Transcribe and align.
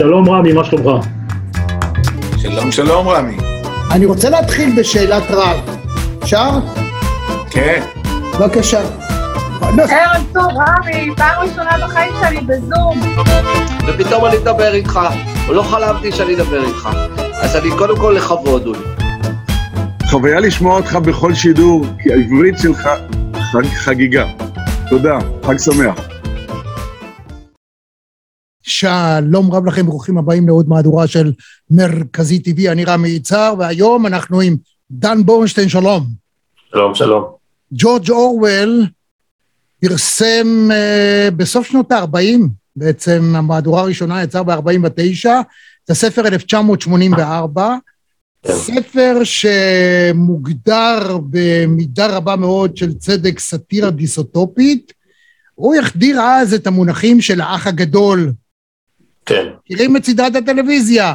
שלום 0.00 0.30
רמי, 0.30 0.52
מה 0.52 0.64
שלומך? 0.64 1.06
שלום, 2.36 2.72
שלום 2.72 3.08
רמי. 3.08 3.36
אני 3.90 4.06
רוצה 4.06 4.30
להתחיל 4.30 4.80
בשאלת 4.80 5.22
רב. 5.30 5.78
אפשר? 6.22 6.50
כן. 7.50 7.82
בבקשה. 8.38 8.80
ערב 9.62 10.24
טוב, 10.32 10.44
רמי, 10.44 11.10
פעם 11.16 11.42
ראשונה 11.42 11.70
בחיים 11.86 12.12
שלי 12.20 12.40
בזום. 12.40 13.00
ופתאום 13.88 14.26
אני 14.26 14.38
מדבר 14.38 14.74
איתך, 14.74 15.00
לא 15.48 15.62
חלמתי 15.62 16.12
שאני 16.12 16.34
אדבר 16.34 16.64
איתך. 16.64 16.88
אז 17.32 17.56
אני 17.56 17.70
קודם 17.78 17.96
כל 17.96 18.14
לכבוד 18.16 18.66
הוא 18.66 18.76
לי. 18.76 19.06
חוויה 20.10 20.40
לשמוע 20.40 20.76
אותך 20.76 20.96
בכל 20.96 21.34
שידור, 21.34 21.86
כי 22.02 22.12
העברית 22.12 22.58
שלך 22.58 22.88
חג, 23.52 23.66
חגיגה. 23.76 24.24
תודה, 24.88 25.18
חג 25.46 25.58
שמח. 25.58 26.09
שלום 28.80 29.52
רב 29.52 29.66
לכם, 29.66 29.86
ברוכים 29.86 30.18
הבאים 30.18 30.46
לעוד 30.46 30.68
מהדורה 30.68 31.06
של 31.06 31.32
מרכזי 31.70 32.38
טבעי, 32.38 32.68
אני 32.68 32.84
רמי 32.84 33.08
יצהר, 33.08 33.54
והיום 33.58 34.06
אנחנו 34.06 34.40
עם 34.40 34.56
דן 34.90 35.22
בורנשטיין, 35.24 35.68
שלום. 35.68 36.06
שלום, 36.70 36.94
שלום. 36.94 37.24
ג'ורג' 37.72 38.10
אורוול 38.10 38.86
פרסם 39.80 40.68
uh, 40.70 41.34
בסוף 41.34 41.66
שנות 41.66 41.92
ה-40, 41.92 42.40
בעצם 42.76 43.32
המהדורה 43.36 43.82
הראשונה 43.82 44.22
יצאה 44.22 44.42
ב-49, 44.42 45.28
את 45.84 45.90
הספר 45.90 46.26
1984, 46.26 47.74
כן. 48.42 48.52
ספר 48.52 49.20
שמוגדר 49.24 51.18
במידה 51.30 52.16
רבה 52.16 52.36
מאוד 52.36 52.76
של 52.76 52.94
צדק 52.94 53.38
סאטירה 53.38 53.90
דיסוטופית. 53.90 54.92
הוא 55.54 55.74
החדיר 55.74 56.20
אז 56.20 56.54
את 56.54 56.66
המונחים 56.66 57.20
של 57.20 57.40
האח 57.40 57.66
הגדול. 57.66 58.32
כן, 59.26 59.46
מכירים 59.64 59.96
את 59.96 60.04
סדרת 60.04 60.36
הטלוויזיה? 60.36 61.14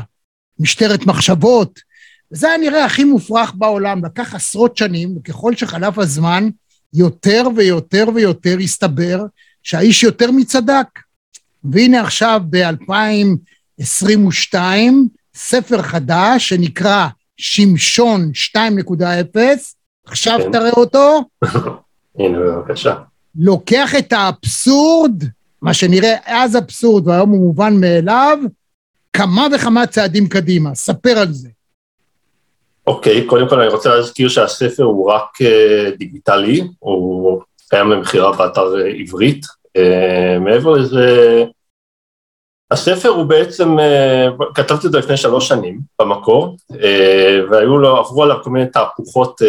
משטרת 0.60 1.06
מחשבות. 1.06 1.80
וזה 2.32 2.48
היה 2.48 2.58
נראה 2.58 2.86
הכי 2.86 3.04
מופרך 3.04 3.54
בעולם, 3.56 4.06
לקח 4.06 4.36
עשרות 4.36 4.78
שנים, 4.78 5.18
וככל 5.18 5.56
שחלף 5.56 5.98
הזמן, 5.98 6.50
יותר 6.94 7.44
ויותר 7.56 8.06
ויותר 8.16 8.58
הסתבר 8.64 9.26
שהאיש 9.64 10.04
יותר 10.04 10.32
מצדק. 10.32 10.88
והנה 11.64 12.02
עכשיו 12.02 12.42
ב-2022, 12.50 14.56
ספר 15.36 15.82
חדש 15.82 16.50
שנקרא 16.50 17.08
שמשון 17.38 18.32
2.0, 18.58 18.60
עכשיו 20.06 20.40
כן. 20.44 20.52
תראה 20.52 20.72
אותו, 20.72 21.24
הנה 22.20 22.40
בבקשה. 22.40 22.96
לוקח 23.36 23.96
את 23.96 24.14
האבסורד, 24.14 25.24
מה 25.66 25.74
שנראה 25.74 26.16
אז 26.26 26.58
אבסורד 26.58 27.08
והיום 27.08 27.30
הוא 27.30 27.40
מובן 27.40 27.74
מאליו, 27.80 28.38
כמה 29.14 29.48
וכמה 29.56 29.88
צעדים 29.88 30.28
קדימה. 30.28 30.76
ספר 30.76 31.10
על 31.10 31.34
זה. 31.34 31.50
אוקיי, 32.88 33.26
קודם 33.26 33.50
כל 33.50 33.60
אני 33.60 33.68
רוצה 33.68 33.96
להזכיר 33.96 34.30
שהספר 34.30 34.84
הוא 34.84 35.12
רק 35.12 35.42
אה, 35.42 35.92
דיגיטלי, 35.98 36.68
הוא 36.80 37.42
קיים 37.70 37.92
למכירה 37.92 38.32
באתר 38.32 38.76
אה, 38.80 38.88
עברית. 38.88 39.46
אה, 39.78 40.40
מעבר 40.40 40.72
לזה, 40.72 41.44
הספר 42.72 43.10
הוא 43.10 43.26
בעצם, 43.26 43.78
כתבתי 44.56 44.90
זה 44.90 44.98
לפני 44.98 45.18
שלוש 45.18 45.48
שנים 45.48 45.80
במקור, 46.02 46.58
והיו 47.52 47.78
לו, 47.78 47.98
עברו 47.98 48.24
עליו 48.24 48.38
כל 48.44 48.50
מיני 48.50 48.70
תהפוכות 48.70 49.42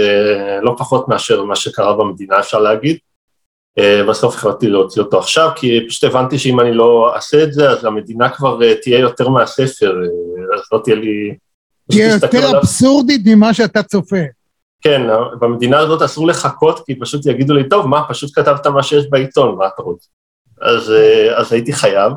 לא 0.62 0.74
פחות 0.78 1.08
מאשר 1.08 1.44
מה 1.44 1.56
שקרה 1.56 1.96
במדינה 1.96 2.38
אפשר 2.38 2.58
להגיד. 2.58 2.98
אה, 3.78 4.04
בסוף 4.08 4.34
החלטתי 4.34 4.68
להוציא 4.68 5.02
אותו 5.02 5.18
עכשיו, 5.18 5.50
כי 5.56 5.86
פשוט 5.88 6.04
הבנתי 6.04 6.38
שאם 6.38 6.60
אני 6.60 6.74
לא 6.74 7.14
אעשה 7.14 7.42
את 7.42 7.52
זה, 7.52 7.70
אז 7.70 7.84
המדינה 7.84 8.28
כבר 8.28 8.62
אה, 8.62 8.74
תהיה 8.82 8.98
יותר 8.98 9.28
מהספר, 9.28 9.94
אה, 10.02 10.56
אז 10.56 10.60
לא 10.72 10.80
תהיה 10.84 10.96
לי... 10.96 11.36
תהיה 11.90 12.08
פשוט 12.08 12.22
להסתכל 12.22 12.36
יותר 12.36 12.48
עליו. 12.48 12.60
אבסורדית 12.60 13.22
ממה 13.24 13.54
שאתה 13.54 13.82
צופה. 13.82 14.22
כן, 14.80 15.02
במדינה 15.40 15.78
הזאת 15.78 16.02
אסור 16.02 16.26
לחכות, 16.26 16.86
כי 16.86 16.94
פשוט 17.00 17.26
יגידו 17.26 17.54
לי, 17.54 17.68
טוב, 17.68 17.86
מה, 17.86 18.08
פשוט 18.08 18.30
כתבת 18.34 18.66
מה 18.66 18.82
שיש 18.82 19.10
בעיתון, 19.10 19.56
מה 19.58 19.66
אתה 19.66 19.82
רוצה? 19.82 20.08
אז, 20.60 20.92
אז 21.36 21.52
הייתי 21.52 21.72
חייב. 21.72 22.12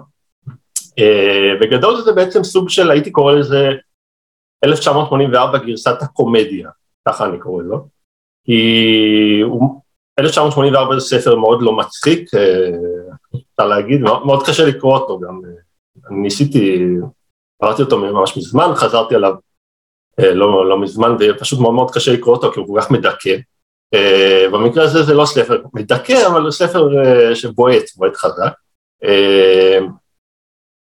בגדול 1.62 2.02
זה 2.02 2.12
בעצם 2.12 2.44
סוג 2.44 2.69
של, 2.69 2.92
הייתי 2.92 3.12
קורא 3.12 3.34
לזה 3.34 3.72
1984 4.64 5.58
גרסת 5.58 6.02
הקומדיה, 6.02 6.69
ככה 7.08 7.25
אני 7.25 7.40
קורא 7.40 7.64
לו. 7.64 7.88
כי 8.46 9.42
הוא, 9.44 9.81
1984 10.19 11.00
זה 11.00 11.06
ספר 11.06 11.35
מאוד 11.35 11.62
לא 11.62 11.78
מצחיק, 11.78 12.34
אה, 12.35 12.69
אפשר 13.25 13.68
להגיד, 13.68 14.02
מאוד, 14.02 14.25
מאוד 14.25 14.47
קשה 14.47 14.66
לקרוא 14.66 14.97
אותו 14.97 15.19
גם. 15.19 15.41
אה, 15.46 15.52
אני 16.09 16.19
ניסיתי, 16.19 16.88
קראתי 17.62 17.81
אותו 17.81 17.97
ממש 17.97 18.38
מזמן, 18.38 18.72
חזרתי 18.75 19.16
עליו 19.16 19.34
אה, 20.19 20.34
לא, 20.34 20.69
לא 20.69 20.81
מזמן, 20.81 21.16
ופשוט 21.19 21.59
מאוד 21.59 21.74
מאוד 21.74 21.91
קשה 21.91 22.13
לקרוא 22.13 22.35
אותו 22.35 22.52
כי 22.52 22.59
הוא 22.59 22.68
כל 22.68 22.81
כך 22.81 22.91
מדכא. 22.91 23.35
במקרה 24.52 24.84
הזה 24.84 25.03
זה 25.03 25.13
לא 25.13 25.25
ספר 25.25 25.62
מדכא, 25.74 26.28
אבל 26.28 26.41
הוא 26.41 26.51
ספר 26.51 26.90
שבועט, 27.34 27.84
בועט 27.96 28.16
חזק. 28.16 28.51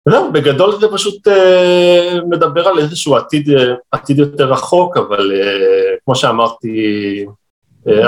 זהו, 0.09 0.31
בגדול 0.31 0.79
זה 0.79 0.87
פשוט 0.93 1.27
אה, 1.27 2.19
מדבר 2.29 2.67
על 2.67 2.79
איזשהו 2.79 3.15
עתיד, 3.15 3.49
עתיד 3.91 4.19
יותר 4.19 4.51
רחוק, 4.51 4.97
אבל 4.97 5.31
אה, 5.31 5.95
כמו 6.05 6.15
שאמרתי, 6.15 7.25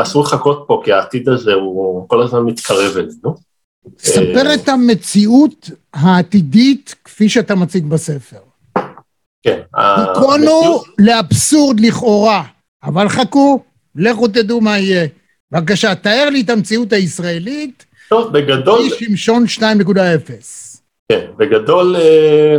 אסור 0.02 0.24
לחכות 0.24 0.64
פה, 0.68 0.82
כי 0.86 0.92
העתיד 0.92 1.30
הזה 1.30 1.54
הוא 1.54 2.10
כל 2.10 2.22
הזמן 2.22 2.40
מתקרב 2.40 2.98
אלינו. 2.98 3.36
ספר 4.00 4.54
את 4.54 4.70
המציאות 4.70 5.70
העתידית 5.94 6.96
כפי 7.04 7.30
שאתה 7.30 7.56
מציג 7.56 7.86
בספר. 7.86 8.38
כן. 9.44 9.60
היכונו 9.74 10.84
לאבסורד 11.00 11.80
לכאורה, 11.80 12.44
אבל 12.84 13.10
חכו, 13.10 13.64
לכו 13.96 14.28
תדעו 14.28 14.62
מה 14.62 14.78
יהיה. 14.78 15.08
בבקשה, 15.52 15.96
תאר 15.96 16.30
לי 16.30 16.42
את 16.42 16.50
המציאות 16.50 16.94
הישראלית, 16.94 17.86
טוב, 18.10 18.34
בגדול... 18.34 18.80
היא 18.80 18.92
שמשון 18.92 19.46
2.0. 19.58 19.62
כן, 21.12 21.26
בגדול 21.38 21.96
אה, 21.96 22.58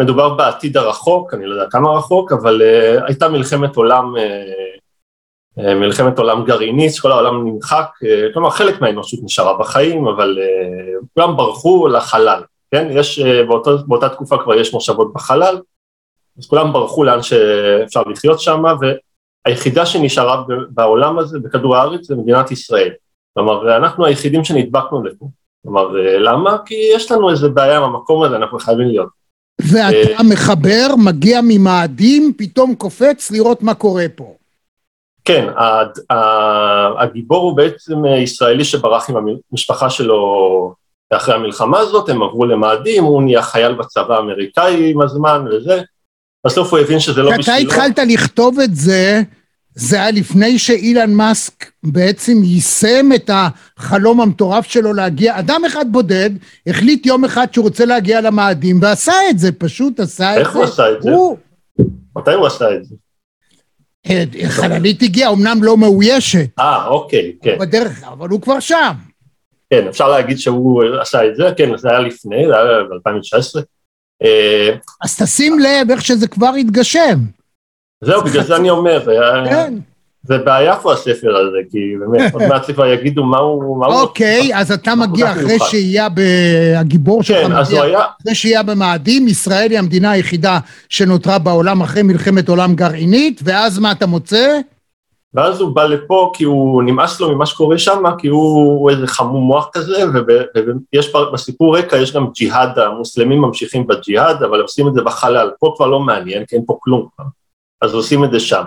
מדובר 0.00 0.34
בעתיד 0.34 0.76
הרחוק, 0.76 1.34
אני 1.34 1.46
לא 1.46 1.54
יודע 1.54 1.70
כמה 1.70 1.90
רחוק, 1.90 2.32
אבל 2.32 2.62
אה, 2.62 3.06
הייתה 3.06 3.28
מלחמת 3.28 3.76
עולם, 3.76 4.16
אה, 4.16 4.22
אה, 4.22 4.61
מלחמת 5.56 6.18
עולם 6.18 6.44
גרעינית, 6.44 6.94
שכל 6.94 7.12
העולם 7.12 7.46
נמחק, 7.46 7.86
אה, 8.04 8.26
כלומר 8.32 8.50
חלק 8.50 8.80
מהאנושות 8.80 9.20
נשארה 9.22 9.58
בחיים, 9.58 10.06
אבל 10.06 10.38
אה, 10.40 10.94
כולם 11.14 11.36
ברחו 11.36 11.88
לחלל, 11.88 12.42
כן? 12.70 12.88
יש, 12.90 13.18
אה, 13.18 13.44
באותו, 13.44 13.78
באותה 13.86 14.08
תקופה 14.08 14.36
כבר 14.44 14.54
יש 14.54 14.74
מושבות 14.74 15.12
בחלל, 15.12 15.58
אז 16.38 16.46
כולם 16.46 16.72
ברחו 16.72 17.04
לאן 17.04 17.22
שאפשר 17.22 18.02
לחיות 18.02 18.40
שם, 18.40 18.62
והיחידה 19.46 19.86
שנשארה 19.86 20.42
בעולם 20.70 21.18
הזה, 21.18 21.38
בכדור 21.38 21.76
הארץ, 21.76 22.06
זה 22.06 22.16
מדינת 22.16 22.50
ישראל. 22.50 22.90
כלומר, 23.34 23.76
אנחנו 23.76 24.06
היחידים 24.06 24.44
שנדבקנו 24.44 25.04
לפה. 25.04 25.26
כלומר, 25.62 25.98
אה, 25.98 26.18
למה? 26.18 26.56
כי 26.66 26.74
יש 26.94 27.12
לנו 27.12 27.30
איזה 27.30 27.48
בעיה 27.48 27.76
עם 27.76 27.82
המקום 27.82 28.22
הזה, 28.22 28.36
אנחנו 28.36 28.58
חייבים 28.58 28.88
להיות. 28.88 29.08
ואתה 29.72 30.22
מחבר, 30.32 30.86
מגיע 31.04 31.40
ממאדים, 31.44 32.32
פתאום 32.36 32.74
קופץ 32.74 33.30
לראות 33.30 33.62
מה 33.62 33.74
קורה 33.74 34.06
פה. 34.14 34.34
כן, 35.24 35.48
הגיבור 36.98 37.42
הוא 37.42 37.56
בעצם 37.56 38.04
אה, 38.06 38.18
ישראלי 38.18 38.64
שברח 38.64 39.10
עם 39.10 39.16
המשפחה 39.52 39.90
שלו 39.90 40.74
אחרי 41.10 41.34
המלחמה 41.34 41.78
הזאת, 41.78 42.08
הם 42.08 42.22
עברו 42.22 42.46
למאדים, 42.46 43.04
הוא 43.04 43.22
נהיה 43.22 43.42
חייל 43.42 43.72
בצבא 43.72 44.16
האמריקאי 44.16 44.90
עם 44.90 45.00
הזמן 45.00 45.44
וזה. 45.50 45.82
בסוף 46.46 46.72
הוא 46.72 46.78
הבין 46.78 47.00
שזה 47.00 47.22
לא 47.22 47.30
כשאתה 47.38 47.52
בשבילו. 47.52 47.72
התחלת 47.72 47.98
לכתוב 48.08 48.60
את 48.60 48.76
זה, 48.76 49.22
זה 49.74 49.96
היה 49.96 50.10
לפני 50.10 50.58
שאילן 50.58 51.14
מאסק 51.14 51.70
בעצם 51.82 52.42
יישם 52.42 53.06
את 53.14 53.30
החלום 53.32 54.20
המטורף 54.20 54.66
שלו 54.66 54.92
להגיע, 54.92 55.38
אדם 55.38 55.62
אחד 55.66 55.84
בודד 55.92 56.30
החליט 56.66 57.06
יום 57.06 57.24
אחד 57.24 57.46
שהוא 57.52 57.64
רוצה 57.64 57.84
להגיע 57.84 58.20
למאדים 58.20 58.78
ועשה 58.82 59.12
את 59.30 59.38
זה, 59.38 59.52
פשוט 59.52 60.00
עשה 60.00 60.30
את 60.30 60.34
זה. 60.34 60.40
איך 60.40 60.56
הוא 60.56 60.64
עשה 60.64 60.92
את 60.92 61.02
זה? 61.02 61.10
הוא, 61.10 61.36
מתי 62.16 62.32
הוא 62.32 62.46
עשה 62.46 62.74
את 62.74 62.84
זה? 62.84 62.94
אה, 64.10 64.24
חללית 64.48 65.02
הגיעה, 65.02 65.32
אמנם 65.32 65.58
לא 65.62 65.76
מאוישת, 65.76 66.48
אה, 66.58 66.86
אוקיי, 66.86 67.32
כן, 67.42 67.58
בדרך, 67.58 68.04
אבל 68.04 68.28
הוא 68.28 68.40
כבר 68.40 68.60
שם. 68.60 68.92
כן, 69.70 69.88
אפשר 69.88 70.08
להגיד 70.08 70.38
שהוא 70.38 70.82
עשה 71.00 71.26
את 71.26 71.36
זה, 71.36 71.44
כן, 71.56 71.76
זה 71.76 71.90
היה 71.90 72.00
לפני, 72.00 72.46
זה 72.46 72.54
היה 72.56 72.64
ב-2019. 72.82 73.60
אז 75.02 75.16
תשים 75.22 75.58
לב 75.58 75.90
איך 75.90 76.04
שזה 76.04 76.28
כבר 76.28 76.54
התגשם. 76.60 77.18
זהו, 78.04 78.22
בגלל 78.24 78.42
זה 78.42 78.56
אני 78.56 78.70
אומר, 78.70 79.22
אה, 79.22 79.50
כן. 79.50 79.74
זה 80.22 80.38
בעיה 80.38 80.76
פה 80.76 80.92
הספר 80.92 81.36
הזה, 81.36 81.58
כי 81.70 81.78
באמת, 82.00 82.34
עוד 82.34 82.42
מעט 82.46 82.70
כבר 82.70 82.86
יגידו 82.86 83.24
מה 83.24 83.38
הוא... 83.38 83.84
אוקיי, 83.86 84.50
אז 84.54 84.72
אתה 84.72 84.94
מגיע 84.94 85.32
אחרי. 85.32 85.58
שהייה, 85.58 86.08
הגיבור 86.76 87.22
שלך 87.22 87.36
כן, 87.36 87.60
מגיע 87.60 87.82
היה, 87.82 88.00
אחרי 88.22 88.34
שהייה 88.34 88.62
במאדים, 88.62 89.28
ישראל 89.28 89.70
היא 89.70 89.78
המדינה 89.78 90.10
היחידה 90.10 90.58
שנותרה 90.88 91.38
בעולם 91.38 91.80
אחרי 91.80 92.02
מלחמת 92.02 92.48
עולם 92.48 92.74
גרעינית, 92.74 93.40
ואז 93.44 93.78
מה 93.78 93.92
אתה 93.92 94.06
מוצא? 94.06 94.58
ואז 95.34 95.60
הוא 95.60 95.74
בא 95.74 95.84
לפה 95.84 96.32
כי 96.34 96.44
הוא 96.44 96.82
נמאס 96.82 97.20
לו 97.20 97.34
ממה 97.34 97.46
שקורה 97.46 97.78
שם, 97.78 98.02
כי 98.18 98.28
הוא, 98.28 98.78
הוא 98.78 98.90
איזה 98.90 99.06
חמום 99.06 99.44
מוח 99.44 99.68
כזה, 99.72 100.04
ויש 100.92 101.12
בסיפור 101.32 101.78
רקע, 101.78 101.96
יש 101.96 102.12
גם 102.12 102.26
ג'יהאד, 102.34 102.78
המוסלמים 102.78 103.40
ממשיכים 103.40 103.86
בג'יהאד, 103.86 104.42
אבל 104.42 104.60
עושים 104.60 104.88
את 104.88 104.94
זה 104.94 105.02
בחלל, 105.02 105.50
פה 105.58 105.74
כבר 105.76 105.86
לא 105.86 106.00
מעניין, 106.00 106.44
כי 106.44 106.56
אין 106.56 106.64
פה 106.66 106.78
כלום 106.80 107.08
אז 107.82 107.94
עושים 107.94 108.24
את 108.24 108.32
זה 108.32 108.40
שם. 108.40 108.62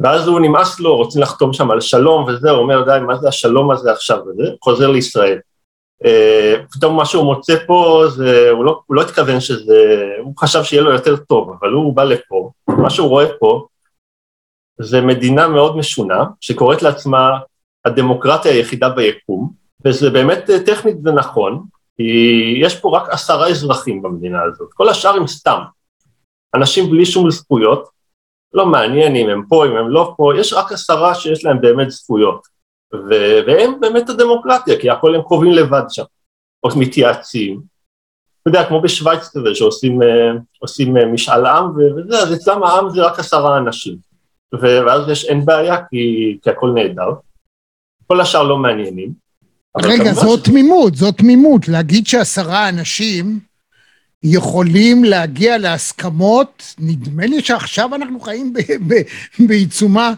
ואז 0.00 0.28
הוא 0.28 0.40
נמאס 0.40 0.80
לו, 0.80 0.96
רוצים 0.96 1.22
לחתום 1.22 1.52
שם 1.52 1.70
על 1.70 1.80
שלום 1.80 2.24
וזה, 2.24 2.50
הוא 2.50 2.58
אומר, 2.58 2.84
די, 2.84 2.98
מה 3.06 3.16
זה 3.16 3.28
השלום 3.28 3.70
הזה 3.70 3.92
עכשיו 3.92 4.18
וזה, 4.26 4.50
חוזר 4.64 4.90
לישראל. 4.90 5.38
Uh, 6.04 6.72
פתאום 6.72 6.96
מה 6.96 7.04
שהוא 7.04 7.24
מוצא 7.24 7.54
פה, 7.66 8.04
זה, 8.08 8.50
הוא, 8.50 8.64
לא, 8.64 8.80
הוא 8.86 8.96
לא 8.96 9.02
התכוון 9.02 9.40
שזה, 9.40 10.10
הוא 10.22 10.34
חשב 10.38 10.64
שיהיה 10.64 10.82
לו 10.82 10.92
יותר 10.92 11.16
טוב, 11.16 11.56
אבל 11.60 11.72
הוא 11.72 11.96
בא 11.96 12.04
לפה, 12.04 12.50
מה 12.68 12.90
שהוא 12.90 13.08
רואה 13.08 13.26
פה, 13.38 13.66
זה 14.80 15.00
מדינה 15.00 15.48
מאוד 15.48 15.76
משונה, 15.76 16.24
שקוראת 16.40 16.82
לעצמה 16.82 17.38
הדמוקרטיה 17.84 18.52
היחידה 18.52 18.88
ביקום, 18.88 19.52
וזה 19.84 20.10
באמת 20.10 20.50
אה, 20.50 20.64
טכנית 20.66 20.96
ונכון, 21.04 21.64
כי 21.96 22.02
יש 22.60 22.80
פה 22.80 22.96
רק 22.96 23.08
עשרה 23.08 23.48
אזרחים 23.48 24.02
במדינה 24.02 24.42
הזאת, 24.42 24.68
כל 24.74 24.88
השאר 24.88 25.16
הם 25.16 25.26
סתם. 25.26 25.60
אנשים 26.54 26.90
בלי 26.90 27.06
שום 27.06 27.30
זכויות, 27.30 27.88
לא 28.56 28.66
מעניין 28.66 29.16
אם 29.16 29.28
הם 29.28 29.42
פה, 29.48 29.66
אם 29.66 29.76
הם 29.76 29.88
לא 29.88 30.14
פה, 30.16 30.32
יש 30.38 30.52
רק 30.52 30.72
עשרה 30.72 31.14
שיש 31.14 31.44
להם 31.44 31.60
באמת 31.60 31.90
זכויות. 31.90 32.46
ו- 32.94 33.38
והם 33.46 33.80
באמת 33.80 34.08
הדמוקרטיה, 34.08 34.80
כי 34.80 34.90
הכל 34.90 35.14
הם 35.14 35.22
קובעים 35.22 35.52
לבד 35.52 35.82
שם, 35.88 36.02
או 36.64 36.68
מתייעצים. 36.78 37.60
אתה 38.42 38.50
יודע, 38.50 38.68
כמו 38.68 38.80
בשוויץ 38.80 39.28
כזה, 39.28 39.54
שעושים 39.54 40.00
uh, 40.02 41.06
משאל 41.12 41.46
עם, 41.46 41.70
וזה, 41.70 42.18
אז 42.18 42.34
אצלם 42.34 42.62
העם 42.62 42.90
זה 42.90 43.06
רק 43.06 43.18
עשרה 43.18 43.58
אנשים. 43.58 43.96
ואז 44.60 45.08
יש, 45.08 45.24
אין 45.24 45.44
בעיה, 45.44 45.76
כי, 45.90 46.38
כי 46.42 46.50
הכל 46.50 46.70
נהדר. 46.74 47.10
כל 48.06 48.20
השאר 48.20 48.42
לא 48.42 48.56
מעניינים. 48.56 49.12
רגע, 49.82 50.12
זו 50.12 50.36
ש... 50.38 50.40
תמימות, 50.40 50.94
זו 50.94 51.12
תמימות. 51.12 51.68
להגיד 51.68 52.06
שעשרה 52.06 52.68
אנשים 52.68 53.40
יכולים 54.28 55.04
להגיע 55.04 55.58
להסכמות, 55.58 56.74
נדמה 56.78 57.26
לי 57.26 57.42
שעכשיו 57.42 57.94
אנחנו 57.94 58.20
חיים 58.20 58.52
בעיצומה, 59.38 60.12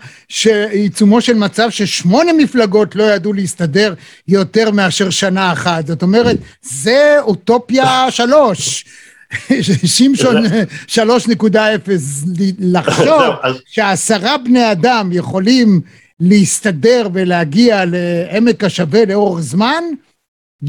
בעיצומו 0.44 1.20
של 1.20 1.34
מצב 1.34 1.70
ששמונה 1.70 2.32
מפלגות 2.32 2.96
לא 2.96 3.02
ידעו 3.04 3.32
להסתדר 3.32 3.94
יותר 4.28 4.70
מאשר 4.70 5.10
שנה 5.10 5.52
אחת. 5.52 5.86
זאת 5.86 6.02
אומרת, 6.02 6.36
זה 6.62 7.16
אוטופיה 7.20 8.10
שלוש. 8.10 8.84
שמשון 9.96 10.44
שלוש 10.86 11.28
נקודה 11.28 11.74
אפס, 11.74 12.24
לחשוב 12.58 13.34
שעשרה 13.74 14.38
בני 14.38 14.72
אדם 14.72 15.10
יכולים 15.12 15.80
להסתדר 16.20 17.08
ולהגיע 17.12 17.84
לעמק 17.86 18.64
השווה 18.64 19.04
לאורך 19.04 19.40
זמן, 19.40 19.84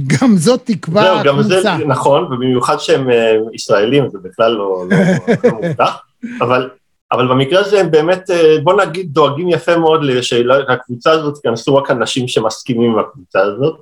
גם 0.08 0.36
זאת 0.38 0.62
תקווה 0.66 1.24
קבוצה. 1.24 1.62
זה 1.78 1.86
נכון, 1.86 2.24
ובמיוחד 2.24 2.78
שהם 2.78 3.10
אה, 3.10 3.36
ישראלים, 3.54 4.10
זה 4.10 4.18
בכלל 4.24 4.52
לא, 4.52 4.86
לא, 4.90 4.98
לא 5.44 5.52
מובטח, 5.52 5.98
אבל, 6.42 6.70
אבל 7.12 7.28
במקרה 7.28 7.60
הזה 7.60 7.80
הם 7.80 7.92
באמת, 7.92 8.30
אה, 8.30 8.56
בוא 8.64 8.74
נגיד, 8.74 9.14
דואגים 9.14 9.50
יפה 9.50 9.78
מאוד 9.78 10.02
שהקבוצה 10.22 11.12
הזאת 11.12 11.36
ייכנסו 11.36 11.76
רק 11.76 11.92
אנשים 11.92 12.28
שמסכימים 12.28 12.92
עם 12.92 13.00
הקבוצה 13.00 13.42
הזאת. 13.42 13.80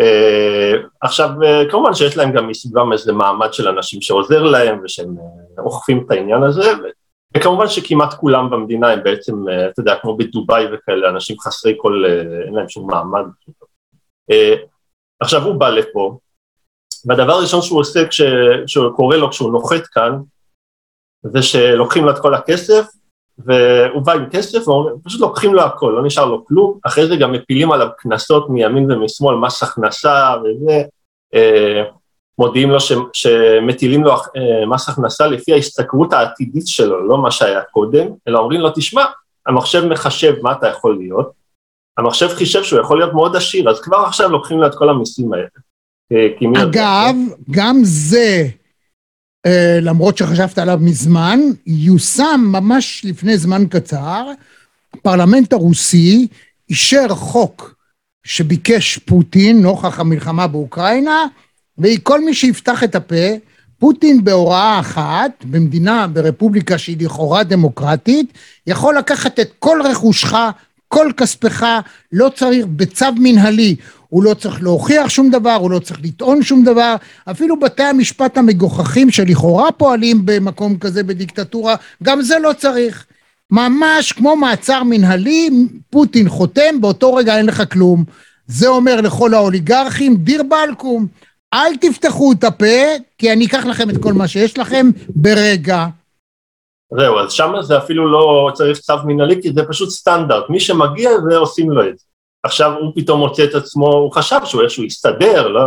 אה, 0.00 0.72
עכשיו, 1.00 1.30
כמובן 1.70 1.94
שיש 1.94 2.16
להם 2.16 2.32
גם 2.32 2.48
מסביבם 2.48 2.92
איזה 2.92 3.12
מעמד 3.12 3.52
של 3.52 3.68
אנשים 3.68 4.00
שעוזר 4.00 4.42
להם 4.42 4.80
ושהם 4.84 5.16
אוכפים 5.58 6.04
את 6.06 6.10
העניין 6.10 6.42
הזה, 6.42 6.72
וכמובן 7.36 7.68
שכמעט 7.68 8.14
כולם 8.14 8.50
במדינה 8.50 8.90
הם 8.90 9.02
בעצם, 9.02 9.34
אתה 9.72 9.80
יודע, 9.80 9.94
כמו 10.02 10.16
בדובאי 10.16 10.64
וכאלה, 10.72 11.08
אנשים 11.08 11.38
חסרי 11.38 11.74
כל, 11.76 12.04
אין 12.46 12.54
להם 12.54 12.68
שום 12.68 12.90
מעמד. 12.90 13.24
עכשיו 15.20 15.44
הוא 15.44 15.54
בא 15.54 15.68
לפה, 15.68 16.18
והדבר 17.04 17.32
הראשון 17.32 17.62
שהוא 17.62 17.80
עושה 17.80 18.00
כשקורה 18.66 19.16
לו 19.16 19.30
כשהוא 19.30 19.52
נוחת 19.52 19.86
כאן, 19.86 20.18
זה 21.22 21.42
שלוקחים 21.42 22.04
לו 22.04 22.10
את 22.10 22.18
כל 22.18 22.34
הכסף, 22.34 22.86
והוא 23.38 24.02
בא 24.02 24.12
עם 24.12 24.30
כסף, 24.30 24.68
ופשוט 24.68 25.20
לוקחים 25.20 25.54
לו 25.54 25.62
הכל, 25.62 25.94
לא 25.96 26.06
נשאר 26.06 26.24
לו 26.24 26.44
כלום, 26.44 26.78
אחרי 26.86 27.06
זה 27.06 27.16
גם 27.16 27.32
מפילים 27.32 27.72
עליו 27.72 27.88
קנסות 27.98 28.50
מימין 28.50 28.90
ומשמאל, 28.90 29.36
מס 29.36 29.62
הכנסה 29.62 30.34
וזה, 30.44 30.82
אה, 31.34 31.82
מודיעים 32.38 32.70
לו 32.70 32.80
ש, 32.80 32.92
שמטילים 33.12 34.04
לו 34.04 34.12
אה, 34.12 34.66
מס 34.66 34.88
הכנסה 34.88 35.26
לפי 35.26 35.52
ההשתכרות 35.52 36.12
העתידית 36.12 36.66
שלו, 36.66 37.08
לא 37.08 37.18
מה 37.18 37.30
שהיה 37.30 37.62
קודם, 37.62 38.06
אלא 38.28 38.38
אומרים 38.38 38.60
לו, 38.60 38.70
תשמע, 38.74 39.04
המחשב 39.46 39.84
מחשב 39.84 40.34
מה 40.42 40.52
אתה 40.52 40.68
יכול 40.68 40.96
להיות, 40.96 41.30
המחשב 41.98 42.28
חישב 42.28 42.62
שהוא 42.62 42.80
יכול 42.80 42.98
להיות 42.98 43.14
מאוד 43.14 43.36
עשיר, 43.36 43.70
אז 43.70 43.80
כבר 43.80 43.96
עכשיו 43.96 44.28
לוקחים 44.28 44.58
לו 44.58 44.66
את 44.66 44.74
כל 44.74 44.88
המיסים 44.88 45.32
האלה. 45.32 45.46
אה, 46.12 46.62
אגב, 46.62 47.16
גם 47.50 47.80
זה, 47.82 48.48
אה, 49.46 49.78
למרות 49.82 50.16
שחשבת 50.16 50.58
עליו 50.58 50.78
מזמן, 50.80 51.40
יושם 51.66 52.40
ממש 52.44 53.04
לפני 53.04 53.38
זמן 53.38 53.66
קצר, 53.66 54.26
הפרלמנט 54.94 55.52
הרוסי 55.52 56.28
אישר 56.70 57.08
חוק 57.08 57.74
שביקש 58.24 58.98
פוטין 58.98 59.62
נוכח 59.62 60.00
המלחמה 60.00 60.46
באוקראינה, 60.46 61.26
וכל 61.78 62.24
מי 62.24 62.34
שיפתח 62.34 62.84
את 62.84 62.94
הפה, 62.94 63.26
פוטין 63.78 64.24
בהוראה 64.24 64.80
אחת, 64.80 65.44
במדינה, 65.44 66.06
ברפובליקה 66.06 66.78
שהיא 66.78 66.96
לכאורה 67.00 67.44
דמוקרטית, 67.44 68.32
יכול 68.66 68.98
לקחת 68.98 69.40
את 69.40 69.52
כל 69.58 69.80
רכושך 69.84 70.34
כל 70.88 71.10
כספך, 71.16 71.66
לא 72.12 72.30
צריך, 72.36 72.66
בצו 72.66 73.06
מנהלי, 73.16 73.76
הוא 74.08 74.22
לא 74.22 74.34
צריך 74.34 74.62
להוכיח 74.62 75.08
שום 75.08 75.30
דבר, 75.30 75.54
הוא 75.54 75.70
לא 75.70 75.78
צריך 75.78 76.00
לטעון 76.02 76.42
שום 76.42 76.64
דבר, 76.64 76.94
אפילו 77.30 77.60
בתי 77.60 77.82
המשפט 77.82 78.38
המגוחכים 78.38 79.10
שלכאורה 79.10 79.72
פועלים 79.72 80.22
במקום 80.24 80.78
כזה 80.78 81.02
בדיקטטורה, 81.02 81.74
גם 82.02 82.22
זה 82.22 82.38
לא 82.38 82.52
צריך. 82.52 83.06
ממש 83.50 84.12
כמו 84.12 84.36
מעצר 84.36 84.82
מנהלי, 84.82 85.50
פוטין 85.90 86.28
חותם, 86.28 86.80
באותו 86.80 87.14
רגע 87.14 87.38
אין 87.38 87.46
לך 87.46 87.62
כלום. 87.72 88.04
זה 88.46 88.68
אומר 88.68 89.00
לכל 89.00 89.34
האוליגרכים, 89.34 90.16
דיר 90.16 90.42
באלקום, 90.42 91.06
אל 91.54 91.76
תפתחו 91.76 92.32
את 92.32 92.44
הפה, 92.44 92.76
כי 93.18 93.32
אני 93.32 93.46
אקח 93.46 93.64
לכם 93.64 93.90
את 93.90 94.02
כל 94.02 94.12
מה 94.12 94.28
שיש 94.28 94.58
לכם 94.58 94.90
ברגע. 95.08 95.86
זהו, 96.96 97.18
אז 97.18 97.32
שם 97.32 97.52
זה 97.60 97.78
אפילו 97.78 98.12
לא 98.12 98.50
צריך 98.54 98.78
צו 98.78 98.94
מנהלי, 99.04 99.42
כי 99.42 99.52
זה 99.52 99.62
פשוט 99.68 99.88
סטנדרט, 99.88 100.50
מי 100.50 100.60
שמגיע 100.60 101.10
זה 101.30 101.36
עושים 101.36 101.70
לו 101.70 101.88
את 101.88 101.98
זה. 101.98 102.04
עכשיו 102.42 102.72
הוא 102.80 102.92
פתאום 102.96 103.20
מוצא 103.20 103.44
את 103.44 103.54
עצמו, 103.54 103.92
הוא 103.92 104.12
חשב 104.12 104.40
שהוא 104.44 104.62
איכשהו 104.62 104.84
יסתדר, 104.84 105.48
לא? 105.48 105.62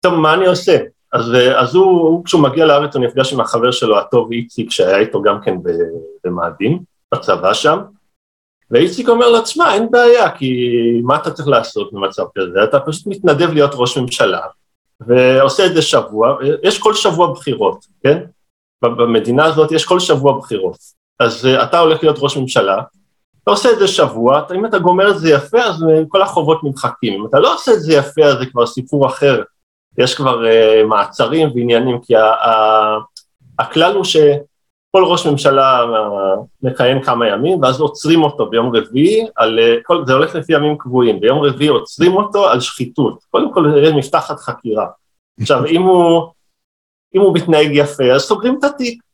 טוב, 0.00 0.14
מה 0.14 0.34
אני 0.34 0.46
עושה? 0.46 0.78
אז, 1.12 1.32
אז 1.56 1.74
הוא, 1.74 2.00
הוא, 2.00 2.24
כשהוא 2.24 2.42
מגיע 2.42 2.66
לארץ, 2.66 2.96
הוא 2.96 3.04
נפגש 3.04 3.32
עם 3.32 3.40
החבר 3.40 3.70
שלו 3.70 3.98
הטוב 3.98 4.32
איציק, 4.32 4.70
שהיה 4.70 4.98
איתו 4.98 5.22
גם 5.22 5.40
כן 5.40 5.56
במאדים, 6.24 6.78
בצבא 7.14 7.54
שם, 7.54 7.78
ואיציק 8.70 9.08
אומר 9.08 9.30
לו, 9.30 9.40
תשמע, 9.40 9.74
אין 9.74 9.90
בעיה, 9.90 10.30
כי 10.30 10.70
מה 11.02 11.16
אתה 11.16 11.30
צריך 11.30 11.48
לעשות 11.48 11.92
במצב 11.92 12.24
כזה? 12.38 12.64
אתה 12.64 12.80
פשוט 12.80 13.06
מתנדב 13.06 13.52
להיות 13.52 13.70
ראש 13.74 13.98
ממשלה, 13.98 14.40
ועושה 15.00 15.66
את 15.66 15.74
זה 15.74 15.82
שבוע, 15.82 16.36
יש 16.62 16.78
כל 16.78 16.94
שבוע 16.94 17.32
בחירות, 17.32 17.86
כן? 18.02 18.24
במדינה 18.88 19.44
הזאת 19.44 19.72
יש 19.72 19.84
כל 19.84 20.00
שבוע 20.00 20.38
בחירות. 20.38 20.76
אז 21.20 21.44
uh, 21.44 21.62
אתה 21.62 21.78
הולך 21.78 22.02
להיות 22.02 22.16
ראש 22.20 22.36
ממשלה, 22.36 22.82
אתה 23.42 23.50
עושה 23.50 23.72
את 23.72 23.78
זה 23.78 23.88
שבוע, 23.88 24.42
אם 24.54 24.66
אתה 24.66 24.78
גומר 24.78 25.10
את 25.10 25.18
זה 25.18 25.30
יפה, 25.30 25.62
אז 25.62 25.82
uh, 25.82 25.86
כל 26.08 26.22
החובות 26.22 26.64
נמחקים. 26.64 27.20
אם 27.20 27.26
אתה 27.26 27.38
לא 27.38 27.54
עושה 27.54 27.72
את 27.72 27.80
זה 27.80 27.94
יפה, 27.94 28.24
אז 28.24 28.38
זה 28.38 28.46
כבר 28.46 28.66
סיפור 28.66 29.06
אחר. 29.06 29.42
יש 29.98 30.14
כבר 30.14 30.42
uh, 30.42 30.86
מעצרים 30.86 31.50
ועניינים, 31.54 31.98
כי 32.02 32.16
ה- 32.16 32.34
ה- 32.34 32.98
הכלל 33.58 33.94
הוא 33.94 34.04
שכל 34.04 35.04
ראש 35.04 35.26
ממשלה 35.26 35.84
מכהן 36.62 37.02
כמה 37.02 37.28
ימים, 37.28 37.62
ואז 37.62 37.80
עוצרים 37.80 38.22
אותו 38.22 38.46
ביום 38.46 38.76
רביעי, 38.76 39.26
על, 39.36 39.58
כל, 39.82 40.06
זה 40.06 40.12
הולך 40.12 40.34
לפי 40.34 40.52
ימים 40.52 40.78
קבועים, 40.78 41.20
ביום 41.20 41.38
רביעי 41.38 41.68
עוצרים 41.68 42.16
אותו 42.16 42.48
על 42.48 42.60
שחיתות. 42.60 43.18
קודם 43.30 43.52
כל 43.52 43.66
נפתחת 43.94 44.40
חקירה. 44.40 44.86
עכשיו, 45.40 45.66
אם 45.66 45.82
הוא... 45.82 46.33
אם 47.14 47.20
הוא 47.20 47.34
מתנהג 47.34 47.70
יפה, 47.72 48.12
אז 48.12 48.20
סוגרים 48.20 48.56
את 48.58 48.64
התיק. 48.64 49.04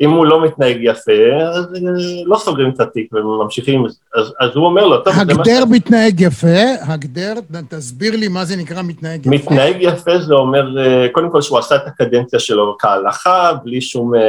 אם 0.00 0.10
הוא 0.10 0.26
לא 0.26 0.44
מתנהג 0.44 0.76
יפה, 0.82 1.12
אז 1.54 1.64
אה, 1.74 1.80
לא 2.26 2.38
סוגרים 2.38 2.70
את 2.70 2.80
התיק 2.80 3.12
וממשיכים, 3.12 3.86
אז, 3.86 4.32
אז 4.40 4.50
הוא 4.54 4.66
אומר 4.66 4.86
לו, 4.86 5.00
טוב, 5.00 5.14
זה 5.14 5.24
מה. 5.24 5.32
הגדר 5.32 5.64
מתנהג 5.70 6.20
יפה, 6.20 6.56
הגדר, 6.82 7.34
תסביר 7.68 8.16
לי 8.16 8.28
מה 8.28 8.44
זה 8.44 8.56
נקרא 8.56 8.82
מתנהג 8.82 9.26
יפה. 9.26 9.34
מתנהג 9.34 9.76
יפה 9.80 10.18
זה 10.18 10.34
אומר, 10.34 10.78
אה, 10.78 11.06
קודם 11.12 11.30
כל 11.30 11.42
שהוא 11.42 11.58
עשה 11.58 11.76
את 11.76 11.86
הקדנציה 11.86 12.38
שלו 12.38 12.76
כהלכה, 12.78 13.52
בלי 13.64 13.80
שום, 13.80 14.14
אה, 14.14 14.20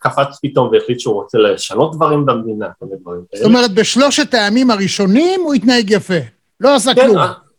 קפץ 0.00 0.38
פתאום 0.42 0.68
והחליט 0.72 1.00
שהוא 1.00 1.14
רוצה 1.14 1.38
לשנות 1.38 1.96
דברים 1.96 2.26
במדינה, 2.26 2.66
כל 2.78 2.86
מיני 2.86 2.98
דברים 3.00 3.20
זאת 3.34 3.44
אומרת, 3.44 3.74
בשלושת 3.74 4.34
הימים 4.34 4.70
הראשונים 4.70 5.40
הוא 5.44 5.54
התנהג 5.54 5.90
יפה, 5.90 6.14
לא 6.60 6.74
עשה 6.74 6.94
כן, 6.94 7.06
כלום. 7.06 7.18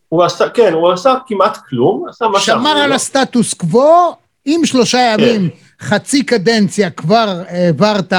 הוא 0.09 0.23
עשה, 0.23 0.49
כן, 0.49 0.73
הוא 0.73 0.91
עשה 0.91 1.13
כמעט 1.27 1.57
כלום, 1.69 2.05
עשה 2.09 2.27
מה 2.27 2.39
שמר 2.39 2.77
על 2.77 2.91
הסטטוס 2.91 3.53
קוו, 3.53 4.15
אם 4.45 4.61
שלושה 4.65 4.99
ימים, 5.13 5.49
כן. 5.49 5.55
חצי 5.81 6.25
קדנציה 6.25 6.89
כבר 6.89 7.41
העברת 7.47 8.13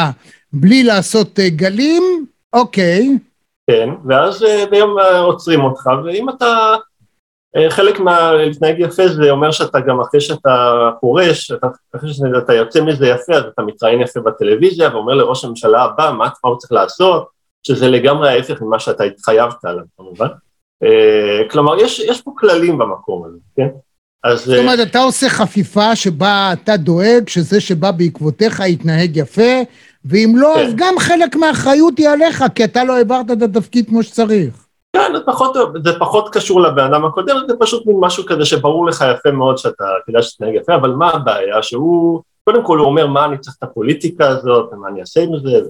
בלי 0.53 0.83
לעשות 0.83 1.39
אה, 1.39 1.49
גלים, 1.49 2.27
אוקיי. 2.53 3.19
כן, 3.71 3.89
ואז 4.09 4.45
אה, 4.45 4.65
ביום 4.71 4.99
אה, 4.99 5.19
עוצרים 5.19 5.61
אותך, 5.61 5.91
ואם 6.05 6.29
אתה, 6.29 6.75
חלק 7.69 8.01
מהלהתנהג 8.01 8.81
יפה 8.81 9.09
זה 9.09 9.31
אומר 9.31 9.51
שאתה 9.51 9.81
גם 9.81 10.01
אחרי 10.01 10.21
שאתה 10.21 10.91
פורש, 11.01 11.51
אתה, 11.51 11.67
אחרי 11.97 12.15
שאתה 12.15 12.55
יוצא 12.55 12.81
מזה 12.81 13.07
יפה, 13.07 13.35
אז 13.35 13.45
אתה 13.55 13.63
מתראיין 13.63 14.01
יפה 14.01 14.21
בטלוויזיה 14.21 14.89
ואומר 14.93 15.15
לראש 15.15 15.45
הממשלה 15.45 15.83
הבא 15.83 16.13
מה, 16.19 16.29
מה 16.45 16.51
הוא 16.51 16.59
צריך 16.59 16.73
לעשות, 16.73 17.29
שזה 17.63 17.91
לגמרי 17.91 18.29
ההפך 18.29 18.63
ממה 18.63 18.79
שאתה 18.79 19.05
התחייבת 19.05 19.65
עליו 19.65 19.85
כמובן. 19.97 20.27
כלומר, 21.51 21.77
יש, 21.81 21.99
יש 22.01 22.23
פה 22.23 22.33
כללים 22.39 22.79
במקום 22.79 23.25
הזה, 23.25 23.39
כן? 23.57 23.69
אז... 24.25 24.45
זאת 24.45 24.59
אומרת, 24.59 24.79
אתה 24.89 24.99
עושה 24.99 25.29
חפיפה 25.29 25.97
שבה 25.97 26.51
אתה 26.53 26.77
דואג 26.77 27.29
שזה 27.29 27.61
שבא 27.61 27.91
בעקבותיך 27.91 28.61
יתנהג 28.61 29.17
יפה, 29.17 29.63
ואם 30.05 30.35
לא, 30.37 30.53
כן. 30.55 30.67
אז 30.67 30.73
גם 30.77 30.95
חלק 30.99 31.37
מהאחריות 31.37 31.99
היא 31.99 32.09
עליך, 32.09 32.45
כי 32.55 32.65
אתה 32.65 32.85
לא 32.85 32.97
העברת 32.97 33.31
את 33.31 33.43
התפקיד 33.43 33.89
כמו 33.89 34.03
שצריך. 34.03 34.67
כן, 34.97 35.13
זה 35.15 35.21
פחות, 35.27 35.57
זה 35.85 35.99
פחות 35.99 36.29
קשור 36.33 36.61
לבן 36.61 36.85
אדם 36.85 37.05
הקודם, 37.05 37.37
זה 37.49 37.55
פשוט 37.61 37.87
מין 37.87 37.97
משהו 38.01 38.25
כזה 38.27 38.45
שברור 38.45 38.87
לך 38.87 39.05
יפה 39.15 39.31
מאוד 39.31 39.59
שאתה 39.59 39.85
כדאי 40.07 40.23
שתתנהג 40.23 40.55
יפה, 40.55 40.75
אבל 40.75 40.91
מה 40.91 41.11
הבעיה? 41.11 41.63
שהוא, 41.63 42.23
קודם 42.45 42.65
כל 42.65 42.79
הוא 42.79 42.87
אומר 42.87 43.07
מה 43.07 43.25
אני 43.25 43.39
צריך 43.39 43.57
את 43.59 43.63
הפוליטיקה 43.63 44.29
הזאת, 44.29 44.73
ומה 44.73 44.89
אני 44.89 45.01
אעשה 45.01 45.21
עם 45.23 45.31
זה, 45.39 45.61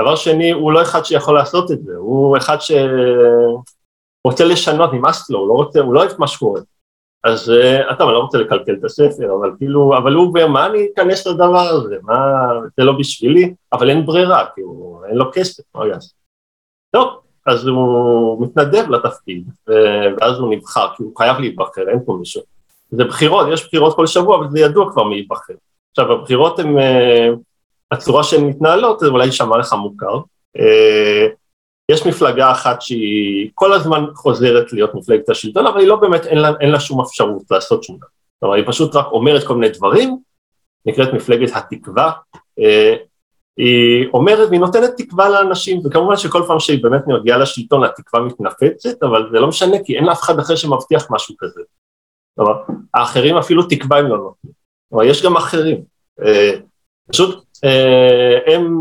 דבר 0.00 0.16
שני, 0.16 0.50
הוא 0.50 0.72
לא 0.72 0.82
אחד 0.82 1.04
שיכול 1.04 1.34
לעשות 1.34 1.70
את 1.70 1.84
זה, 1.84 1.92
הוא 1.96 2.36
אחד 2.36 2.56
שרוצה 2.60 4.44
לשנות, 4.44 4.92
נמאס 4.92 5.30
לו, 5.30 5.38
הוא 5.38 5.48
לא 5.48 5.52
רוצה, 5.52 5.80
הוא 5.80 5.94
לא 5.94 6.00
אוהב 6.00 6.12
מה 6.18 6.26
שקורה. 6.26 6.60
אז 7.26 7.50
אה, 7.50 7.92
אתה, 7.92 8.04
לא 8.04 8.18
רוצה 8.18 8.38
לקלקל 8.38 8.74
את 8.74 8.84
הספר, 8.84 9.34
אבל 9.40 9.50
כאילו, 9.58 9.96
אבל 9.98 10.14
הוא 10.14 10.26
אומר, 10.26 10.46
מה 10.46 10.66
אני 10.66 10.86
אכנס 10.94 11.26
לדבר 11.26 11.58
הזה, 11.58 11.96
מה, 12.02 12.14
זה 12.76 12.84
לא 12.84 12.92
בשבילי, 12.92 13.54
אבל 13.72 13.90
אין 13.90 14.06
ברירה, 14.06 14.44
הוא, 14.56 15.04
אין 15.04 15.16
לו 15.16 15.30
כסף, 15.32 15.62
מה 15.74 15.80
הוא 15.80 15.90
יעשה? 15.90 16.14
טוב, 16.90 17.08
אז 17.46 17.66
הוא 17.66 18.42
מתנדב 18.42 18.90
לתפקיד, 18.90 19.44
ואז 20.18 20.38
הוא 20.38 20.54
נבחר, 20.54 20.88
כי 20.96 21.02
הוא 21.02 21.12
חייב 21.18 21.38
להיבחר, 21.38 21.88
אין 21.88 21.98
פה 22.06 22.16
מישהו. 22.20 22.42
זה 22.90 23.04
בחירות, 23.04 23.46
יש 23.52 23.66
בחירות 23.66 23.96
כל 23.96 24.06
שבוע, 24.06 24.36
אבל 24.36 24.50
זה 24.50 24.60
ידוע 24.60 24.92
כבר 24.92 25.04
מי 25.04 25.16
ייבחר. 25.16 25.54
עכשיו, 25.90 26.12
הבחירות 26.12 26.58
הן, 26.58 26.78
אה, 26.78 27.28
הצורה 27.90 28.24
שהן 28.24 28.44
מתנהלות, 28.44 28.98
זה 28.98 29.06
אולי 29.06 29.24
יישמע 29.24 29.58
לך 29.58 29.72
מוכר. 29.72 30.18
יש 31.90 32.06
מפלגה 32.06 32.50
אחת 32.50 32.82
שהיא 32.82 33.50
כל 33.54 33.72
הזמן 33.72 34.04
חוזרת 34.14 34.72
להיות 34.72 34.94
מפלגת 34.94 35.28
השלטון, 35.28 35.66
אבל 35.66 35.80
היא 35.80 35.88
לא 35.88 35.96
באמת, 35.96 36.26
אין 36.60 36.70
לה, 36.70 36.80
שום 36.80 37.00
אפשרות 37.00 37.42
לעשות 37.50 37.84
שום 37.84 37.96
דבר. 37.96 38.06
אומרת, 38.42 38.56
היא 38.56 38.72
פשוט 38.72 38.96
רק 38.96 39.06
אומרת 39.06 39.44
כל 39.46 39.54
מיני 39.54 39.72
דברים, 39.72 40.18
נקראת 40.86 41.12
מפלגת 41.12 41.50
התקווה, 41.54 42.12
אה, 42.58 42.94
היא 43.56 44.06
אומרת 44.14 44.48
והיא 44.48 44.60
נותנת 44.60 44.90
תקווה 44.96 45.28
לאנשים, 45.28 45.80
וכמובן 45.84 46.16
שכל 46.16 46.42
פעם 46.46 46.60
שהיא 46.60 46.82
באמת 46.82 47.02
מגיעה 47.06 47.38
לשלטון 47.38 47.84
התקווה 47.84 48.22
מתנפצת, 48.22 49.02
אבל 49.02 49.28
זה 49.32 49.40
לא 49.40 49.48
משנה 49.48 49.76
כי 49.84 49.96
אין 49.96 50.04
לאף 50.04 50.22
אחד 50.22 50.38
אחר 50.38 50.56
שמבטיח 50.56 51.06
משהו 51.10 51.34
כזה. 51.38 51.60
אומרת, 52.38 52.56
האחרים 52.94 53.36
אפילו 53.36 53.62
תקווה 53.62 53.98
הם 53.98 54.06
לא 54.06 54.16
נותנים. 54.16 54.52
אומרת, 54.92 55.06
יש 55.10 55.24
גם 55.24 55.36
אחרים. 55.36 55.82
אה, 56.22 56.52
פשוט 57.12 57.44
אה, 57.64 58.54
הם 58.54 58.78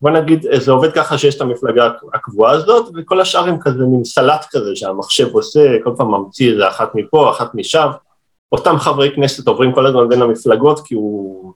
בוא 0.00 0.10
נגיד, 0.10 0.46
זה 0.58 0.72
עובד 0.72 0.92
ככה 0.92 1.18
שיש 1.18 1.36
את 1.36 1.40
המפלגה 1.40 1.90
הקבועה 2.14 2.52
הזאת, 2.52 2.92
וכל 2.96 3.20
השאר 3.20 3.48
הם 3.48 3.58
כזה 3.60 3.84
מין 3.84 4.04
סלט 4.04 4.46
כזה 4.50 4.76
שהמחשב 4.76 5.34
עושה, 5.34 5.76
כל 5.84 5.90
פעם 5.96 6.14
ממציא 6.14 6.52
איזה 6.52 6.68
אחת 6.68 6.94
מפה, 6.94 7.30
אחת 7.30 7.54
משם. 7.54 7.88
אותם 8.52 8.78
חברי 8.78 9.14
כנסת 9.14 9.48
עוברים 9.48 9.72
כל 9.72 9.86
הזמן 9.86 10.08
בין 10.08 10.22
המפלגות, 10.22 10.86
כי 10.86 10.94
הוא 10.94 11.52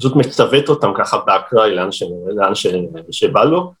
פשוט 0.00 0.16
מצוות 0.16 0.68
אותם 0.68 0.92
ככה 0.96 1.18
באקראי 1.26 1.74
לאן, 1.74 1.92
ש... 1.92 2.02
לאן 2.36 2.54
ש... 2.54 2.66
שבא 3.10 3.44
לו, 3.44 3.72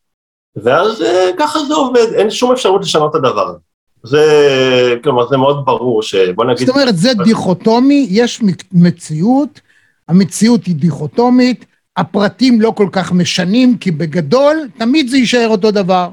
ואז 0.56 1.02
אה, 1.02 1.30
ככה 1.38 1.58
זה 1.58 1.74
עובד, 1.74 2.12
אין 2.14 2.30
שום 2.30 2.52
אפשרות 2.52 2.80
לשנות 2.80 3.10
את 3.10 3.14
הדבר 3.14 3.48
הזה. 3.48 3.58
זה, 4.04 4.94
כלומר, 5.04 5.28
זה 5.28 5.36
מאוד 5.36 5.64
ברור 5.64 6.02
שבוא 6.02 6.44
נגיד... 6.44 6.66
זאת 6.66 6.76
אומרת, 6.76 6.96
זה 6.96 7.08
דיכוטומי, 7.24 8.06
יש 8.10 8.42
מציאות, 8.72 9.60
המציאות 10.08 10.64
היא 10.64 10.76
דיכוטומית, 10.76 11.66
הפרטים 11.96 12.60
לא 12.60 12.70
כל 12.70 12.88
כך 12.92 13.12
משנים, 13.12 13.78
כי 13.78 13.90
בגדול 13.90 14.68
תמיד 14.78 15.08
זה 15.08 15.16
יישאר 15.16 15.48
אותו 15.48 15.70
דבר. 15.70 16.10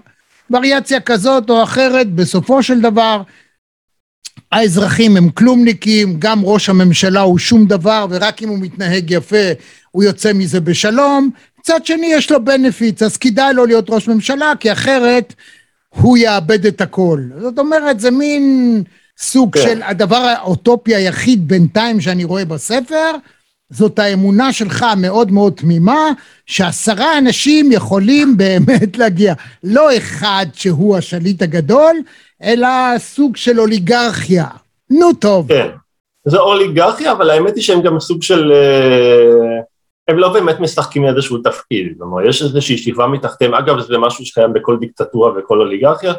וריאציה 0.51 0.99
כזאת 0.99 1.49
או 1.49 1.63
אחרת, 1.63 2.11
בסופו 2.11 2.63
של 2.63 2.81
דבר 2.81 3.21
האזרחים 4.51 5.17
הם 5.17 5.29
כלומניקים, 5.29 6.15
גם 6.19 6.39
ראש 6.43 6.69
הממשלה 6.69 7.21
הוא 7.21 7.39
שום 7.39 7.65
דבר, 7.65 8.05
ורק 8.09 8.43
אם 8.43 8.49
הוא 8.49 8.59
מתנהג 8.59 9.11
יפה 9.11 9.51
הוא 9.91 10.03
יוצא 10.03 10.33
מזה 10.33 10.61
בשלום. 10.61 11.29
מצד 11.59 11.85
שני 11.85 12.07
יש 12.13 12.31
לו 12.31 12.45
בנפיץ, 12.45 13.01
אז 13.01 13.17
כדאי 13.17 13.53
לו 13.53 13.65
להיות 13.65 13.89
ראש 13.89 14.07
ממשלה, 14.07 14.53
כי 14.59 14.71
אחרת 14.71 15.33
הוא 15.89 16.17
יאבד 16.17 16.65
את 16.65 16.81
הכל. 16.81 17.21
זאת 17.41 17.59
אומרת, 17.59 17.99
זה 17.99 18.11
מין 18.11 18.83
סוג 19.17 19.57
כן. 19.57 19.63
של 19.63 19.83
הדבר 19.83 20.15
האוטופי 20.17 20.95
היחיד 20.95 21.47
בינתיים 21.47 22.01
שאני 22.01 22.23
רואה 22.23 22.45
בספר, 22.45 23.11
זאת 23.73 23.99
האמונה 23.99 24.53
שלך 24.53 24.83
המאוד 24.83 25.31
מאוד 25.31 25.53
תמימה, 25.53 26.11
שעשרה 26.45 27.17
אנשים 27.17 27.71
יכולים 27.71 28.37
באמת 28.37 28.97
להגיע. 28.97 29.33
לא 29.63 29.97
אחד 29.97 30.45
שהוא 30.53 30.97
השליט 30.97 31.41
הגדול, 31.41 31.95
אלא 32.43 32.67
סוג 32.97 33.35
של 33.35 33.59
אוליגרכיה. 33.59 34.45
נו 34.89 35.13
טוב. 35.13 35.47
כן, 35.47 35.67
זה 36.25 36.37
אוליגרכיה, 36.37 37.11
אבל 37.11 37.29
האמת 37.29 37.55
היא 37.55 37.63
שהם 37.63 37.81
גם 37.81 37.99
סוג 37.99 38.23
של... 38.23 38.51
אה, 38.51 39.61
הם 40.07 40.17
לא 40.17 40.33
באמת 40.33 40.59
משחקים 40.59 41.05
איזשהו 41.05 41.37
תפקיד, 41.37 41.93
כלומר 41.97 42.21
יש 42.21 42.41
איזושהי 42.41 42.77
שכבה 42.77 43.07
מתחתיהם, 43.07 43.53
אגב 43.53 43.79
זה 43.79 43.97
משהו 43.97 44.25
שקיים 44.25 44.53
בכל 44.53 44.77
דיקטטורה 44.79 45.31
וכל 45.37 45.59
אוליגרכיה, 45.59 46.13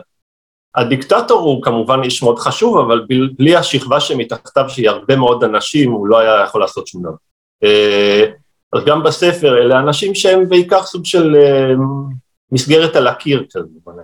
הדיקטטור 0.74 1.40
הוא 1.40 1.62
כמובן 1.62 2.02
איש 2.02 2.22
מאוד 2.22 2.38
חשוב, 2.38 2.78
אבל 2.78 3.06
בלי 3.38 3.56
השכבה 3.56 4.00
שמתחתיו 4.00 4.64
שהיא 4.68 4.88
הרבה 4.88 5.16
מאוד 5.16 5.44
אנשים, 5.44 5.92
הוא 5.92 6.06
לא 6.06 6.18
היה 6.18 6.44
יכול 6.44 6.60
לעשות 6.60 6.86
שום 6.86 7.02
דבר. 7.02 7.14
אה, 7.64 8.24
אז 8.72 8.84
גם 8.84 9.02
בספר 9.02 9.58
אלה 9.58 9.80
אנשים 9.80 10.14
שהם 10.14 10.48
בעיקר 10.48 10.82
סוג 10.82 11.04
של 11.04 11.36
אה, 11.36 11.72
מסגרת 12.52 12.96
על 12.96 13.06
הקיר 13.06 13.46
כזה. 13.52 14.02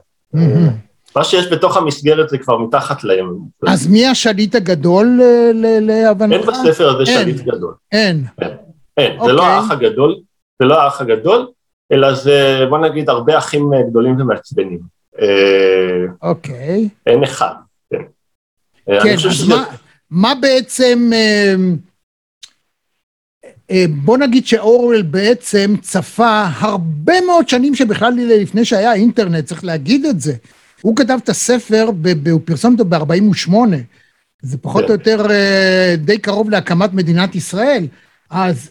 מה 1.16 1.24
שיש 1.24 1.52
בתוך 1.52 1.76
המסגרת 1.76 2.28
זה 2.28 2.38
כבר 2.38 2.58
מתחת 2.58 3.04
להם. 3.04 3.38
אז 3.66 3.86
מי 3.86 4.06
השליט 4.06 4.54
הגדול 4.54 5.20
אה, 5.22 5.50
להבנתך? 5.80 6.32
אין 6.32 6.46
בספר 6.46 6.88
הזה 6.88 7.06
שליט 7.06 7.40
גדול. 7.40 7.74
אין. 7.92 8.24
אין, 8.96 9.18
זה 9.24 9.32
לא 9.32 9.42
אוקיי. 9.42 9.54
האח 9.54 9.70
הגדול, 9.70 10.16
זה 10.62 10.64
לא 10.64 10.82
האח 10.82 11.00
הגדול, 11.00 11.48
אלא 11.92 12.14
זה 12.14 12.66
בוא 12.68 12.78
נגיד 12.78 13.10
הרבה 13.10 13.38
אחים 13.38 13.70
גדולים 13.90 14.20
ומעצבנים. 14.20 14.80
אוקיי. 16.22 16.88
אין 17.06 17.24
אחד, 17.24 17.54
כן. 17.90 18.02
כן, 18.86 19.14
אז 19.28 19.52
מה 20.10 20.34
בעצם... 20.40 21.10
אה, 23.70 23.84
בוא 23.88 24.18
נגיד 24.18 24.46
שאורוול 24.46 25.02
בעצם 25.02 25.74
צפה 25.80 26.44
הרבה 26.58 27.20
מאוד 27.26 27.48
שנים 27.48 27.74
שבכלל 27.74 28.14
לפני 28.16 28.64
שהיה 28.64 28.94
אינטרנט, 28.94 29.44
צריך 29.44 29.64
להגיד 29.64 30.04
את 30.04 30.20
זה. 30.20 30.34
הוא 30.80 30.96
כתב 30.96 31.18
את 31.24 31.28
הספר, 31.28 31.90
הוא 32.30 32.40
פרסם 32.44 32.72
אותו 32.72 32.84
ב-48, 32.84 33.52
זה 34.42 34.58
פחות 34.58 34.84
או 34.84 34.92
יותר 34.92 35.30
אה, 35.30 35.94
די 35.98 36.18
קרוב 36.18 36.50
להקמת 36.50 36.92
מדינת 36.92 37.34
ישראל. 37.34 37.86
אז 38.30 38.70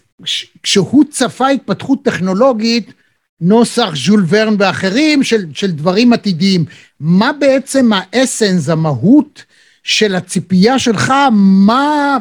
כשהוא 0.63 1.03
צפה 1.09 1.47
התפתחות 1.47 1.99
טכנולוגית, 2.03 2.93
נוסח 3.41 3.89
ז'ול 3.95 4.25
ורן 4.27 4.55
ואחרים 4.59 5.23
של, 5.23 5.45
של 5.53 5.71
דברים 5.71 6.13
עתידיים, 6.13 6.65
מה 6.99 7.31
בעצם 7.39 7.89
האסנס, 7.93 8.69
המהות 8.69 9.43
של 9.83 10.15
הציפייה 10.15 10.79
שלך, 10.79 11.13
מה, 11.31 12.17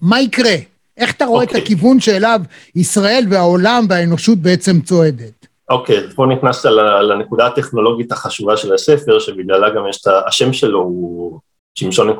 מה 0.00 0.20
יקרה? 0.20 0.56
איך 0.96 1.14
אתה 1.14 1.24
רואה 1.24 1.40
okay. 1.40 1.44
את 1.44 1.48
אוקיי. 1.48 1.62
הכיוון 1.62 2.00
שאליו 2.00 2.40
ישראל 2.76 3.24
והעולם 3.30 3.86
והאנושות 3.88 4.38
בעצם 4.38 4.80
צועדת? 4.80 5.46
אוקיי, 5.70 5.98
okay, 5.98 6.14
פה 6.14 6.26
נכנסת 6.26 6.68
לנקודה 7.08 7.46
הטכנולוגית 7.46 8.12
החשובה 8.12 8.56
של 8.56 8.74
הספר, 8.74 9.18
שבגללה 9.18 9.70
גם 9.70 9.88
יש 9.88 10.00
את 10.00 10.12
השם 10.26 10.52
שלו, 10.52 10.78
הוא 10.78 11.40
שמשון 11.74 12.08
2.0, 12.10 12.14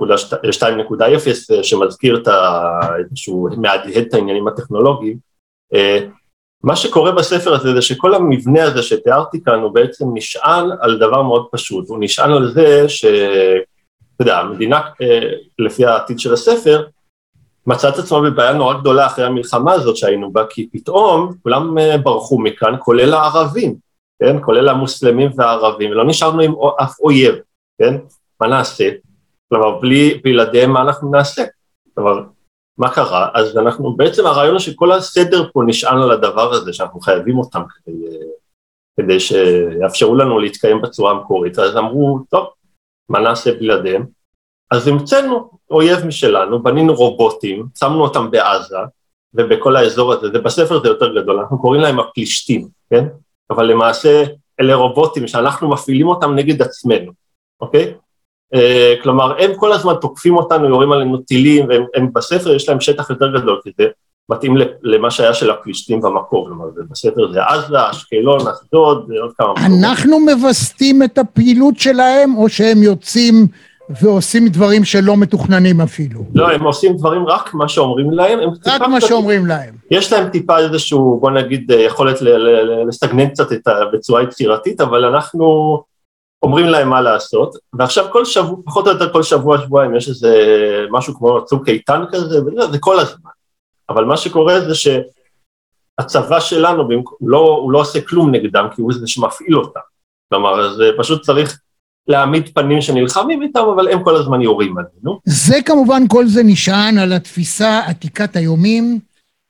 שמזכיר 1.62 2.16
את 2.16 2.28
ה... 2.28 2.71
שהוא 3.14 3.50
מהדהד 3.57 4.07
את 4.07 4.14
העניינים 4.14 4.49
הטכנולוגיים. 4.49 5.19
אה, 5.75 5.99
מה 6.62 6.76
שקורה 6.76 7.12
בספר 7.12 7.54
הזה 7.54 7.75
זה 7.75 7.83
שכל 7.83 8.14
המבנה 8.14 8.62
הזה 8.62 8.83
שתיארתי 8.83 9.43
כאן 9.45 9.61
הוא 9.61 9.75
בעצם 9.75 10.04
נשען 10.14 10.71
על 10.81 10.99
דבר 10.99 11.23
מאוד 11.23 11.47
פשוט, 11.52 11.88
הוא 11.88 11.99
נשען 12.00 12.33
על 12.33 12.52
זה 12.52 12.88
ש... 12.88 13.04
אתה 13.04 14.23
יודע, 14.23 14.38
המדינה, 14.38 14.81
אה, 15.02 15.31
לפי 15.59 15.87
העתיד 15.87 16.19
של 16.19 16.33
הספר, 16.33 16.85
מצא 17.66 17.88
את 17.88 17.99
עצמו 17.99 18.23
בבעיה 18.23 18.52
נורא 18.52 18.75
גדולה 18.75 19.06
אחרי 19.06 19.25
המלחמה 19.25 19.73
הזאת 19.73 19.97
שהיינו 19.97 20.33
בה, 20.33 20.44
כי 20.50 20.68
פתאום 20.73 21.33
כולם 21.42 21.78
אה, 21.78 21.99
ברחו 21.99 22.38
מכאן, 22.38 22.75
כולל 22.78 23.14
הערבים, 23.14 23.75
כן? 24.18 24.37
כולל 24.44 24.68
המוסלמים 24.68 25.30
והערבים, 25.37 25.90
ולא 25.90 26.04
נשארנו 26.06 26.42
עם 26.42 26.54
אף 26.83 27.00
אויב, 27.00 27.35
כן? 27.78 27.94
מה 28.40 28.49
נעשה? 28.49 28.90
כלומר, 29.49 29.80
בלי, 29.80 30.21
בלעדיהם 30.25 30.71
מה 30.71 30.83
אנחנו 30.83 31.11
נעשה? 31.11 31.44
כלומר, 31.94 32.23
מה 32.78 32.90
קרה? 32.90 33.28
אז 33.35 33.56
אנחנו, 33.56 33.97
בעצם 33.97 34.26
הרעיון 34.26 34.52
הוא 34.52 34.61
שכל 34.61 34.92
הסדר 34.92 35.49
פה 35.52 35.62
נשען 35.66 36.02
על 36.02 36.11
הדבר 36.11 36.52
הזה, 36.52 36.73
שאנחנו 36.73 37.00
חייבים 37.00 37.38
אותם 37.38 37.62
כדי, 37.85 38.06
אה, 38.06 38.26
כדי 39.00 39.21
שיאפשרו 39.21 40.14
לנו 40.14 40.38
להתקיים 40.38 40.83
בצורה 40.83 41.11
המקורית, 41.11 41.59
אז 41.59 41.76
אמרו, 41.76 42.18
טוב, 42.30 42.47
מה 43.09 43.21
נעשה 43.21 43.52
בלעדיהם? 43.52 44.06
אז 44.71 44.88
המצאנו 44.88 45.50
אויב 45.75 46.07
משלנו, 46.07 46.62
בנינו 46.62 46.95
רובוטים, 46.95 47.66
שמנו 47.78 48.02
אותם 48.02 48.31
בעזה 48.31 48.76
ובכל 49.35 49.76
האזור 49.76 50.12
הזה, 50.12 50.28
ובספר 50.35 50.83
זה 50.83 50.88
יותר 50.88 51.14
גדול, 51.14 51.38
אנחנו 51.38 51.59
קוראים 51.59 51.83
להם 51.83 52.00
הפלישתים, 52.00 52.69
כן? 52.90 53.04
אבל 53.50 53.66
למעשה 53.66 54.25
אלה 54.61 54.75
רובוטים 54.75 55.26
שאנחנו 55.26 55.71
מפעילים 55.71 56.09
אותם 56.09 56.35
נגד 56.35 56.62
עצמנו, 56.62 57.12
אוקיי? 57.61 57.95
Uh, 58.54 59.02
כלומר, 59.02 59.43
הם 59.43 59.50
כל 59.57 59.73
הזמן 59.73 59.95
תוקפים 60.00 60.37
אותנו, 60.37 60.69
יורים 60.69 60.93
עלינו 60.93 61.19
טילים, 61.19 61.69
והם 61.69 61.85
הם 61.95 62.12
בספר 62.12 62.54
יש 62.54 62.69
להם 62.69 62.81
שטח 62.81 63.11
יותר 63.11 63.37
גדול, 63.37 63.61
כי 63.64 63.71
זה 63.78 63.85
מתאים 64.28 64.57
למה 64.83 65.11
שהיה 65.11 65.35
של 65.35 65.50
הפלישתים 65.50 66.00
במקור, 66.00 66.47
כלומר, 66.47 66.64
זה 66.75 66.83
בספר 66.90 67.33
זה 67.33 67.45
עזה, 67.45 67.90
אשקלון, 67.90 68.40
אשדוד, 68.40 69.07
ועוד 69.09 69.33
כמה. 69.38 69.52
אנחנו 69.66 70.21
מווסתים 70.21 71.02
את 71.02 71.19
הפעילות 71.19 71.78
שלהם, 71.78 72.37
או 72.37 72.49
שהם 72.49 72.83
יוצאים 72.83 73.47
ועושים 73.91 74.49
דברים 74.49 74.85
שלא 74.85 75.17
מתוכננים 75.17 75.81
אפילו? 75.81 76.25
לא, 76.35 76.50
הם 76.50 76.62
עושים 76.62 76.97
דברים 76.97 77.26
רק 77.26 77.55
מה 77.55 77.69
שאומרים 77.69 78.11
להם, 78.11 78.38
הם 78.41 78.50
רק 78.67 78.81
מה 78.81 78.99
קצת- 78.99 79.09
שאומרים 79.09 79.47
להם. 79.47 79.75
יש 79.91 80.12
להם 80.12 80.29
טיפה 80.31 80.59
איזשהו, 80.59 81.19
בוא 81.21 81.31
נגיד, 81.31 81.73
אה, 81.73 81.81
יכולת 81.83 82.17
לסגנן 82.88 83.29
קצת 83.29 83.53
את 83.53 83.67
ה... 83.67 83.73
בצורה 83.93 84.23
יצירתית, 84.23 84.81
אבל 84.81 85.05
אנחנו 85.05 85.45
אומרים 86.43 86.67
להם 86.67 86.88
מה 86.88 87.00
לעשות, 87.00 87.55
ועכשיו 87.79 88.05
כל 88.12 88.25
שבוע, 88.25 88.57
פחות 88.64 88.87
או 88.87 88.93
יותר 88.93 89.12
כל 89.12 89.23
שבוע, 89.23 89.59
שבועיים, 89.59 89.97
יש 89.97 90.09
איזה 90.09 90.37
משהו 90.91 91.14
כמו 91.14 91.45
צוק 91.45 91.69
איתן 91.69 92.05
כזה, 92.12 92.41
זה 92.73 92.79
כל 92.81 92.99
הזמן. 92.99 93.31
אבל 93.88 94.05
מה 94.05 94.17
שקורה 94.17 94.61
זה 94.61 94.75
שהצבא 94.75 96.41
שלנו, 96.41 96.83
הוא 96.83 97.03
לא, 97.21 97.38
הוא 97.62 97.73
לא 97.73 97.79
עושה 97.81 98.00
כלום 98.00 98.31
נגדם, 98.35 98.67
כי 98.75 98.83
הוא 98.83 98.93
זה 98.93 99.07
שמפעיל 99.07 99.57
אותם. 99.59 99.81
כלומר, 100.33 100.75
זה 100.75 100.91
פשוט 100.99 101.23
צריך 101.23 101.61
להעמיד 102.09 102.49
פנים 102.55 102.81
שנלחמים 102.81 103.43
איתם, 103.43 103.65
אבל 103.75 103.89
הם 103.89 104.05
כל 104.05 104.17
הזמן 104.17 104.41
יורים 104.43 104.75
עלינו. 104.79 105.21
זה 105.25 105.63
כמובן, 105.65 106.03
כל 106.09 106.27
זה 106.27 106.43
נשען 106.43 106.99
על 106.99 107.13
התפיסה 107.13 107.81
עתיקת 107.87 108.37
היומין, 108.37 108.99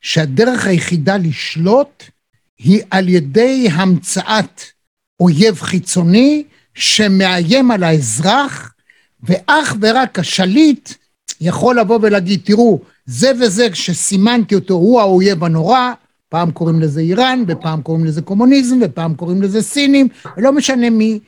שהדרך 0.01 0.67
היחידה 0.67 1.17
לשלוט 1.17 2.05
היא 2.59 2.83
על 2.91 3.09
ידי 3.09 3.69
המצאת 3.73 4.63
אויב 5.21 5.61
חיצוני 5.61 6.45
שמאיים 6.75 7.71
על 7.71 7.83
האזרח, 7.83 8.75
ואך 9.23 9.77
ורק 9.81 10.19
השליט 10.19 10.91
יכול 11.41 11.79
לבוא 11.79 11.99
ולהגיד, 12.03 12.41
תראו, 12.45 12.81
זה 13.07 13.33
וזה 13.41 13.69
שסימנתי 13.75 14.55
אותו 14.55 14.75
הוא 14.75 15.01
האויב 15.01 15.45
הנורא, 15.45 15.93
פעם 16.29 16.51
קוראים 16.51 16.81
לזה 16.81 17.01
איראן, 17.01 17.45
ופעם 17.49 17.83
קוראים 17.83 18.05
לזה 18.05 18.23
קומוניזם, 18.23 18.79
ופעם 18.83 19.15
קוראים 19.15 19.43
לזה 19.43 19.63
סינים, 19.63 20.09
לא 20.37 20.53
משנה 20.53 20.91
מי, 20.91 21.19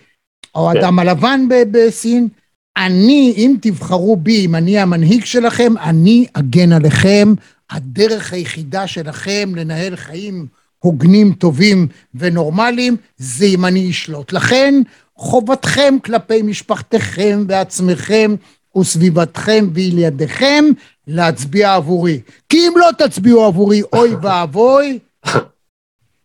או 0.57 0.69
כן. 0.71 0.77
האדם 0.77 0.99
הלבן 0.99 1.41
בסין. 1.71 2.29
אני, 2.77 3.35
אם 3.37 3.57
תבחרו 3.61 4.17
בי, 4.17 4.45
אם 4.45 4.55
אני 4.55 4.79
המנהיג 4.79 5.25
שלכם, 5.25 5.73
אני 5.83 6.27
אגן 6.33 6.73
עליכם. 6.73 7.35
הדרך 7.71 8.33
היחידה 8.33 8.87
שלכם 8.87 9.53
לנהל 9.55 9.97
חיים 9.97 10.47
הוגנים, 10.79 11.33
טובים 11.33 11.89
ונורמליים, 12.15 12.97
זה 13.17 13.45
אם 13.45 13.65
אני 13.65 13.91
אשלוט. 13.91 14.33
לכן, 14.33 14.75
חובתכם 15.17 15.95
כלפי 16.05 16.43
משפחתכם 16.43 17.45
ועצמכם 17.49 18.35
וסביבתכם 18.79 19.69
וילדיכם 19.73 20.65
להצביע 21.07 21.75
עבורי. 21.75 22.21
כי 22.49 22.57
אם 22.69 22.73
לא 22.77 22.89
תצביעו 22.99 23.45
עבורי, 23.45 23.83
אוי 23.93 24.15
ואבוי, 24.23 24.99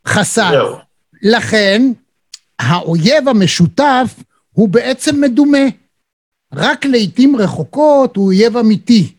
חסר. 0.08 0.76
לכן, 1.22 1.92
האויב 2.62 3.28
המשותף 3.28 4.16
הוא 4.52 4.70
בעצם 4.70 5.22
מדומה. 5.22 5.68
רק 6.54 6.86
לעיתים 6.86 7.36
רחוקות 7.36 8.16
הוא 8.16 8.26
אויב 8.26 8.58
אמיתי. 8.58 9.14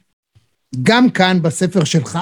גם 0.83 1.11
כאן 1.11 1.43
בספר 1.43 1.85
שלך, 1.85 2.19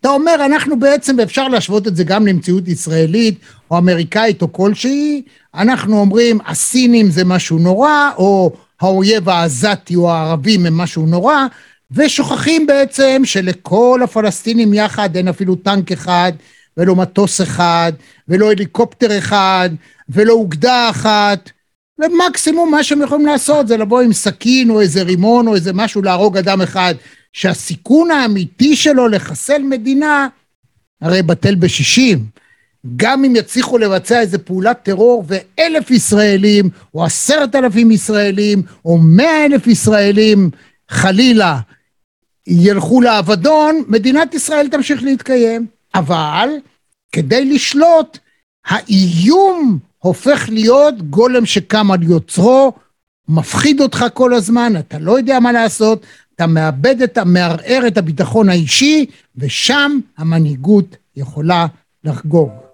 אתה 0.00 0.08
אומר, 0.08 0.34
אנחנו 0.46 0.78
בעצם, 0.78 1.16
ואפשר 1.18 1.48
להשוות 1.48 1.86
את 1.86 1.96
זה 1.96 2.04
גם 2.04 2.26
למציאות 2.26 2.68
ישראלית 2.68 3.38
או 3.70 3.78
אמריקאית 3.78 4.42
או 4.42 4.52
כלשהי, 4.52 5.22
אנחנו 5.54 6.00
אומרים, 6.00 6.38
הסינים 6.46 7.10
זה 7.10 7.24
משהו 7.24 7.58
נורא, 7.58 8.10
או 8.16 8.52
האויב 8.80 9.28
העזתי 9.28 9.96
או 9.96 10.10
הערבים 10.10 10.66
הם 10.66 10.76
משהו 10.76 11.06
נורא, 11.06 11.46
ושוכחים 11.90 12.66
בעצם 12.66 13.22
שלכל 13.24 14.00
הפלסטינים 14.04 14.74
יחד 14.74 15.16
אין 15.16 15.28
אפילו 15.28 15.56
טנק 15.56 15.92
אחד, 15.92 16.32
ולא 16.76 16.96
מטוס 16.96 17.40
אחד, 17.40 17.92
ולא 18.28 18.50
הליקופטר 18.50 19.18
אחד, 19.18 19.70
ולא 20.08 20.32
אוגדה 20.32 20.90
אחת. 20.90 21.50
ומקסימום 21.98 22.70
מה 22.70 22.82
שהם 22.84 23.02
יכולים 23.02 23.26
לעשות 23.26 23.68
זה 23.68 23.76
לבוא 23.76 24.00
עם 24.00 24.12
סכין 24.12 24.70
או 24.70 24.80
איזה 24.80 25.02
רימון 25.02 25.48
או 25.48 25.54
איזה 25.54 25.72
משהו 25.72 26.02
להרוג 26.02 26.36
אדם 26.36 26.62
אחד, 26.62 26.94
שהסיכון 27.32 28.10
האמיתי 28.10 28.76
שלו 28.76 29.08
לחסל 29.08 29.62
מדינה 29.62 30.28
הרי 31.00 31.22
בטל 31.22 31.54
בשישים. 31.54 32.24
גם 32.96 33.24
אם 33.24 33.36
יצליחו 33.36 33.78
לבצע 33.78 34.20
איזה 34.20 34.38
פעולת 34.38 34.82
טרור 34.82 35.24
ואלף 35.26 35.90
ישראלים, 35.90 36.70
או 36.94 37.04
עשרת 37.04 37.54
אלפים 37.54 37.90
ישראלים, 37.90 38.62
או 38.84 38.98
מאה 38.98 39.44
אלף 39.44 39.66
ישראלים, 39.66 40.50
חלילה, 40.88 41.58
ילכו 42.46 43.00
לאבדון, 43.00 43.82
מדינת 43.88 44.34
ישראל 44.34 44.68
תמשיך 44.68 45.02
להתקיים. 45.02 45.66
אבל 45.94 46.48
כדי 47.12 47.44
לשלוט, 47.44 48.18
האיום 48.66 49.78
הופך 49.98 50.48
להיות 50.48 51.02
גולם 51.10 51.46
שקם 51.46 51.90
על 51.90 52.02
יוצרו, 52.02 52.72
מפחיד 53.28 53.80
אותך 53.80 54.04
כל 54.14 54.34
הזמן, 54.34 54.72
אתה 54.78 54.98
לא 54.98 55.18
יודע 55.18 55.40
מה 55.40 55.52
לעשות, 55.52 56.06
אתה 56.34 56.46
מאבד 56.46 57.02
את, 57.02 57.18
מערער 57.18 57.86
את 57.86 57.98
הביטחון 57.98 58.48
האישי, 58.48 59.06
ושם 59.36 59.98
המנהיגות 60.18 60.96
יכולה 61.16 61.66
לחגוג. 62.04 62.65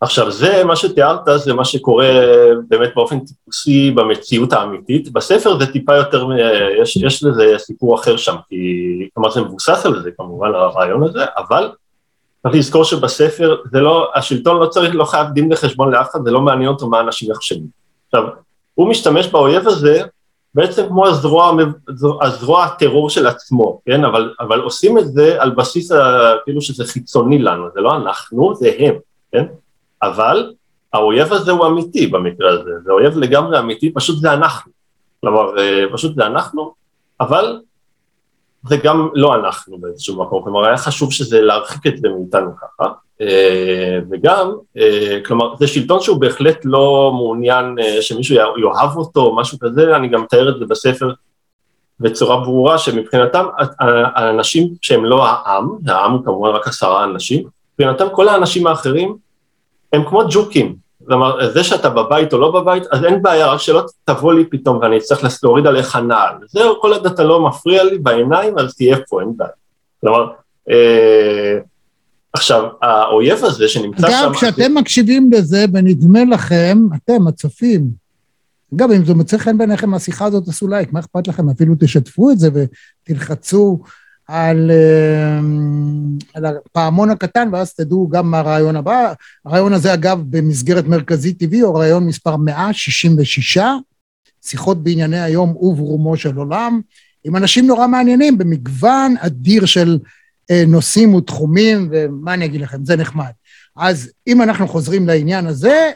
עכשיו 0.00 0.30
זה, 0.30 0.64
מה 0.64 0.76
שתיארת 0.76 1.20
זה 1.36 1.54
מה 1.54 1.64
שקורה 1.64 2.10
באמת 2.68 2.90
באופן 2.94 3.18
טיפוסי 3.20 3.90
במציאות 3.90 4.52
האמיתית, 4.52 5.12
בספר 5.12 5.58
זה 5.58 5.66
טיפה 5.66 5.96
יותר, 5.96 6.28
יש, 6.82 6.96
יש 6.96 7.24
לזה 7.24 7.54
סיפור 7.58 7.94
אחר 7.94 8.16
שם, 8.16 8.36
כי, 8.48 8.56
כלומר 9.14 9.30
זה 9.30 9.40
מבוסס 9.40 9.86
על 9.86 10.02
זה 10.02 10.10
כמובן, 10.16 10.46
על 10.46 10.54
הרעיון 10.54 11.02
הזה, 11.02 11.24
אבל 11.36 11.70
צריך 12.42 12.54
לזכור 12.54 12.84
שבספר 12.84 13.56
זה 13.72 13.80
לא, 13.80 14.10
השלטון 14.14 14.60
לא 14.60 14.66
צריך, 14.66 14.94
לא 14.94 15.04
חייב 15.04 15.28
דין 15.28 15.52
וחשבון 15.52 15.90
לאף 15.90 16.10
אחד, 16.10 16.18
זה 16.24 16.30
לא 16.30 16.40
מעניין 16.40 16.68
אותו 16.68 16.88
מה 16.88 17.00
אנשים 17.00 17.30
יחשבו. 17.30 17.66
עכשיו, 18.06 18.28
הוא 18.74 18.88
משתמש 18.88 19.26
באויב 19.26 19.68
הזה 19.68 20.02
בעצם 20.54 20.86
כמו 20.88 21.06
הזרוע, 21.06 21.52
הזרוע 22.22 22.64
הטרור 22.64 23.10
של 23.10 23.26
עצמו, 23.26 23.80
כן? 23.86 24.04
אבל, 24.04 24.34
אבל 24.40 24.60
עושים 24.60 24.98
את 24.98 25.12
זה 25.12 25.42
על 25.42 25.50
בסיס 25.50 25.92
כאילו 26.44 26.60
שזה 26.60 26.84
חיצוני 26.84 27.38
לנו, 27.38 27.66
זה 27.74 27.80
לא 27.80 27.96
אנחנו, 27.96 28.54
זה 28.54 28.72
הם, 28.78 28.94
כן? 29.32 29.44
אבל 30.06 30.52
האויב 30.92 31.32
הזה 31.32 31.52
הוא 31.52 31.66
אמיתי 31.66 32.06
במקרה 32.06 32.50
הזה, 32.50 32.70
זה 32.84 32.92
אויב 32.92 33.18
לגמרי 33.18 33.58
אמיתי, 33.58 33.92
פשוט 33.92 34.18
זה 34.18 34.32
אנחנו. 34.32 34.72
כלומר, 35.20 35.58
אה, 35.58 35.84
פשוט 35.92 36.14
זה 36.16 36.26
אנחנו, 36.26 36.74
אבל 37.20 37.60
זה 38.68 38.76
גם 38.76 39.08
לא 39.14 39.34
אנחנו 39.34 39.78
באיזשהו 39.78 40.22
מקום, 40.22 40.42
כלומר 40.42 40.64
היה 40.64 40.76
חשוב 40.76 41.12
שזה 41.12 41.40
להרחיק 41.40 41.86
את 41.86 41.98
זה 41.98 42.08
מאיתנו 42.08 42.50
ככה, 42.56 42.90
אה, 43.20 43.98
וגם, 44.10 44.52
אה, 44.76 45.18
כלומר 45.26 45.56
זה 45.56 45.66
שלטון 45.66 46.00
שהוא 46.00 46.20
בהחלט 46.20 46.58
לא 46.64 47.12
מעוניין 47.14 47.76
שמישהו 48.00 48.36
יאהב 48.36 48.96
אותו 48.96 49.20
או 49.20 49.36
משהו 49.36 49.58
כזה, 49.58 49.96
אני 49.96 50.08
גם 50.08 50.22
מתאר 50.22 50.48
את 50.48 50.58
זה 50.58 50.66
בספר 50.66 51.12
בצורה 52.00 52.40
ברורה 52.40 52.78
שמבחינתם 52.78 53.46
האנשים 53.78 54.68
שהם 54.80 55.04
לא 55.04 55.26
העם, 55.26 55.68
העם 55.86 56.12
הוא 56.12 56.24
כמובן 56.24 56.48
רק 56.48 56.68
עשרה 56.68 57.04
אנשים, 57.04 57.48
מבחינתם 57.74 58.06
כל 58.12 58.28
האנשים 58.28 58.66
האחרים 58.66 59.16
הם 59.92 60.02
כמו 60.08 60.22
ג'וקים, 60.30 60.76
כלומר, 61.06 61.52
זה 61.52 61.64
שאתה 61.64 61.90
בבית 61.90 62.32
או 62.32 62.38
לא 62.38 62.50
בבית, 62.50 62.82
אז 62.92 63.04
אין 63.04 63.22
בעיה, 63.22 63.46
רק 63.46 63.60
שלא 63.60 63.82
תבוא 64.04 64.34
לי 64.34 64.44
פתאום 64.44 64.76
ואני 64.76 64.96
אצטרך 64.96 65.42
להוריד 65.42 65.66
עליך 65.66 65.96
נעל. 65.96 66.34
זהו, 66.48 66.80
כל 66.80 66.92
עוד 66.92 67.06
אתה 67.06 67.24
לא 67.24 67.48
מפריע 67.48 67.84
לי 67.84 67.98
בעיניים, 67.98 68.58
אז 68.58 68.74
תהיה 68.74 68.96
פה, 69.08 69.20
אין 69.20 69.36
בעיה. 69.36 69.50
כלומר, 70.00 70.26
אה, 70.70 71.58
עכשיו, 72.32 72.64
האויב 72.82 73.44
הזה 73.44 73.68
שנמצא 73.68 74.10
שם... 74.10 74.14
אגב, 74.24 74.34
כשאתם 74.34 74.74
מקשיבים 74.74 75.30
לזה 75.32 75.64
ונדמה 75.72 76.24
לכם, 76.24 76.78
אתם, 76.96 77.26
הצופים, 77.26 77.90
אגב, 78.74 78.90
אם 78.90 79.04
זה 79.04 79.14
מוצא 79.14 79.38
חן 79.38 79.58
בעיניכם 79.58 79.94
השיחה 79.94 80.24
הזאת, 80.24 80.48
עשו 80.48 80.68
לייק, 80.68 80.92
מה 80.92 81.00
אכפת 81.00 81.28
לכם? 81.28 81.50
אפילו 81.50 81.74
תשתפו 81.80 82.30
את 82.30 82.38
זה 82.38 82.48
ותלחצו 82.54 83.78
על, 84.28 84.70
על 86.34 86.46
הפעמון 86.46 87.10
הקטן, 87.10 87.48
ואז 87.52 87.74
תדעו 87.74 88.08
גם 88.08 88.30
מה 88.30 88.38
הרעיון 88.38 88.76
הבא. 88.76 89.12
הרעיון 89.44 89.72
הזה, 89.72 89.94
אגב, 89.94 90.22
במסגרת 90.30 90.84
מרכזי 90.84 91.34
טבעי, 91.34 91.60
הוא 91.60 91.78
רעיון 91.78 92.06
מספר 92.06 92.36
166, 92.36 93.58
שיחות 94.42 94.82
בענייני 94.82 95.20
היום 95.20 95.56
וברומו 95.56 96.16
של 96.16 96.36
עולם, 96.36 96.80
עם 97.24 97.36
אנשים 97.36 97.66
נורא 97.66 97.86
מעניינים, 97.86 98.38
במגוון 98.38 99.14
אדיר 99.18 99.66
של 99.66 99.98
נושאים 100.66 101.14
ותחומים, 101.14 101.88
ומה 101.92 102.34
אני 102.34 102.44
אגיד 102.44 102.60
לכם, 102.60 102.84
זה 102.84 102.96
נחמד. 102.96 103.30
אז 103.76 104.10
אם 104.26 104.42
אנחנו 104.42 104.68
חוזרים 104.68 105.06
לעניין 105.06 105.46
הזה, 105.46 105.90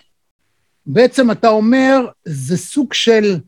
בעצם 0.87 1.31
אתה 1.31 1.49
אומר, 1.49 2.07
זה 2.25 2.57
סוג 2.57 2.93
של 2.93 3.39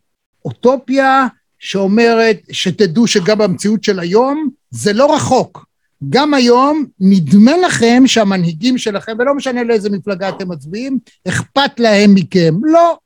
אוטופיה 0.44 1.26
שאומרת 1.60 2.40
שתדעו 2.50 3.06
שגם 3.06 3.38
במציאות 3.38 3.84
של 3.84 4.00
היום 4.00 4.48
זה 4.70 4.92
לא 4.92 5.14
רחוק. 5.14 5.66
גם 6.08 6.34
היום 6.34 6.84
נדמה 7.00 7.56
לכם 7.56 8.02
שהמנהיגים 8.06 8.78
שלכם, 8.78 9.12
ולא 9.18 9.34
משנה 9.34 9.64
לאיזה 9.64 9.90
מפלגה 9.90 10.28
אתם 10.28 10.48
מצביעים, 10.48 10.98
אכפת 11.28 11.80
להם 11.80 12.14
מכם. 12.14 12.54
לא. 12.62 12.98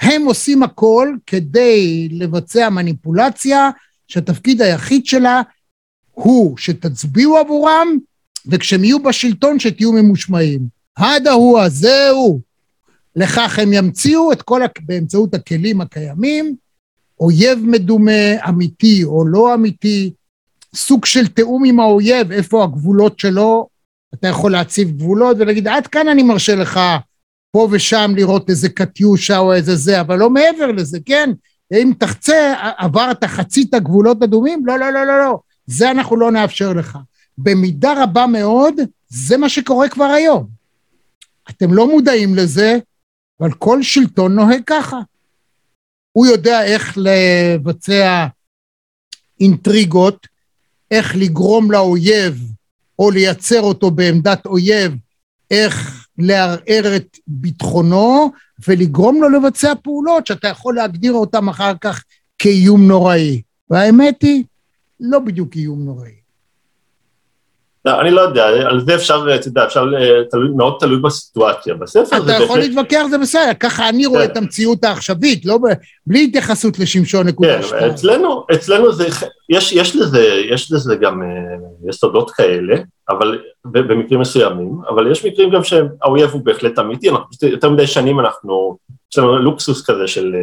הם 0.00 0.24
עושים 0.24 0.62
הכל 0.62 1.14
כדי 1.26 2.08
לבצע 2.12 2.68
מניפולציה 2.68 3.70
שהתפקיד 4.08 4.62
היחיד 4.62 5.06
שלה 5.06 5.42
הוא 6.12 6.56
שתצביעו 6.58 7.38
עבורם 7.38 7.88
וכשהם 8.46 8.84
יהיו 8.84 9.02
בשלטון 9.02 9.58
שתהיו 9.58 9.92
ממושמעים. 9.92 10.60
הדה 10.96 11.32
הוא, 11.32 11.68
זהו. 11.68 12.40
לכך 13.16 13.58
הם 13.58 13.72
ימציאו 13.72 14.32
את 14.32 14.42
כל, 14.42 14.62
באמצעות 14.80 15.34
הכלים 15.34 15.80
הקיימים, 15.80 16.56
אויב 17.20 17.58
מדומה, 17.62 18.48
אמיתי 18.48 19.04
או 19.04 19.26
לא 19.26 19.54
אמיתי, 19.54 20.12
סוג 20.74 21.04
של 21.04 21.26
תיאום 21.26 21.64
עם 21.64 21.80
האויב, 21.80 22.32
איפה 22.32 22.64
הגבולות 22.64 23.18
שלו, 23.18 23.68
אתה 24.14 24.28
יכול 24.28 24.52
להציב 24.52 24.90
גבולות 24.90 25.36
ולהגיד, 25.40 25.68
עד 25.68 25.86
כאן 25.86 26.08
אני 26.08 26.22
מרשה 26.22 26.54
לך 26.54 26.80
פה 27.52 27.68
ושם 27.70 28.12
לראות 28.16 28.50
איזה 28.50 28.68
קטיושה 28.68 29.38
או 29.38 29.54
איזה 29.54 29.76
זה, 29.76 30.00
אבל 30.00 30.18
לא 30.18 30.30
מעבר 30.30 30.66
לזה, 30.66 30.98
כן? 31.06 31.30
אם 31.72 31.92
תחצה, 31.98 32.54
עברת 32.76 33.24
חצית 33.24 33.74
גבולות 33.74 34.22
אדומים? 34.22 34.66
לא, 34.66 34.78
לא, 34.78 34.92
לא, 34.92 35.06
לא, 35.06 35.18
לא. 35.18 35.38
זה 35.66 35.90
אנחנו 35.90 36.16
לא 36.16 36.32
נאפשר 36.32 36.72
לך. 36.72 36.98
במידה 37.38 38.02
רבה 38.02 38.26
מאוד, 38.26 38.74
זה 39.08 39.36
מה 39.36 39.48
שקורה 39.48 39.88
כבר 39.88 40.04
היום. 40.04 40.46
אתם 41.50 41.72
לא 41.72 41.88
מודעים 41.88 42.34
לזה, 42.34 42.78
אבל 43.40 43.52
כל 43.52 43.82
שלטון 43.82 44.34
נוהג 44.34 44.62
ככה. 44.66 45.00
הוא 46.16 46.26
יודע 46.26 46.64
איך 46.64 46.98
לבצע 46.98 48.26
אינטריגות, 49.40 50.26
איך 50.90 51.16
לגרום 51.16 51.70
לאויב 51.70 52.52
או 52.98 53.10
לייצר 53.10 53.60
אותו 53.60 53.90
בעמדת 53.90 54.46
אויב, 54.46 54.92
איך 55.50 56.06
לערער 56.18 56.96
את 56.96 57.16
ביטחונו 57.26 58.32
ולגרום 58.68 59.22
לו 59.22 59.28
לבצע 59.28 59.72
פעולות 59.82 60.26
שאתה 60.26 60.48
יכול 60.48 60.74
להגדיר 60.74 61.12
אותן 61.12 61.48
אחר 61.48 61.72
כך 61.80 62.04
כאיום 62.38 62.88
נוראי. 62.88 63.42
והאמת 63.70 64.22
היא, 64.22 64.44
לא 65.00 65.18
בדיוק 65.18 65.56
איום 65.56 65.84
נוראי. 65.84 66.25
לא, 67.86 68.00
אני 68.00 68.10
לא 68.10 68.20
יודע, 68.20 68.46
על 68.46 68.80
זה 68.80 68.94
אפשר, 68.94 69.26
אתה 69.34 69.48
יודע, 69.48 69.64
אפשר, 69.64 69.84
אה, 69.98 70.24
תלוי, 70.30 70.48
מאוד 70.56 70.76
תלוי 70.80 70.98
בסיטואציה. 70.98 71.74
בספר 71.74 72.22
זה 72.22 72.36
אתה 72.36 72.44
יכול 72.44 72.58
להתווכח, 72.58 73.02
זה 73.10 73.18
בסדר, 73.18 73.54
ככה 73.60 73.88
אני 73.88 74.06
רואה 74.06 74.26
כן. 74.26 74.32
את 74.32 74.36
המציאות 74.36 74.84
העכשווית, 74.84 75.46
לא 75.46 75.58
בלי 76.06 76.24
התייחסות 76.24 76.78
לשמשון 76.78 77.26
נקודה 77.26 77.62
שתיים. 77.62 77.80
כן, 77.80 77.90
אצלנו, 77.90 78.46
אצלנו 78.54 78.92
זה, 78.92 79.08
יש, 79.48 79.72
יש 79.72 79.96
לזה, 79.96 80.24
יש 80.50 80.72
לזה 80.72 80.96
גם 80.96 81.22
אה, 81.22 81.28
יסודות 81.88 82.30
כאלה, 82.30 82.76
אבל 83.08 83.38
במקרים 83.64 84.20
מסוימים, 84.20 84.78
אבל 84.88 85.10
יש 85.10 85.24
מקרים 85.24 85.50
גם 85.50 85.64
שהאויב 85.64 86.30
הוא 86.30 86.44
בהחלט 86.44 86.78
אמיתי, 86.78 87.10
אנחנו 87.10 87.28
יותר 87.42 87.70
מדי 87.70 87.86
שנים 87.86 88.20
אנחנו, 88.20 88.78
יש 89.12 89.18
לנו 89.18 89.38
לוקסוס 89.38 89.90
כזה 89.90 90.06
של 90.06 90.34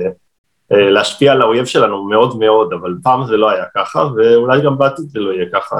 אה, 0.71 0.89
להשפיע 0.89 1.31
על 1.31 1.41
האויב 1.41 1.65
שלנו 1.65 2.03
מאוד 2.03 2.39
מאוד, 2.39 2.73
אבל 2.73 2.93
פעם 3.03 3.25
זה 3.27 3.37
לא 3.37 3.49
היה 3.49 3.63
ככה, 3.75 4.07
ואולי 4.17 4.61
גם 4.61 4.77
בעתיד 4.77 5.05
זה 5.09 5.19
לא 5.19 5.31
יהיה 5.31 5.45
ככה. 5.53 5.75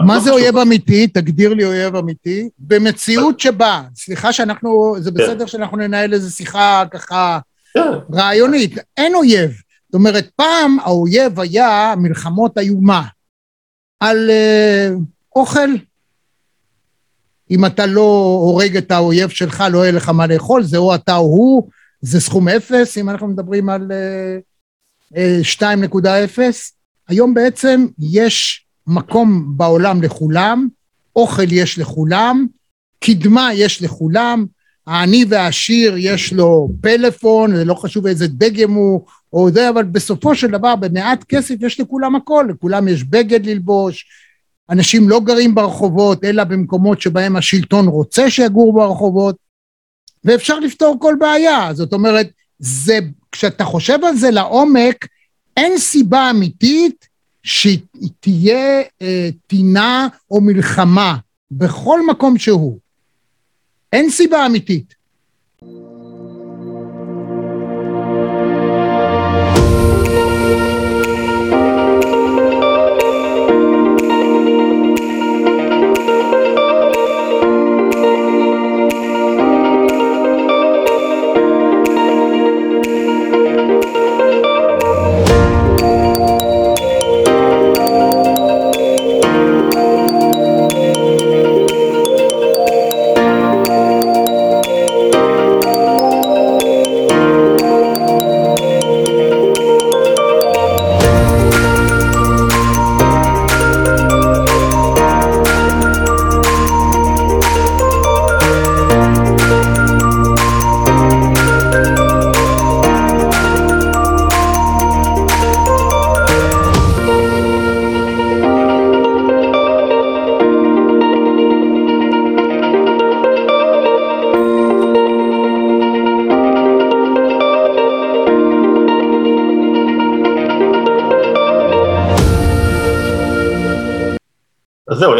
מה 0.00 0.14
לא 0.14 0.20
זה 0.20 0.30
אויב 0.30 0.56
אמיתי? 0.56 1.06
תגדיר 1.06 1.54
לי 1.54 1.64
אויב 1.64 1.96
אמיתי. 1.96 2.48
במציאות 2.58 3.40
שבה, 3.40 3.82
סליחה 3.94 4.32
שאנחנו, 4.32 4.94
זה 4.98 5.10
כן. 5.10 5.16
בסדר 5.16 5.46
שאנחנו 5.46 5.76
ננהל 5.76 6.12
איזו 6.12 6.36
שיחה 6.36 6.84
ככה 6.90 7.38
כן. 7.74 7.80
רעיונית, 8.12 8.74
אין 8.96 9.14
אויב. 9.14 9.50
זאת 9.86 9.94
אומרת, 9.94 10.30
פעם 10.36 10.78
האויב 10.80 11.40
היה 11.40 11.94
מלחמות 11.96 12.58
איומה 12.58 13.02
על 14.00 14.30
uh, 14.30 14.98
אוכל. 15.36 15.70
אם 17.50 17.66
אתה 17.66 17.86
לא 17.86 18.38
הורג 18.42 18.76
את 18.76 18.90
האויב 18.90 19.30
שלך, 19.30 19.64
לא 19.72 19.78
יהיה 19.78 19.92
לך 19.92 20.08
מה 20.08 20.26
לאכול, 20.26 20.62
זה 20.62 20.76
או 20.76 20.94
אתה 20.94 21.16
או 21.16 21.22
הוא, 21.22 21.68
זה 22.00 22.20
סכום 22.20 22.48
אפס, 22.48 22.98
אם 22.98 23.10
אנחנו 23.10 23.28
מדברים 23.28 23.70
על 23.70 23.92
uh, 25.12 25.14
uh, 25.14 25.62
2.0. 25.96 26.40
היום 27.08 27.34
בעצם 27.34 27.86
יש 27.98 28.66
מקום 28.90 29.52
בעולם 29.56 30.02
לכולם, 30.02 30.68
אוכל 31.16 31.52
יש 31.52 31.78
לכולם, 31.78 32.46
קדמה 33.00 33.50
יש 33.54 33.82
לכולם, 33.82 34.46
העני 34.86 35.24
והעשיר 35.28 35.94
יש 35.98 36.32
לו 36.32 36.70
פלאפון, 36.80 37.56
זה 37.56 37.64
לא 37.64 37.74
חשוב 37.74 38.06
איזה 38.06 38.26
דגם 38.28 38.72
הוא 38.72 39.06
או 39.32 39.50
זה, 39.50 39.68
אבל 39.68 39.82
בסופו 39.82 40.34
של 40.34 40.46
דבר 40.46 40.76
במעט 40.76 41.24
כסף 41.24 41.54
יש 41.60 41.80
לכולם 41.80 42.16
הכל, 42.16 42.46
לכולם 42.50 42.88
יש 42.88 43.04
בגד 43.04 43.46
ללבוש, 43.46 44.06
אנשים 44.70 45.08
לא 45.08 45.20
גרים 45.20 45.54
ברחובות, 45.54 46.24
אלא 46.24 46.44
במקומות 46.44 47.00
שבהם 47.00 47.36
השלטון 47.36 47.86
רוצה 47.86 48.30
שיגור 48.30 48.72
ברחובות, 48.72 49.36
ואפשר 50.24 50.58
לפתור 50.58 50.96
כל 51.00 51.14
בעיה. 51.18 51.74
זאת 51.74 51.92
אומרת, 51.92 52.30
זה, 52.58 52.98
כשאתה 53.32 53.64
חושב 53.64 53.98
על 54.04 54.16
זה 54.16 54.30
לעומק, 54.30 55.06
אין 55.56 55.78
סיבה 55.78 56.30
אמיתית 56.30 57.09
שתהיה 57.42 58.82
אה, 59.02 59.28
טינה 59.46 60.08
או 60.30 60.40
מלחמה 60.40 61.16
בכל 61.50 62.06
מקום 62.06 62.38
שהוא. 62.38 62.78
אין 63.92 64.10
סיבה 64.10 64.46
אמיתית. 64.46 64.99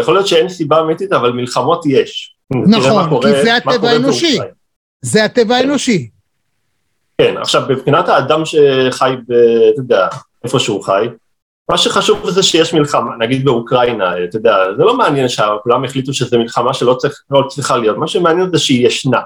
יכול 0.01 0.13
להיות 0.13 0.27
שאין 0.27 0.49
סיבה 0.49 0.81
אמיתית, 0.81 1.13
אבל 1.13 1.31
מלחמות 1.31 1.85
יש. 1.85 2.35
נכון, 2.51 3.21
כי 3.21 3.43
זה 3.43 3.55
הטבע 3.55 3.89
האנושי. 3.89 4.39
זה 5.01 5.23
הטבע 5.23 5.55
האנושי. 5.55 6.09
כן, 7.17 7.37
עכשיו, 7.37 7.61
מבחינת 7.69 8.09
האדם 8.09 8.41
שחי, 8.45 9.13
ב, 9.27 9.33
אתה 9.73 9.81
יודע, 9.81 10.07
איפה 10.43 10.59
שהוא 10.59 10.83
חי, 10.83 11.07
מה 11.71 11.77
שחשוב 11.77 12.29
זה 12.29 12.43
שיש 12.43 12.73
מלחמה, 12.73 13.17
נגיד 13.19 13.45
באוקראינה, 13.45 14.23
אתה 14.23 14.37
יודע, 14.37 14.55
זה 14.77 14.83
לא 14.83 14.97
מעניין 14.97 15.29
שכולם 15.29 15.83
החליטו 15.83 16.13
שזו 16.13 16.39
מלחמה 16.39 16.73
שלא 16.73 16.93
צריך, 16.93 17.21
לא 17.31 17.47
צריכה 17.49 17.77
להיות, 17.77 17.97
מה 17.97 18.07
שמעניין 18.07 18.49
זה 18.53 18.59
שהיא 18.59 18.87
ישנה. 18.87 19.19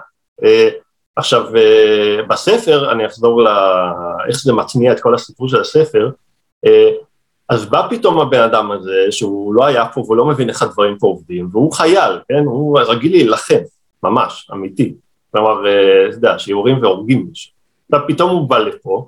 אה, 0.43 0.69
עכשיו, 1.15 1.55
אה, 1.55 2.23
בספר, 2.29 2.91
אני 2.91 3.05
אחזור 3.05 3.43
ל... 3.43 3.47
איך 4.27 4.37
זה 4.43 4.53
מטמיע 4.53 4.91
את 4.91 4.99
כל 4.99 5.15
הסיפור 5.15 5.49
של 5.49 5.61
הספר, 5.61 6.09
אה, 6.65 6.89
אז 7.49 7.65
בא 7.65 7.87
פתאום 7.89 8.19
הבן 8.19 8.41
אדם 8.41 8.71
הזה, 8.71 9.07
שהוא 9.11 9.53
לא 9.53 9.65
היה 9.65 9.85
פה 9.85 10.01
והוא 10.01 10.17
לא 10.17 10.25
מבין 10.25 10.49
איך 10.49 10.61
הדברים 10.61 10.97
פה 10.99 11.07
עובדים, 11.07 11.49
והוא 11.51 11.71
חייל, 11.73 12.19
כן? 12.29 12.43
הוא 12.45 12.79
רגיל 12.79 13.11
להילחם, 13.11 13.59
ממש, 14.03 14.49
אמיתי. 14.53 14.93
כלומר, 15.31 15.67
אה, 15.67 16.09
אתה 16.09 16.15
יודע, 16.15 16.39
שיורים 16.39 16.81
והורגים 16.81 17.25
מישהו. 17.29 17.51
ופתאום 17.95 18.31
הוא 18.31 18.49
בא 18.49 18.57
לפה, 18.57 19.05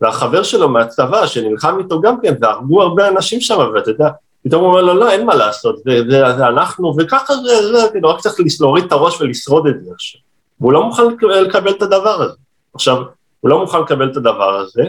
והחבר 0.00 0.42
שלו 0.42 0.68
מהצבא, 0.68 1.26
שנלחם 1.26 1.78
איתו 1.78 2.00
גם 2.00 2.20
כן, 2.20 2.34
והרגו 2.40 2.82
הרבה 2.82 3.08
אנשים 3.08 3.40
שם, 3.40 3.58
ואתה 3.74 3.90
יודע, 3.90 4.08
פתאום 4.44 4.62
הוא 4.62 4.70
אומר 4.70 4.82
לו, 4.82 4.94
לא, 4.94 5.10
אין 5.10 5.26
מה 5.26 5.34
לעשות, 5.34 5.76
זה, 5.78 6.00
זה, 6.10 6.36
זה 6.36 6.46
אנחנו, 6.46 6.94
וככה 6.98 7.34
זה, 7.34 7.72
זה, 7.72 7.88
כאילו, 7.92 8.08
רק 8.08 8.20
צריך 8.20 8.34
להוריד 8.60 8.84
את 8.84 8.92
הראש 8.92 9.20
ולשרוד 9.20 9.66
את 9.66 9.84
זה 9.84 9.90
עכשיו. 9.94 10.20
והוא 10.60 10.72
לא 10.72 10.84
מוכן 10.84 11.02
לקבל 11.42 11.70
את 11.70 11.82
הדבר 11.82 12.22
הזה. 12.22 12.36
עכשיו, 12.74 13.02
הוא 13.40 13.50
לא 13.50 13.60
מוכן 13.60 13.80
לקבל 13.80 14.10
את 14.10 14.16
הדבר 14.16 14.54
הזה, 14.54 14.82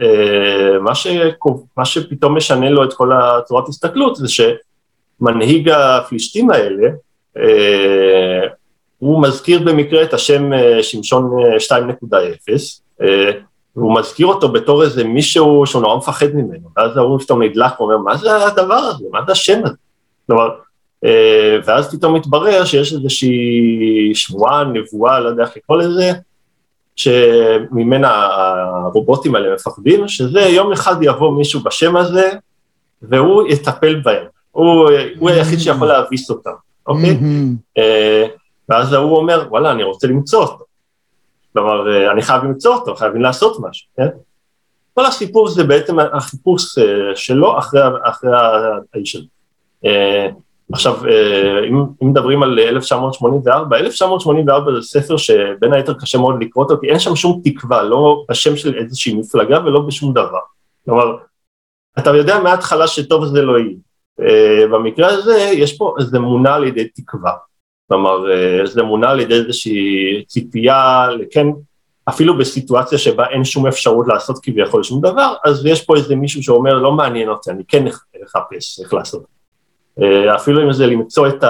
ומה 0.00 0.94
ש, 0.94 1.06
מה 1.76 1.84
שפתאום 1.84 2.36
משנה 2.36 2.70
לו 2.70 2.84
את 2.84 2.92
כל 2.92 3.12
הצורת 3.12 3.68
הסתכלות 3.68 4.16
זה 4.16 4.26
שמנהיג 4.28 5.68
הפלישתים 5.68 6.50
האלה, 6.50 6.88
אה, 7.36 8.48
הוא 8.98 9.22
מזכיר 9.22 9.62
במקרה 9.64 10.02
את 10.02 10.14
השם 10.14 10.52
אה, 10.52 10.82
שמשון 10.82 11.30
2.0, 11.58 11.72
אה, 13.02 13.30
והוא 13.76 13.98
מזכיר 13.98 14.26
אותו 14.26 14.48
בתור 14.48 14.82
איזה 14.82 15.04
מישהו 15.04 15.66
שהוא 15.66 15.82
נורא 15.82 15.96
מפחד 15.96 16.26
ממנו, 16.34 16.68
ואז 16.76 16.96
ההוא 16.96 17.20
פתאום 17.20 17.42
נדלק 17.42 17.80
ואומר, 17.80 17.98
מה 17.98 18.16
זה 18.16 18.46
הדבר 18.46 18.74
הזה? 18.74 19.04
מה 19.12 19.20
זה 19.26 19.32
השם 19.32 19.60
הזה? 19.64 19.76
כלומר, 20.26 20.48
ואז 21.64 21.94
פתאום 21.96 22.14
מתברר 22.14 22.64
שיש 22.64 22.92
איזושהי 22.92 24.12
שבועה, 24.14 24.64
נבואה, 24.64 25.20
לא 25.20 25.28
יודע 25.28 25.42
איך 25.42 25.56
לקרוא 25.56 25.78
לזה, 25.78 26.12
שממנה 26.96 28.28
הרובוטים 28.84 29.34
האלה 29.34 29.54
מפחדים, 29.54 30.08
שזה 30.08 30.40
יום 30.40 30.72
אחד 30.72 30.94
יבוא 31.02 31.32
מישהו 31.36 31.60
בשם 31.60 31.96
הזה, 31.96 32.30
והוא 33.02 33.48
יטפל 33.48 34.00
בהם. 34.00 34.26
הוא, 34.50 34.90
הוא 35.18 35.30
היחיד 35.30 35.58
שיכול 35.58 35.88
להביס 35.88 36.30
אותם, 36.30 36.50
אוקיי? 36.86 37.18
Mm-hmm. 37.20 37.80
ואז 38.68 38.92
ההוא 38.92 39.16
אומר, 39.16 39.46
וואלה, 39.48 39.70
אני 39.72 39.82
רוצה 39.82 40.06
למצוא 40.06 40.42
אותו. 40.42 40.64
כלומר, 41.52 42.10
אני 42.12 42.22
חייב 42.22 42.44
למצוא 42.44 42.74
אותו, 42.74 42.94
חייבים 42.96 43.22
לעשות 43.22 43.56
משהו, 43.60 43.88
כן? 43.96 44.08
כל 44.94 45.06
הסיפור 45.06 45.48
זה 45.48 45.64
בעצם 45.64 45.96
החיפוש 45.98 46.78
שלו 47.14 47.58
אחרי, 47.58 47.80
אחרי 48.02 48.30
האיש 48.94 49.16
הזה. 49.16 49.26
עכשיו, 50.74 51.06
אה, 51.06 51.64
אם, 51.68 51.84
אם 52.02 52.10
מדברים 52.10 52.42
על 52.42 52.58
1984, 52.58 53.76
1984 53.76 54.72
זה 54.74 54.82
ספר 54.82 55.16
שבין 55.16 55.72
היתר 55.72 55.94
קשה 55.94 56.18
מאוד 56.18 56.42
לקרוא 56.42 56.64
אותו, 56.64 56.80
כי 56.80 56.90
אין 56.90 56.98
שם 56.98 57.16
שום 57.16 57.40
תקווה, 57.44 57.82
לא 57.82 58.24
בשם 58.30 58.56
של 58.56 58.74
איזושהי 58.78 59.14
מפלגה 59.14 59.58
ולא 59.64 59.80
בשום 59.80 60.12
דבר. 60.12 60.38
כלומר, 60.84 61.16
אתה 61.98 62.16
יודע 62.16 62.38
מההתחלה 62.38 62.86
שטוב 62.86 63.24
זה 63.24 63.42
לא 63.42 63.58
יהיה. 63.58 63.76
Uh, 64.20 64.66
במקרה 64.72 65.08
הזה 65.08 65.50
יש 65.52 65.78
פה 65.78 65.94
איזו 66.00 66.16
אמונה 66.16 66.54
על 66.54 66.64
ידי 66.64 66.88
תקווה. 66.88 67.32
כלומר, 67.88 68.30
אה, 68.30 68.60
איזו 68.60 68.80
אמונה 68.80 69.10
על 69.10 69.20
ידי 69.20 69.34
איזושהי 69.34 70.24
ציפייה, 70.26 71.06
כן, 71.30 71.46
אפילו 72.08 72.38
בסיטואציה 72.38 72.98
שבה 72.98 73.26
אין 73.26 73.44
שום 73.44 73.66
אפשרות 73.66 74.06
לעשות 74.08 74.38
כביכול 74.42 74.82
שום 74.82 75.00
דבר, 75.00 75.34
אז 75.44 75.66
יש 75.66 75.84
פה 75.84 75.96
איזה 75.96 76.16
מישהו 76.16 76.42
שאומר, 76.42 76.74
לא 76.74 76.92
מעניין 76.92 77.28
אותי, 77.28 77.50
אני 77.50 77.62
כן 77.68 77.84
אחפש 78.24 78.80
איך 78.80 78.94
לעשות. 78.94 79.33
אה, 80.02 80.34
אפילו 80.34 80.62
אם 80.62 80.72
זה 80.72 80.86
למצוא 80.86 81.28
את. 81.28 81.44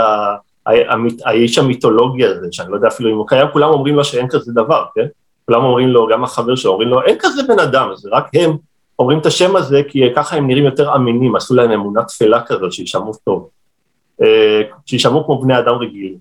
האיש 1.25 1.59
המיתולוגי 1.59 2.25
הזה, 2.25 2.47
שאני 2.51 2.71
לא 2.71 2.77
יודע 2.77 2.89
אפילו 2.89 3.11
אם 3.11 3.17
הוא 3.17 3.29
קיים, 3.29 3.47
כולם 3.53 3.71
אומרים 3.71 3.95
לו 3.95 4.05
שאין 4.05 4.29
כזה 4.29 4.53
דבר, 4.53 4.85
כן? 4.95 5.07
כולם 5.47 5.65
אומרים 5.65 5.89
לו, 5.89 6.07
גם 6.07 6.25
החבר 6.25 6.55
שלו, 6.55 6.73
אומרים 6.73 6.89
לו, 6.89 7.03
אין 7.03 7.17
כזה 7.19 7.43
בן 7.49 7.59
אדם, 7.59 7.89
זה 7.95 8.09
רק 8.13 8.29
הם 8.35 8.57
אומרים 8.99 9.19
את 9.19 9.27
השם 9.27 9.57
הזה, 9.57 9.83
כי 9.89 10.03
ככה 10.17 10.37
הם 10.37 10.47
נראים 10.47 10.65
יותר 10.65 10.95
אמינים, 10.95 11.37
עשו 11.37 11.55
להם 11.55 11.71
אמונה 11.71 12.05
תפלה 12.05 12.41
כזאת, 12.47 12.73
שישמעו 12.73 13.13
טוב. 13.25 13.49
אה, 14.23 14.63
שישמעו 14.87 15.25
כמו 15.25 15.43
בני 15.43 15.59
אדם 15.59 15.75
רגילים. 15.75 16.17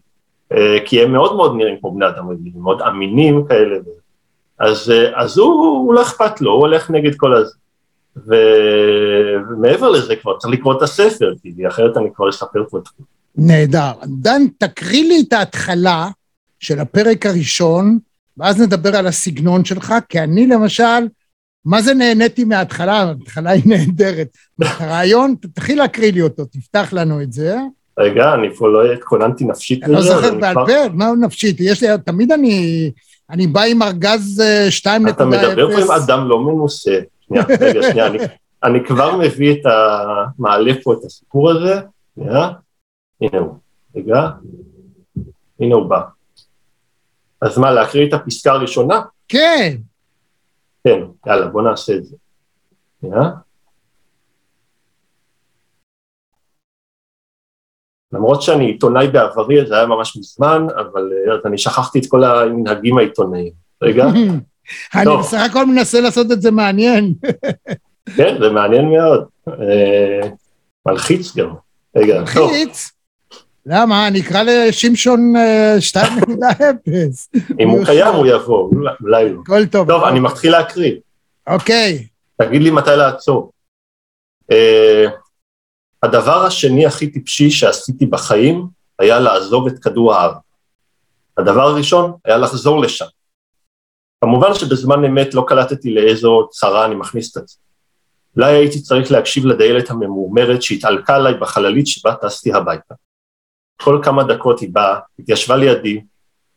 אה, 0.52 0.78
כי 0.86 1.02
הם 1.02 1.12
מאוד 1.12 1.36
מאוד 1.36 1.56
נראים 1.56 1.78
כמו 1.80 1.92
בני 1.92 2.08
אדם 2.08 2.30
רגילים, 2.30 2.62
מאוד 2.62 2.82
אמינים 2.82 3.46
כאלה. 3.46 3.76
אז, 4.60 4.94
אז 5.16 5.38
הוא, 5.38 5.54
הוא 5.64 5.94
לא 5.94 6.02
אכפת 6.02 6.42
לו, 6.42 6.52
הוא 6.52 6.60
הולך 6.60 6.92
נגד 6.92 7.16
כל 7.16 7.34
הזה. 7.34 7.56
ומעבר 8.18 9.90
לזה 9.90 10.16
כבר 10.16 10.38
צריך 10.38 10.54
לקרוא 10.54 10.78
את 10.78 10.82
הספר, 10.82 11.34
כי 11.42 11.68
אחרת 11.68 11.98
אני 11.98 12.10
כבר 12.16 12.30
אספר 12.30 12.64
פה 12.70 12.78
את 12.78 12.84
זה. 12.86 13.04
נהדר. 13.38 13.92
דן, 14.06 14.42
תקריא 14.58 15.08
לי 15.08 15.24
את 15.28 15.34
ההתחלה 15.34 16.08
של 16.60 16.80
הפרק 16.80 17.26
הראשון, 17.26 18.00
ואז 18.38 18.62
נדבר 18.62 18.96
על 18.96 19.08
הסגנון 19.08 19.66
שלך, 19.66 19.94
כי 20.10 20.20
אני 20.20 20.48
למשל, 20.48 21.08
מה 21.66 21.82
זה 21.82 21.94
נהניתי 21.94 22.44
מההתחלה? 22.44 22.94
ההתחלה 22.94 23.50
היא 23.50 23.64
נהדרת. 23.66 24.28
הרעיון, 24.62 25.36
תתחיל 25.42 25.78
להקריא 25.78 26.12
לי 26.12 26.22
אותו, 26.22 26.46
תפתח 26.46 26.90
לנו 26.94 27.22
את 27.22 27.34
זה. 27.34 27.58
רגע, 28.00 28.34
אני 28.34 28.56
פה 28.56 28.68
לא 28.68 28.94
התכוננתי 28.94 29.46
נפשית. 29.46 29.84
אני 29.84 29.94
לא 29.94 30.02
זוכר 30.02 30.36
בעל 30.36 30.56
פה, 30.56 30.90
מה 30.94 31.12
נפשית? 31.20 31.58
יש 31.60 31.84
לי, 31.84 31.90
תמיד 32.06 32.32
אני, 32.32 32.92
אני 33.30 33.48
בא 33.48 33.62
עם 33.62 33.82
ארגז 33.82 34.44
2.0. 34.70 34.88
אה, 34.88 35.10
אתה 35.10 35.26
מדבר 35.26 35.76
פה 35.76 35.82
עם 35.82 35.92
אדם 35.92 36.28
לא 36.28 36.40
מנוסה. 36.40 37.00
שנייה, 37.28 37.44
רגע, 37.62 37.82
שנייה, 37.92 38.08
אני, 38.08 38.18
אני 38.64 38.86
כבר 38.86 39.18
מביא 39.18 39.54
את 39.54 39.66
ה... 39.66 40.04
מעלה 40.40 40.72
פה 40.84 40.94
את 40.94 41.04
הסיפור 41.04 41.52
הזה, 41.52 41.82
שנייה, 42.16 42.50
הנה 43.22 43.38
הוא, 43.40 43.58
רגע, 43.96 44.30
הנה 45.60 45.76
הוא 45.76 45.90
בא. 45.90 46.02
אז 47.42 47.58
מה, 47.58 47.72
להקריא 47.72 48.08
את 48.08 48.14
הפסקה 48.14 48.52
הראשונה? 48.52 49.02
כן. 49.28 49.78
כן, 50.84 51.00
יאללה, 51.28 51.48
בוא 51.48 51.62
נעשה 51.62 51.96
את 51.96 52.06
זה. 52.06 52.18
שנייה. 53.02 53.22
למרות 58.12 58.42
שאני 58.42 58.66
עיתונאי 58.66 59.08
בעברי, 59.08 59.66
זה 59.66 59.76
היה 59.78 59.86
ממש 59.86 60.18
מזמן, 60.18 60.68
אבל 60.76 61.12
אז 61.34 61.46
אני 61.46 61.58
שכחתי 61.58 62.00
את 62.00 62.06
כל 62.10 62.24
המנהגים 62.24 62.98
העיתונאיים. 62.98 63.54
רגע. 63.82 64.06
אני 64.96 65.18
בסך 65.20 65.42
הכל 65.50 65.66
מנסה 65.66 66.02
לעשות 66.02 66.32
את 66.32 66.42
זה 66.42 66.52
מעניין. 66.52 67.14
כן, 68.16 68.36
זה 68.40 68.50
מעניין 68.50 68.86
מאוד. 68.86 69.26
אה, 69.48 70.30
מלחיץ 70.86 71.36
גם. 71.36 71.54
רגע, 71.96 72.24
טוב. 72.34 72.52
מלחיץ? 72.52 72.92
למה? 73.66 74.10
נקרא 74.10 74.44
לשמשון 74.44 75.34
2.0. 75.80 76.00
אם 77.60 77.70
הוא 77.70 77.86
קיים, 77.86 78.16
הוא 78.16 78.26
יבוא, 78.26 78.72
אולי 79.02 79.30
לא. 79.30 79.42
הכל 79.42 79.66
טוב. 79.66 79.88
טוב, 79.88 80.04
אני 80.04 80.20
מתחיל 80.20 80.52
להקריא. 80.52 80.96
אוקיי. 81.48 82.08
תגיד 82.42 82.62
לי 82.62 82.72
מתי 82.72 82.96
לעצור. 82.98 83.52
אה, 84.52 85.06
הדבר 86.04 86.46
השני 86.46 86.86
הכי 86.86 87.08
טיפשי 87.08 87.52
שעשיתי 87.52 88.06
בחיים 88.06 88.68
היה 89.00 89.20
לעזוב 89.20 89.68
את 89.68 89.80
כדור 89.80 90.14
הארץ. 90.14 90.38
הדבר 91.38 91.62
הראשון 91.62 92.14
היה 92.26 92.38
לחזור 92.38 92.82
לשם. 92.82 93.06
כמובן 94.24 94.54
שבזמן 94.54 95.06
אמת 95.06 95.34
לא 95.34 95.46
קלטתי 95.48 95.94
לאיזו 95.94 96.48
צרה 96.52 96.86
אני 96.86 96.96
מכניס 96.96 97.32
את 97.32 97.44
עצמי. 97.44 97.64
אולי 98.36 98.54
הייתי 98.54 98.82
צריך 98.82 99.12
להקשיב 99.12 99.46
לדיילת 99.46 99.90
הממורמרת 99.90 100.62
שהתעלקה 100.62 101.16
עליי 101.16 101.34
בחללית 101.34 101.88
שבה 101.88 102.16
טסתי 102.16 102.54
הביתה. 102.54 102.96
כל 103.82 104.00
כמה 104.04 104.24
דקות 104.24 104.60
היא 104.60 104.70
באה, 104.74 105.00
התיישבה 105.20 105.56
לידי, 105.56 106.02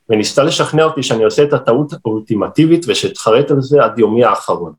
וניסתה 0.09 0.43
לשכנע 0.43 0.85
אותי 0.85 1.03
שאני 1.03 1.25
עושה 1.25 1.43
את 1.43 1.53
הטעות 1.53 1.93
האולטימטיבית 1.93 2.85
ושאתחרט 2.89 3.51
על 3.51 3.61
זה 3.61 3.85
עד 3.85 3.99
יומי 3.99 4.25
האחרון. 4.25 4.73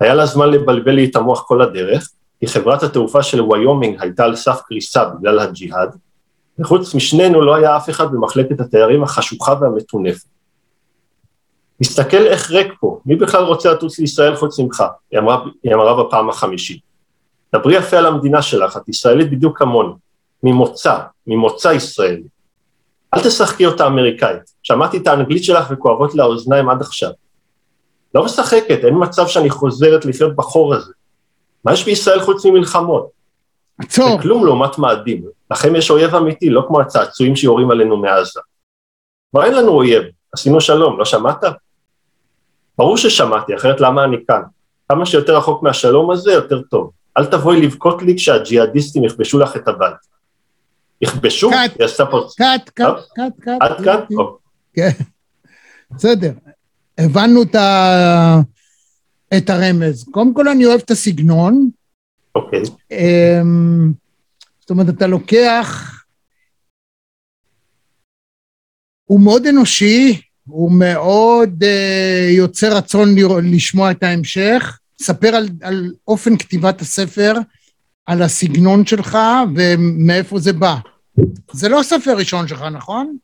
היה 0.00 0.14
לה 0.14 0.26
זמן 0.26 0.50
לבלבל 0.50 0.92
לי 0.92 1.04
את 1.04 1.16
המוח 1.16 1.44
כל 1.46 1.62
הדרך, 1.62 2.10
כי 2.40 2.46
חברת 2.46 2.82
התעופה 2.82 3.22
של 3.22 3.40
ויומינג 3.40 3.96
הייתה 4.00 4.24
על 4.24 4.36
סף 4.36 4.60
קריסה 4.66 5.04
בגלל 5.04 5.38
הג'יהאד, 5.38 5.96
וחוץ 6.58 6.94
משנינו 6.94 7.40
לא 7.40 7.54
היה 7.54 7.76
אף 7.76 7.90
אחד 7.90 8.12
במחלקת 8.12 8.60
התיירים 8.60 9.02
החשוכה 9.02 9.54
והמטונפת. 9.60 10.33
תסתכל 11.82 12.26
איך 12.26 12.50
ריק 12.50 12.72
פה, 12.80 13.00
מי 13.06 13.16
בכלל 13.16 13.44
רוצה 13.44 13.72
לטוס 13.72 13.98
לישראל 13.98 14.36
חוץ 14.36 14.58
ממך? 14.58 14.84
היא 15.10 15.20
אמרה, 15.20 15.44
היא 15.62 15.74
אמרה 15.74 16.04
בפעם 16.04 16.28
החמישית. 16.28 16.80
דברי 17.54 17.76
יפה 17.76 17.96
על 17.96 18.06
המדינה 18.06 18.42
שלך, 18.42 18.76
את 18.76 18.88
ישראלית 18.88 19.30
בדיוק 19.30 19.58
כמוני, 19.58 19.92
ממוצא, 20.42 20.98
ממוצא 21.26 21.68
ישראלי. 21.68 22.22
אל 23.14 23.20
תשחקי 23.20 23.66
אותה 23.66 23.86
אמריקאית, 23.86 24.42
שמעתי 24.62 24.96
את 24.96 25.06
האנגלית 25.06 25.44
שלך 25.44 25.66
וכואבות 25.70 26.14
לה 26.14 26.22
האוזניים 26.22 26.68
עד 26.68 26.80
עכשיו. 26.80 27.10
לא 28.14 28.24
משחקת, 28.24 28.84
אין 28.84 28.94
מצב 28.98 29.26
שאני 29.26 29.50
חוזרת 29.50 30.04
לחיות 30.04 30.36
בחור 30.36 30.74
הזה. 30.74 30.92
מה 31.64 31.72
יש 31.72 31.84
בישראל 31.84 32.20
חוץ 32.20 32.46
ממלחמות? 32.46 33.08
עצור. 33.78 34.16
זה 34.16 34.22
כלום 34.22 34.44
לעומת 34.44 34.78
מאדים. 34.78 35.24
לכם 35.50 35.76
יש 35.76 35.90
אויב 35.90 36.14
אמיתי, 36.14 36.50
לא 36.50 36.64
כמו 36.68 36.80
הצעצועים 36.80 37.36
שיורים 37.36 37.70
עלינו 37.70 37.96
מעזה. 37.96 38.40
כבר 39.30 39.44
אין 39.44 39.54
לנו 39.54 39.68
אויב, 39.68 40.02
עשינו 40.32 40.60
שלום, 40.60 40.98
לא 40.98 41.04
שמעת? 41.04 41.44
ברור 42.78 42.96
ששמעתי, 42.96 43.54
אחרת 43.54 43.80
למה 43.80 44.04
אני 44.04 44.16
כאן? 44.28 44.42
כמה 44.88 45.06
שיותר 45.06 45.36
רחוק 45.36 45.62
מהשלום 45.62 46.10
הזה, 46.10 46.32
יותר 46.32 46.62
טוב. 46.62 46.90
אל 47.18 47.26
תבואי 47.26 47.60
לבכות 47.60 48.02
לי 48.02 48.16
כשהג'יהאדיסטים 48.16 49.04
יכבשו 49.04 49.38
לך 49.38 49.56
את 49.56 49.68
הבית. 49.68 49.96
יכבשו? 51.00 51.50
קאט, 51.50 51.76
קאט, 52.36 52.70
קאט, 52.70 53.00
קאט, 53.14 53.32
קאט. 53.40 53.62
עד 53.62 53.84
כאן? 53.84 54.00
כן, 54.74 54.90
בסדר. 55.90 56.32
הבנו 56.98 57.42
את 59.36 59.50
הרמז. 59.50 60.04
קודם 60.10 60.34
כל 60.34 60.48
אני 60.48 60.66
אוהב 60.66 60.80
את 60.84 60.90
הסגנון. 60.90 61.70
אוקיי. 62.34 62.62
אמ, 62.90 63.92
זאת 64.60 64.70
אומרת, 64.70 64.88
אתה 64.88 65.06
לוקח... 65.06 66.00
הוא 69.04 69.20
מאוד 69.20 69.46
אנושי, 69.46 70.20
הוא 70.48 70.72
מאוד 70.72 71.62
uh, 71.62 72.30
יוצר 72.30 72.76
רצון 72.76 73.08
לשמוע 73.42 73.90
את 73.90 74.02
ההמשך. 74.02 74.78
ספר 75.02 75.28
על, 75.28 75.46
על 75.62 75.92
אופן 76.08 76.36
כתיבת 76.36 76.80
הספר, 76.80 77.32
על 78.06 78.22
הסגנון 78.22 78.86
שלך 78.86 79.18
ומאיפה 79.56 80.38
זה 80.38 80.52
בא. 80.52 80.74
זה 81.52 81.68
לא 81.68 81.80
ספר 81.82 82.16
ראשון 82.16 82.48
שלך, 82.48 82.62
נכון? 82.62 83.16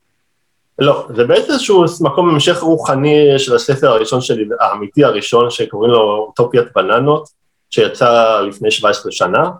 לא, 0.78 1.08
זה 1.16 1.24
באיזשהו 1.24 1.84
מקום 2.00 2.28
המשך 2.28 2.58
רוחני 2.58 3.38
של 3.38 3.54
הספר 3.54 3.88
הראשון 3.88 4.20
שלי, 4.20 4.44
האמיתי 4.60 5.04
הראשון, 5.04 5.50
שקוראים 5.50 5.92
לו 5.92 6.26
אוטופיית 6.28 6.66
בננות, 6.76 7.28
שיצא 7.70 8.40
לפני 8.40 8.70
17 8.70 9.12
שנה. 9.12 9.50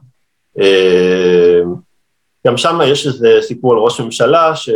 אה, 0.60 1.60
גם 2.46 2.56
שם 2.56 2.78
יש 2.86 3.06
איזה 3.06 3.38
סיפור 3.40 3.72
על 3.72 3.78
ראש 3.78 4.00
ממשלה, 4.00 4.56
ש... 4.56 4.70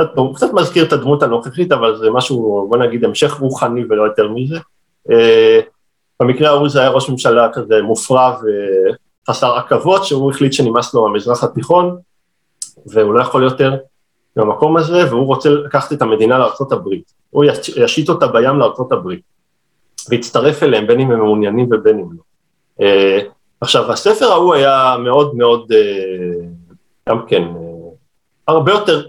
קצת, 0.00 0.20
קצת 0.34 0.52
מזכיר 0.52 0.84
את 0.84 0.92
הדמות 0.92 1.22
הנוכחית, 1.22 1.72
אבל 1.72 1.96
זה 1.96 2.10
משהו, 2.10 2.66
בוא 2.68 2.78
נגיד, 2.78 3.04
המשך 3.04 3.32
רוחני 3.32 3.84
ולא 3.90 4.02
יותר 4.02 4.28
מזה. 4.28 4.58
אה, 5.10 5.60
במקרה 6.20 6.48
ההוא 6.48 6.68
זה 6.68 6.80
היה 6.80 6.90
ראש 6.90 7.10
ממשלה 7.10 7.48
כזה 7.52 7.82
מופרע 7.82 8.36
וחסר 9.28 9.56
עכבות, 9.56 10.04
שהוא 10.04 10.30
החליט 10.30 10.52
שנמאס 10.52 10.94
לו 10.94 11.06
המזרח 11.06 11.44
התיכון, 11.44 11.96
והוא 12.86 13.14
לא 13.14 13.22
יכול 13.22 13.44
יותר 13.44 13.76
במקום 14.36 14.76
הזה, 14.76 15.10
והוא 15.10 15.26
רוצה 15.26 15.50
לקחת 15.50 15.92
את 15.92 16.02
המדינה 16.02 16.38
לארה"ב. 16.38 16.88
הוא 17.30 17.44
ישית 17.76 18.08
אותה 18.08 18.26
בים 18.26 18.58
לארה"ב, 18.58 19.08
והצטרף 20.10 20.62
אליהם, 20.62 20.86
בין 20.86 21.00
אם 21.00 21.10
הם 21.10 21.18
מעוניינים 21.18 21.68
ובין 21.72 21.98
אם 21.98 22.08
לא. 22.12 22.22
אה, 22.80 23.18
עכשיו, 23.60 23.92
הספר 23.92 24.26
ההוא 24.32 24.54
היה 24.54 24.96
מאוד 25.04 25.34
מאוד, 25.34 25.72
אה, 25.72 26.46
גם 27.08 27.26
כן, 27.26 27.42
הרבה 28.48 28.72
יותר 28.72 29.02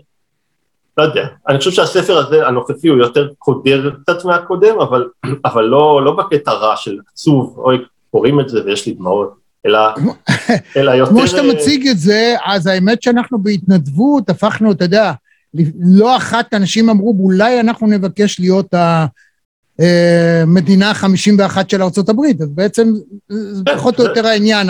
לא 1.01 1.05
יודע, 1.05 1.27
אני 1.49 1.57
חושב 1.57 1.71
שהספר 1.71 2.17
הזה, 2.17 2.47
הנוכחי, 2.47 2.87
הוא 2.87 2.97
יותר 2.97 3.27
קודר 3.37 3.91
קצת 4.01 4.25
מהקודם, 4.25 4.79
אבל, 4.79 5.07
אבל 5.45 5.63
לא, 5.63 6.05
לא 6.05 6.11
בקטע 6.11 6.51
רע 6.51 6.75
של 6.75 6.99
עצוב, 7.13 7.55
אוי, 7.57 7.77
קוראים 8.11 8.39
את 8.39 8.49
זה 8.49 8.65
ויש 8.65 8.85
לי 8.85 8.93
דמעות, 8.93 9.33
אלא, 9.65 9.79
אלא 10.77 10.91
יותר... 10.91 11.11
כמו 11.11 11.27
שאתה 11.27 11.43
מציג 11.43 11.87
את 11.87 11.99
זה, 11.99 12.35
אז 12.45 12.67
האמת 12.67 13.03
שאנחנו 13.03 13.43
בהתנדבות 13.43 14.29
הפכנו, 14.29 14.71
אתה 14.71 14.85
יודע, 14.85 15.11
לא 15.79 16.17
אחת 16.17 16.53
אנשים 16.53 16.89
אמרו, 16.89 17.15
אולי 17.19 17.59
אנחנו 17.59 17.87
נבקש 17.87 18.39
להיות 18.39 18.73
ה... 18.73 19.05
אה, 19.79 20.43
מדינה 20.47 20.91
החמישים 20.91 21.35
ואחת 21.39 21.69
של 21.69 21.83
ארצות 21.83 22.09
הברית, 22.09 22.41
אז 22.41 22.49
בעצם 22.49 22.93
זה 23.29 23.63
כן, 23.65 23.75
פחות 23.75 23.99
או 23.99 24.05
יותר 24.05 24.27
העניין, 24.27 24.67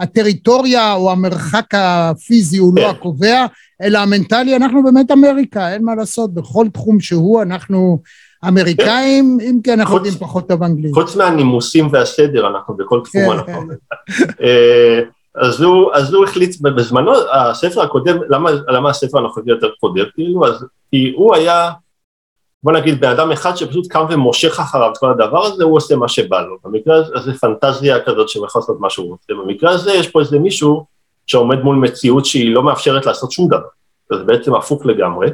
הטריטוריה 0.00 0.94
או 0.94 1.10
המרחק 1.10 1.66
הפיזי 1.72 2.58
הוא 2.58 2.76
לא 2.76 2.82
כן. 2.82 2.88
הקובע, 2.88 3.46
אלא 3.82 3.98
המנטלי, 3.98 4.56
אנחנו 4.56 4.82
באמת 4.82 5.10
אמריקה, 5.10 5.72
אין 5.72 5.84
מה 5.84 5.94
לעשות, 5.94 6.34
בכל 6.34 6.66
תחום 6.72 7.00
שהוא 7.00 7.42
אנחנו 7.42 7.98
אמריקאים, 8.48 9.38
אם 9.40 9.58
כי 9.64 9.72
אנחנו 9.72 9.96
יודעים 9.96 10.14
פחות 10.14 10.48
טוב 10.48 10.62
אנגלית. 10.62 10.94
חוץ 10.94 11.16
מהנימוסים 11.16 11.88
והסדר, 11.92 12.48
אנחנו 12.48 12.76
בכל 12.76 13.00
תחום 13.04 13.22
כן, 13.22 13.30
אנחנו 13.30 13.72
אה, 14.42 15.00
אז 15.34 15.60
הוא, 15.60 15.92
אז 15.94 16.14
הוא 16.14 16.24
החליט 16.24 16.60
בזמנו, 16.60 17.12
הספר 17.32 17.82
הקודם, 17.82 18.16
למה, 18.28 18.50
למה 18.68 18.90
הספר 18.90 19.18
הנוכחי 19.18 19.40
יותר 19.46 19.68
קודם? 19.80 20.04
כאילו, 20.14 20.46
אז 20.46 20.64
כי 20.90 21.12
הוא 21.16 21.34
היה 21.34 21.70
בוא 22.62 22.72
נגיד 22.72 23.00
באדם 23.00 23.32
אחד 23.32 23.56
שפשוט 23.56 23.86
קם 23.86 24.04
ומושך 24.10 24.60
אחריו 24.60 24.92
את 24.92 24.98
כל 24.98 25.10
הדבר 25.10 25.46
הזה, 25.46 25.64
הוא 25.64 25.76
עושה 25.76 25.96
מה 25.96 26.08
שבא 26.08 26.40
לו. 26.40 26.56
במקרה 26.64 26.96
הזה 27.14 27.34
פנטזיה 27.34 28.00
כזאת 28.00 28.28
שהוא 28.28 28.46
יכול 28.46 28.60
לעשות 28.62 28.80
מה 28.80 28.90
שהוא 28.90 29.08
רוצה. 29.10 29.32
במקרה 29.32 29.70
הזה 29.70 29.92
יש 29.92 30.08
פה 30.08 30.20
איזה 30.20 30.38
מישהו 30.38 30.84
שעומד 31.26 31.58
מול 31.58 31.76
מציאות 31.76 32.26
שהיא 32.26 32.54
לא 32.54 32.62
מאפשרת 32.62 33.06
לעשות 33.06 33.32
שום 33.32 33.48
דבר. 33.48 33.68
זה 34.12 34.24
בעצם 34.24 34.54
הפוך 34.54 34.86
לגמרי. 34.86 35.28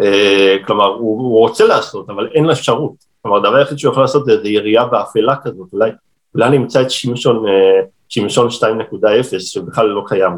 אה, 0.00 0.56
כלומר, 0.66 0.86
הוא, 0.86 1.20
הוא 1.20 1.38
רוצה 1.38 1.64
לעשות, 1.64 2.10
אבל 2.10 2.28
אין 2.34 2.44
לו 2.44 2.52
אפשרות. 2.52 2.92
כלומר, 3.22 3.38
הדבר 3.38 3.56
היחיד 3.56 3.78
שהוא 3.78 3.92
יכול 3.92 4.02
לעשות 4.02 4.24
זה 4.24 4.32
איזה 4.32 4.48
ירייה 4.48 4.84
באפלה 4.84 5.36
כזאת, 5.44 5.72
אולי, 5.72 5.90
אולי 6.34 6.58
נמצא 6.58 6.82
את 6.82 6.90
שמשון, 6.90 7.48
אה, 7.48 7.80
שמשון 8.08 8.48
2.0, 8.50 9.38
שבכלל 9.38 9.86
לא 9.86 10.04
קיים. 10.06 10.32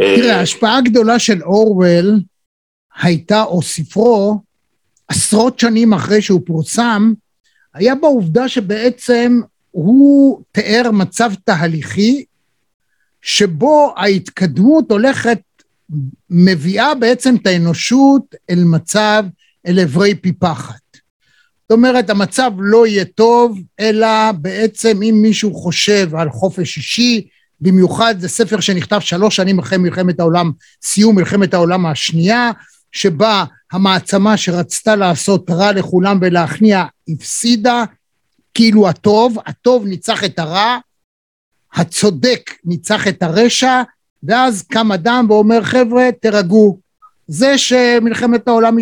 אה, 0.00 0.14
תראה, 0.16 0.36
ההשפעה 0.38 0.78
הגדולה 0.78 1.18
של 1.18 1.42
אורוול 1.42 2.20
הייתה, 3.02 3.42
או 3.42 3.62
ספרו, 3.62 4.40
עשרות 5.08 5.58
שנים 5.58 5.92
אחרי 5.92 6.22
שהוא 6.22 6.40
פורסם, 6.46 7.12
היה 7.74 7.94
בעובדה 7.94 8.48
שבעצם 8.48 9.40
הוא 9.70 10.42
תיאר 10.52 10.90
מצב 10.90 11.32
תהליכי 11.44 12.24
שבו 13.22 13.94
ההתקדמות 13.96 14.90
הולכת, 14.90 15.40
מביאה 16.30 16.94
בעצם 16.94 17.34
את 17.42 17.46
האנושות 17.46 18.34
אל 18.50 18.64
מצב, 18.64 19.24
אל 19.66 19.78
עברי 19.78 20.14
פי 20.14 20.32
פחת. 20.32 20.80
זאת 21.62 21.70
אומרת, 21.70 22.10
המצב 22.10 22.52
לא 22.58 22.86
יהיה 22.86 23.04
טוב, 23.04 23.58
אלא 23.80 24.32
בעצם 24.32 25.02
אם 25.02 25.18
מישהו 25.22 25.54
חושב 25.54 26.14
על 26.14 26.30
חופש 26.30 26.76
אישי, 26.76 27.26
במיוחד 27.60 28.14
זה 28.18 28.28
ספר 28.28 28.60
שנכתב 28.60 28.98
שלוש 29.00 29.36
שנים 29.36 29.58
אחרי 29.58 29.78
מלחמת 29.78 30.20
העולם, 30.20 30.52
סיום 30.82 31.16
מלחמת 31.16 31.54
העולם 31.54 31.86
השנייה, 31.86 32.50
שבה 32.92 33.44
המעצמה 33.72 34.36
שרצתה 34.36 34.96
לעשות 34.96 35.50
רע 35.50 35.72
לכולם 35.72 36.18
ולהכניע 36.20 36.84
הפסידה, 37.08 37.84
כאילו 38.54 38.88
הטוב, 38.88 39.36
הטוב 39.46 39.86
ניצח 39.86 40.24
את 40.24 40.38
הרע, 40.38 40.78
הצודק 41.74 42.50
ניצח 42.64 43.08
את 43.08 43.22
הרשע, 43.22 43.82
ואז 44.22 44.62
קם 44.62 44.92
אדם 44.92 45.26
ואומר 45.28 45.62
חבר'ה 45.62 46.08
תירגעו, 46.20 46.78
זה 47.28 47.58
שמלחמת 47.58 48.48
העולם 48.48 48.76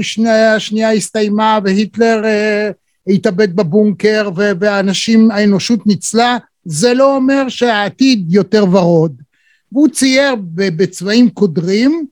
השנייה 0.57 0.93
הסתיימה 0.93 1.59
והיטלר 1.65 2.25
אה, 2.25 2.71
התאבד 3.07 3.57
בבונקר 3.57 4.31
והאנשים, 4.35 5.31
האנושות 5.31 5.87
ניצלה, 5.87 6.37
זה 6.65 6.95
לא 6.95 7.17
אומר 7.17 7.49
שהעתיד 7.49 8.35
יותר 8.35 8.65
ורוד. 8.71 9.23
והוא 9.73 9.89
צייר 9.89 10.35
בצבעים 10.55 11.31
קודרים 11.31 12.07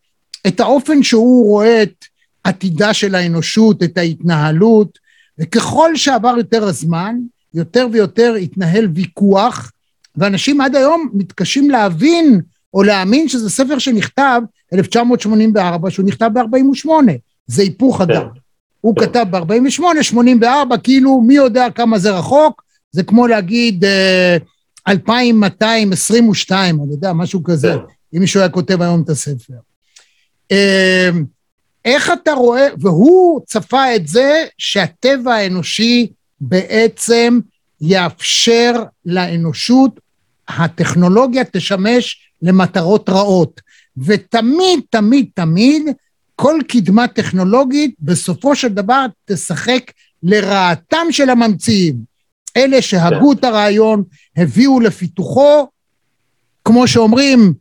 את 0.46 0.60
האופן 0.60 1.02
שהוא 1.02 1.46
רואה 1.46 1.82
את 1.82 2.04
עתידה 2.44 2.94
של 2.94 3.14
האנושות, 3.14 3.82
את 3.82 3.98
ההתנהלות, 3.98 4.98
וככל 5.38 5.96
שעבר 5.96 6.34
יותר 6.38 6.64
הזמן, 6.64 7.16
יותר 7.54 7.86
ויותר 7.92 8.34
התנהל 8.34 8.88
ויכוח, 8.94 9.72
ואנשים 10.16 10.60
עד 10.60 10.76
היום 10.76 11.10
מתקשים 11.14 11.70
להבין 11.70 12.40
או 12.74 12.82
להאמין 12.82 13.28
שזה 13.28 13.50
ספר 13.50 13.78
שנכתב 13.78 14.40
1984, 14.72 15.90
שהוא 15.90 16.06
נכתב 16.06 16.30
ב-48. 16.34 16.88
זה 17.46 17.62
היפוך 17.62 18.00
אדם. 18.00 18.22
כן. 18.34 18.40
הוא 18.80 18.96
כתב 18.96 19.26
ב-48, 19.30 20.02
84, 20.02 20.76
כאילו 20.78 21.20
מי 21.20 21.34
יודע 21.34 21.70
כמה 21.70 21.98
זה 21.98 22.10
רחוק, 22.10 22.62
זה 22.92 23.02
כמו 23.02 23.26
להגיד 23.26 23.84
אה, 23.84 24.36
2222, 24.88 26.80
אני 26.80 26.92
יודע, 26.92 27.12
משהו 27.12 27.44
כזה, 27.44 27.72
כן. 27.72 27.78
אם 28.16 28.20
מישהו 28.20 28.40
היה 28.40 28.48
כותב 28.48 28.82
היום 28.82 29.02
את 29.02 29.08
הספר. 29.08 29.54
איך 31.84 32.10
אתה 32.12 32.32
רואה, 32.32 32.66
והוא 32.80 33.40
צפה 33.46 33.96
את 33.96 34.08
זה 34.08 34.44
שהטבע 34.58 35.34
האנושי 35.34 36.06
בעצם 36.40 37.40
יאפשר 37.80 38.72
לאנושות, 39.06 40.00
הטכנולוגיה 40.48 41.44
תשמש 41.44 42.30
למטרות 42.42 43.08
רעות. 43.08 43.60
ותמיד, 43.96 44.80
תמיד, 44.90 45.28
תמיד, 45.34 45.82
כל 46.36 46.60
קדמה 46.68 47.08
טכנולוגית 47.08 47.94
בסופו 48.00 48.56
של 48.56 48.68
דבר 48.68 49.06
תשחק 49.24 49.90
לרעתם 50.22 51.06
של 51.10 51.30
הממציאים. 51.30 51.96
אלה 52.56 52.82
שהגו 52.82 53.32
את 53.32 53.44
הרעיון, 53.44 54.02
הביאו 54.36 54.80
לפיתוחו, 54.80 55.68
כמו 56.64 56.88
שאומרים, 56.88 57.54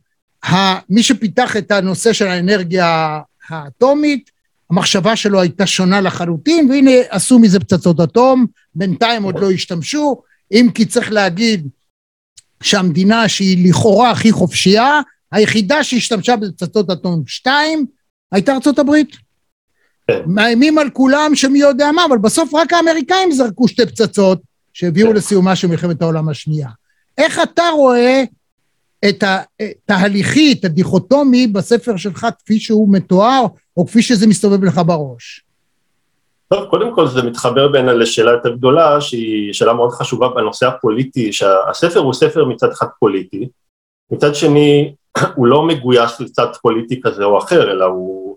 מי 0.90 1.02
שפיתח 1.02 1.56
את 1.56 1.70
הנושא 1.70 2.12
של 2.12 2.26
האנרגיה 2.26 3.20
האטומית, 3.48 4.30
המחשבה 4.70 5.16
שלו 5.16 5.40
הייתה 5.40 5.66
שונה 5.66 6.00
לחלוטין, 6.00 6.70
והנה 6.70 6.90
עשו 7.08 7.38
מזה 7.38 7.60
פצצות 7.60 8.00
אטום, 8.00 8.46
בינתיים 8.74 9.22
עוד 9.22 9.38
לא 9.38 9.50
השתמשו, 9.50 10.22
אם 10.52 10.68
כי 10.74 10.84
צריך 10.84 11.12
להגיד 11.12 11.68
שהמדינה 12.62 13.28
שהיא 13.28 13.68
לכאורה 13.70 14.10
הכי 14.10 14.32
חופשייה, 14.32 15.00
היחידה 15.32 15.84
שהשתמשה 15.84 16.36
בפצצות 16.36 16.90
אטום 16.90 17.22
שתיים, 17.26 17.86
הייתה 18.32 18.54
ארצות 18.54 18.78
הברית. 18.78 19.16
כן. 20.08 20.20
מאיימים 20.26 20.78
על 20.78 20.90
כולם 20.90 21.34
שמי 21.34 21.58
יודע 21.58 21.92
מה, 21.92 22.04
אבל 22.04 22.18
בסוף 22.18 22.54
רק 22.54 22.72
האמריקאים 22.72 23.32
זרקו 23.32 23.68
שתי 23.68 23.86
פצצות 23.86 24.40
שהביאו 24.72 25.08
כן. 25.08 25.14
לסיומה 25.14 25.56
של 25.56 25.68
מלחמת 25.68 26.02
העולם 26.02 26.28
השנייה. 26.28 26.68
איך 27.18 27.40
אתה 27.42 27.62
רואה 27.74 28.24
את 29.08 29.24
התהליכי, 29.26 30.52
את 30.52 30.64
הדיכוטומי 30.64 31.46
בספר 31.46 31.96
שלך 31.96 32.26
כפי 32.38 32.60
שהוא 32.60 32.92
מתואר, 32.92 33.44
או 33.76 33.86
כפי 33.86 34.02
שזה 34.02 34.26
מסתובב 34.26 34.64
לך 34.64 34.80
בראש? 34.86 35.44
טוב, 36.48 36.68
קודם 36.70 36.94
כל 36.94 37.08
זה 37.08 37.22
מתחבר 37.22 37.68
בין 37.68 37.86
לשאלה 37.86 38.32
יותר 38.32 38.54
גדולה, 38.54 39.00
שהיא 39.00 39.52
שאלה 39.52 39.72
מאוד 39.72 39.90
חשובה 39.90 40.28
בנושא 40.28 40.66
הפוליטי, 40.66 41.32
שהספר 41.32 42.00
הוא 42.00 42.12
ספר 42.12 42.44
מצד 42.44 42.70
אחד 42.72 42.86
פוליטי, 42.98 43.48
מצד 44.10 44.34
שני 44.34 44.94
הוא 45.36 45.46
לא 45.46 45.66
מגויס 45.66 46.20
לצד 46.20 46.46
פוליטי 46.62 47.00
כזה 47.00 47.24
או 47.24 47.38
אחר, 47.38 47.70
אלא 47.70 47.84
הוא... 47.84 48.36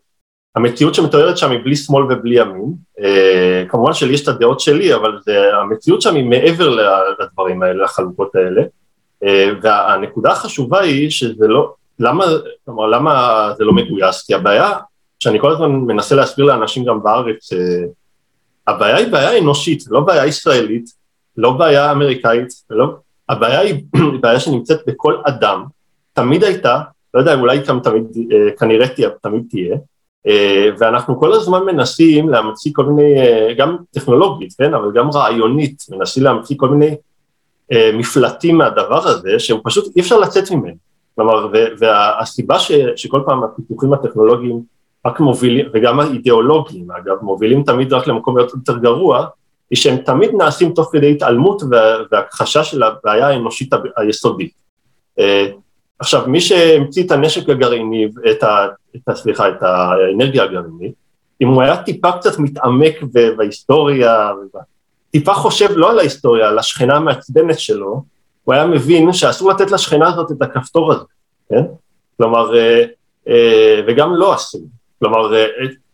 המציאות 0.55 0.95
שמתוארת 0.95 1.37
שם 1.37 1.51
היא 1.51 1.59
בלי 1.63 1.75
שמאל 1.75 2.03
ובלי 2.03 2.41
ימין, 2.41 2.73
אה, 3.01 3.63
כמובן 3.69 3.93
שלי 3.93 4.13
יש 4.13 4.23
את 4.23 4.27
הדעות 4.27 4.59
שלי, 4.59 4.95
אבל 4.95 5.19
זה, 5.25 5.55
המציאות 5.61 6.01
שם 6.01 6.15
היא 6.15 6.23
מעבר 6.23 6.69
לדברים 7.19 7.63
האלה, 7.63 7.83
לחלוקות 7.83 8.35
האלה, 8.35 8.61
והנקודה 9.61 10.31
החשובה 10.31 10.79
היא 10.79 11.09
שזה 11.09 11.47
לא, 11.47 11.73
למה, 11.99 12.25
כלומר, 12.65 12.87
למה 12.87 13.49
זה 13.57 13.63
לא 13.63 13.73
מגויס? 13.73 14.25
כי 14.25 14.33
הבעיה, 14.33 14.73
שאני 15.19 15.39
כל 15.39 15.51
הזמן 15.51 15.71
מנסה 15.71 16.15
להסביר 16.15 16.45
לאנשים 16.45 16.85
גם 16.85 17.03
בארץ, 17.03 17.53
אה, 17.53 17.85
הבעיה 18.67 18.95
היא 18.95 19.11
בעיה 19.11 19.37
אנושית, 19.37 19.83
לא 19.89 19.99
בעיה 19.99 20.25
ישראלית, 20.25 20.89
לא 21.37 21.51
בעיה 21.51 21.91
אמריקאית, 21.91 22.47
לא, 22.69 22.95
הבעיה 23.29 23.59
היא 23.67 23.83
בעיה 24.21 24.39
שנמצאת 24.39 24.79
בכל 24.87 25.15
אדם, 25.25 25.63
תמיד 26.13 26.43
הייתה, 26.43 26.81
לא 27.13 27.19
יודע, 27.19 27.35
אולי 27.35 27.59
גם 27.67 27.79
תמיד, 27.79 28.03
אה, 28.31 28.57
כנראה 28.59 28.87
תהיה, 28.87 29.09
תמיד 29.21 29.43
תהיה, 29.49 29.77
אה, 30.27 30.69
ואנחנו 30.79 31.19
כל 31.19 31.33
הזמן 31.33 31.65
מנסים 31.65 32.29
להמציא 32.29 32.71
כל 32.75 32.85
מיני, 32.85 33.19
אה, 33.19 33.53
גם 33.57 33.77
טכנולוגית, 33.91 34.53
כן, 34.57 34.73
אבל 34.73 34.91
גם 34.95 35.09
רעיונית, 35.09 35.83
מנסים 35.91 36.23
להמציא 36.23 36.55
כל 36.59 36.69
מיני 36.69 36.95
מפלטים 37.93 38.57
מהדבר 38.57 39.07
הזה, 39.07 39.39
שהוא 39.39 39.59
פשוט 39.63 39.95
אי 39.95 40.01
אפשר 40.01 40.19
לצאת 40.19 40.51
ממנו. 40.51 40.75
כלומר, 41.15 41.47
והסיבה 41.79 42.59
ש, 42.59 42.71
שכל 42.95 43.21
פעם 43.25 43.43
הפיתוחים 43.43 43.93
הטכנולוגיים 43.93 44.61
רק 45.05 45.19
מובילים, 45.19 45.65
וגם 45.73 45.99
האידיאולוגיים 45.99 46.91
אגב, 46.91 47.17
מובילים 47.21 47.63
תמיד 47.63 47.93
רק 47.93 48.07
למקום 48.07 48.39
יותר 48.39 48.77
גרוע, 48.77 49.25
היא 49.69 49.77
שהם 49.77 49.97
תמיד 49.97 50.31
נעשים 50.37 50.73
תוך 50.73 50.89
כדי 50.91 51.11
התעלמות 51.11 51.61
והכחשה 52.11 52.63
של 52.63 52.83
הבעיה 52.83 53.27
האנושית 53.27 53.73
היסודית. 53.97 54.51
אה, 55.19 55.47
עכשיו, 55.99 56.23
מי 56.27 56.41
שהמציא 56.41 57.05
את 57.05 57.11
הנשק 57.11 57.49
הגרעיני, 57.49 58.07
את 58.31 58.43
ה, 58.43 58.67
את 58.95 59.09
ה, 59.09 59.15
סליחה, 59.15 59.49
את 59.49 59.63
האנרגיה 59.63 60.43
הגרעינית, 60.43 60.93
אם 61.41 61.47
הוא 61.47 61.61
היה 61.61 61.83
טיפה 61.83 62.11
קצת 62.11 62.39
מתעמק 62.39 62.95
בהיסטוריה, 63.37 64.31
טיפה 65.17 65.33
חושב 65.33 65.67
לא 65.75 65.91
על 65.91 65.99
ההיסטוריה, 65.99 66.47
על 66.47 66.59
השכנה 66.59 66.95
המעצבנת 66.95 67.59
שלו, 67.59 68.03
הוא 68.43 68.53
היה 68.53 68.65
מבין 68.65 69.13
שאסור 69.13 69.49
לתת 69.49 69.71
לשכנה 69.71 70.07
הזאת 70.07 70.31
את 70.31 70.41
הכפתור 70.41 70.91
הזה, 70.91 71.03
כן? 71.49 71.63
כלומר, 72.17 72.57
אה, 72.57 72.83
אה, 73.27 73.81
וגם 73.87 74.15
לא 74.15 74.35
אסור. 74.35 74.61
כלומר, 74.99 75.33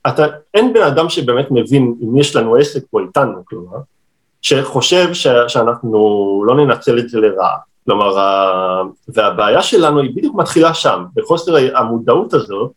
אתה, 0.07 0.25
אין 0.53 0.73
בן 0.73 0.81
אדם 0.81 1.09
שבאמת 1.09 1.47
מבין 1.51 1.95
אם 2.03 2.17
יש 2.17 2.35
לנו 2.35 2.55
עסק 2.55 2.83
פה 2.91 2.99
איתנו, 2.99 3.45
כלומר, 3.45 3.77
שחושב 4.41 5.13
ש, 5.13 5.27
שאנחנו 5.47 6.43
לא 6.47 6.55
ננצל 6.55 6.99
את 6.99 7.09
זה 7.09 7.19
לרעה. 7.19 7.57
כלומר, 7.85 8.15
והבעיה 9.07 9.61
שלנו 9.61 9.99
היא 9.99 10.15
בדיוק 10.15 10.35
מתחילה 10.35 10.73
שם, 10.73 11.03
בחוסר 11.15 11.55
המודעות 11.75 12.33
הזאת, 12.33 12.71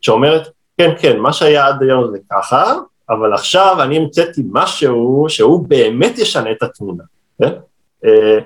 שאומרת, 0.00 0.48
כן, 0.78 0.90
כן, 1.00 1.18
מה 1.18 1.32
שהיה 1.32 1.66
עד 1.66 1.82
היום 1.82 2.10
זה 2.10 2.18
ככה, 2.30 2.74
אבל 3.10 3.34
עכשיו 3.34 3.76
אני 3.82 3.96
המצאתי 3.96 4.42
משהו 4.52 5.26
שהוא 5.28 5.68
באמת 5.68 6.18
ישנה 6.18 6.50
את 6.52 6.62
התמונה, 6.62 7.04
כן? 7.42 7.52
אה, 8.04 8.38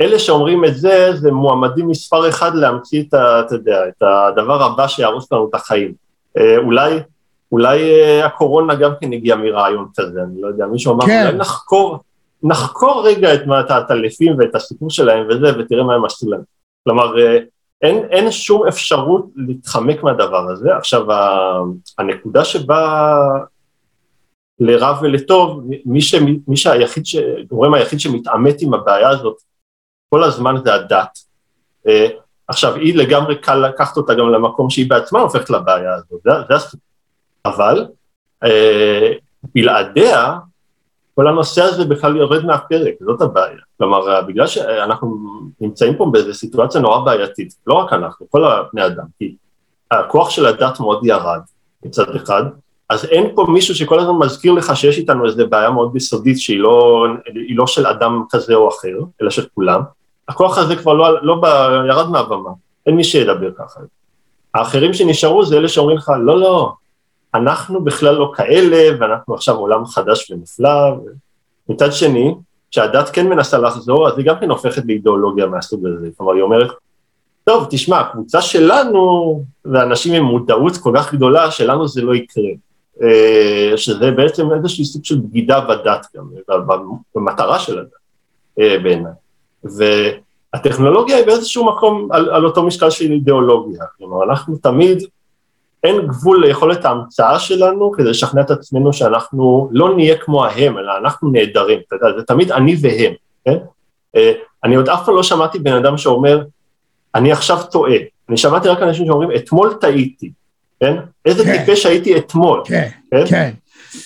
אלה 0.00 0.18
שאומרים 0.18 0.64
את 0.64 0.76
זה, 0.76 1.12
זה 1.14 1.32
מועמדים 1.32 1.88
מספר 1.88 2.28
אחד 2.28 2.54
להמציא 2.54 3.02
את, 3.08 3.14
ה, 3.14 3.40
אתה 3.40 3.54
יודע, 3.54 3.88
את 3.88 4.02
הדבר 4.02 4.62
הבא 4.62 4.88
שיהרוס 4.88 5.32
לנו 5.32 5.48
את 5.48 5.54
החיים. 5.54 5.92
אה, 6.38 6.56
אולי 6.56 7.00
אולי 7.52 7.78
uh, 7.80 8.26
הקורונה 8.26 8.74
גם 8.74 8.92
כן 9.00 9.12
הגיעה 9.12 9.36
מרעיון 9.36 9.86
כזה, 9.96 10.22
אני 10.22 10.40
לא 10.40 10.48
יודע, 10.48 10.66
מישהו 10.66 10.94
אמר, 10.94 11.06
כן. 11.06 11.26
אולי 11.26 11.38
נחקור, 11.38 11.98
נחקור 12.42 13.02
רגע 13.06 13.34
את 13.34 13.70
העטלפים 13.70 14.36
ואת 14.38 14.54
הסיפור 14.54 14.90
שלהם 14.90 15.26
וזה, 15.28 15.58
ותראה 15.58 15.84
מה 15.84 15.94
הם 15.94 16.04
עשו 16.04 16.30
להם. 16.30 16.40
כלומר, 16.84 17.14
אין, 17.82 18.04
אין 18.10 18.30
שום 18.30 18.66
אפשרות 18.66 19.26
להתחמק 19.36 20.02
מהדבר 20.02 20.50
הזה. 20.50 20.76
עכשיו, 20.76 21.06
הנקודה 21.98 22.44
שבה 22.44 23.18
לרע 24.60 24.98
ולטוב, 25.02 25.62
מי, 25.84 26.00
ש, 26.00 26.14
מי 26.48 26.56
שהיחיד, 26.56 27.04
הגורם 27.40 27.74
היחיד 27.74 28.00
שמתעמת 28.00 28.56
עם 28.60 28.74
הבעיה 28.74 29.08
הזאת 29.08 29.36
כל 30.08 30.24
הזמן 30.24 30.54
זה 30.64 30.74
הדת. 30.74 31.18
Uh, 31.86 31.90
עכשיו, 32.48 32.74
היא 32.74 32.96
לגמרי 32.96 33.38
קל 33.38 33.54
לקחת 33.54 33.96
אותה 33.96 34.14
גם 34.14 34.28
למקום 34.28 34.70
שהיא 34.70 34.90
בעצמה 34.90 35.20
הופכת 35.20 35.50
לבעיה 35.50 35.94
הזאת, 35.94 36.20
זה, 36.24 36.30
זה 36.48 36.54
הסיפור. 36.54 36.80
אבל 37.44 37.86
אה, 38.44 39.12
בלעדיה, 39.54 40.38
כל 41.14 41.28
הנושא 41.28 41.62
הזה 41.62 41.84
בכלל 41.84 42.16
יורד 42.16 42.44
מהפרק, 42.44 42.94
זאת 43.00 43.20
הבעיה. 43.20 43.58
כלומר, 43.78 44.22
בגלל 44.26 44.46
שאנחנו 44.46 45.16
נמצאים 45.60 45.96
פה 45.96 46.08
באיזו 46.12 46.34
סיטואציה 46.34 46.80
נורא 46.80 47.04
בעייתית, 47.04 47.54
לא 47.66 47.74
רק 47.74 47.92
אנחנו, 47.92 48.26
כל 48.30 48.44
הבני 48.44 48.86
אדם, 48.86 49.04
כי 49.18 49.36
הכוח 49.90 50.30
של 50.30 50.46
הדת 50.46 50.80
מאוד 50.80 51.06
ירד 51.06 51.40
מצד 51.84 52.16
אחד, 52.16 52.42
אז 52.90 53.04
אין 53.04 53.26
פה 53.34 53.46
מישהו 53.48 53.74
שכל 53.74 54.00
הזמן 54.00 54.14
מזכיר 54.14 54.52
לך 54.52 54.76
שיש 54.76 54.98
איתנו 54.98 55.26
איזו 55.26 55.46
בעיה 55.48 55.70
מאוד 55.70 55.96
יסודית 55.96 56.38
שהיא 56.38 56.60
לא, 56.60 57.06
לא 57.54 57.66
של 57.66 57.86
אדם 57.86 58.22
כזה 58.30 58.54
או 58.54 58.68
אחר, 58.68 58.98
אלא 59.22 59.30
של 59.30 59.46
כולם. 59.54 59.80
הכוח 60.28 60.58
הזה 60.58 60.76
כבר 60.76 60.92
לא, 60.92 61.22
לא 61.22 61.40
ירד 61.88 62.10
מהבמה, 62.10 62.50
אין 62.86 62.96
מי 62.96 63.04
שידבר 63.04 63.50
ככה. 63.58 63.80
האחרים 64.54 64.92
שנשארו 64.92 65.44
זה 65.44 65.56
אלה 65.56 65.68
שאומרים 65.68 65.96
לך, 65.96 66.12
לא, 66.20 66.40
לא, 66.40 66.72
אנחנו 67.34 67.84
בכלל 67.84 68.14
לא 68.14 68.32
כאלה, 68.34 68.96
ואנחנו 69.00 69.34
עכשיו 69.34 69.56
עולם 69.56 69.86
חדש 69.86 70.30
ונפלא. 70.30 70.96
מצד 71.68 71.92
שני, 71.92 72.34
כשהדת 72.70 73.08
כן 73.08 73.28
מנסה 73.28 73.58
לחזור, 73.58 74.08
אז 74.08 74.18
היא 74.18 74.26
גם 74.26 74.34
כן 74.40 74.50
הופכת 74.50 74.82
לאידיאולוגיה 74.86 75.46
מהסוג 75.46 75.86
הזה. 75.86 76.08
כלומר, 76.16 76.32
היא 76.32 76.42
אומרת, 76.42 76.70
טוב, 77.44 77.66
תשמע, 77.70 78.00
הקבוצה 78.00 78.42
שלנו, 78.42 79.42
ואנשים 79.64 80.14
עם 80.14 80.22
מודעות 80.22 80.76
כל 80.76 80.92
כך 80.96 81.14
גדולה, 81.14 81.50
שלנו 81.50 81.88
זה 81.88 82.02
לא 82.02 82.14
יקרה. 82.14 82.50
אה, 83.02 83.72
שזה 83.76 84.10
בעצם 84.10 84.52
איזשהו 84.52 84.84
סוג 84.84 85.04
של 85.04 85.18
בגידה 85.18 85.60
בדת 85.60 86.06
גם, 86.16 86.24
במטרה 87.14 87.58
של 87.58 87.78
הדת, 87.78 87.90
אה, 88.60 88.78
בעיניי. 88.82 89.12
והטכנולוגיה 90.54 91.16
היא 91.16 91.26
באיזשהו 91.26 91.66
מקום 91.66 92.08
על, 92.12 92.30
על 92.30 92.44
אותו 92.44 92.62
משקל 92.62 92.90
של 92.90 93.12
אידיאולוגיה. 93.12 93.84
כלומר, 93.98 94.24
אנחנו 94.24 94.56
תמיד 94.56 95.02
אין 95.84 96.06
גבול 96.06 96.46
ליכולת 96.46 96.84
ההמצאה 96.84 97.38
שלנו 97.38 97.92
כדי 97.92 98.10
לשכנע 98.10 98.40
את 98.40 98.50
עצמנו 98.50 98.92
שאנחנו 98.92 99.68
לא 99.72 99.94
נהיה 99.94 100.16
כמו 100.18 100.44
ההם, 100.44 100.78
אלא 100.78 100.92
אנחנו 100.96 101.30
נהדרים, 101.30 101.80
אתה 101.88 101.96
יודע, 101.96 102.18
זה 102.18 102.24
תמיד 102.24 102.52
אני 102.52 102.76
והם, 102.80 103.12
כן? 103.44 103.56
אה, 104.16 104.32
אני 104.64 104.76
עוד 104.76 104.88
אף 104.88 105.04
פעם 105.06 105.14
לא 105.14 105.22
שמעתי 105.22 105.58
בן 105.58 105.72
אדם 105.72 105.98
שאומר, 105.98 106.42
אני 107.14 107.32
עכשיו 107.32 107.58
טועה. 107.70 107.96
אני 108.28 108.36
שמעתי 108.36 108.68
רק 108.68 108.82
אנשים 108.82 109.06
שאומרים, 109.06 109.30
אתמול 109.36 109.74
טעיתי, 109.80 110.32
כן? 110.80 110.94
איזה 111.24 111.44
כן. 111.44 111.64
טיפש 111.64 111.86
הייתי 111.86 112.18
אתמול, 112.18 112.62
כן, 112.64 112.88
כן. 113.10 113.26
כן. 113.28 113.50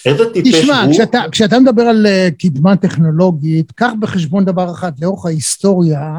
איזה 0.06 0.32
טיפש 0.32 0.48
תשמע, 0.48 0.82
הוא... 0.82 0.92
תשמע, 0.92 1.04
כשאתה, 1.04 1.22
כשאתה 1.32 1.58
מדבר 1.58 1.82
על 1.82 2.06
uh, 2.06 2.34
קדמה 2.42 2.76
טכנולוגית, 2.76 3.72
קח 3.72 3.90
בחשבון 4.00 4.44
דבר 4.44 4.70
אחד, 4.70 4.92
לאורך 5.00 5.26
ההיסטוריה, 5.26 6.18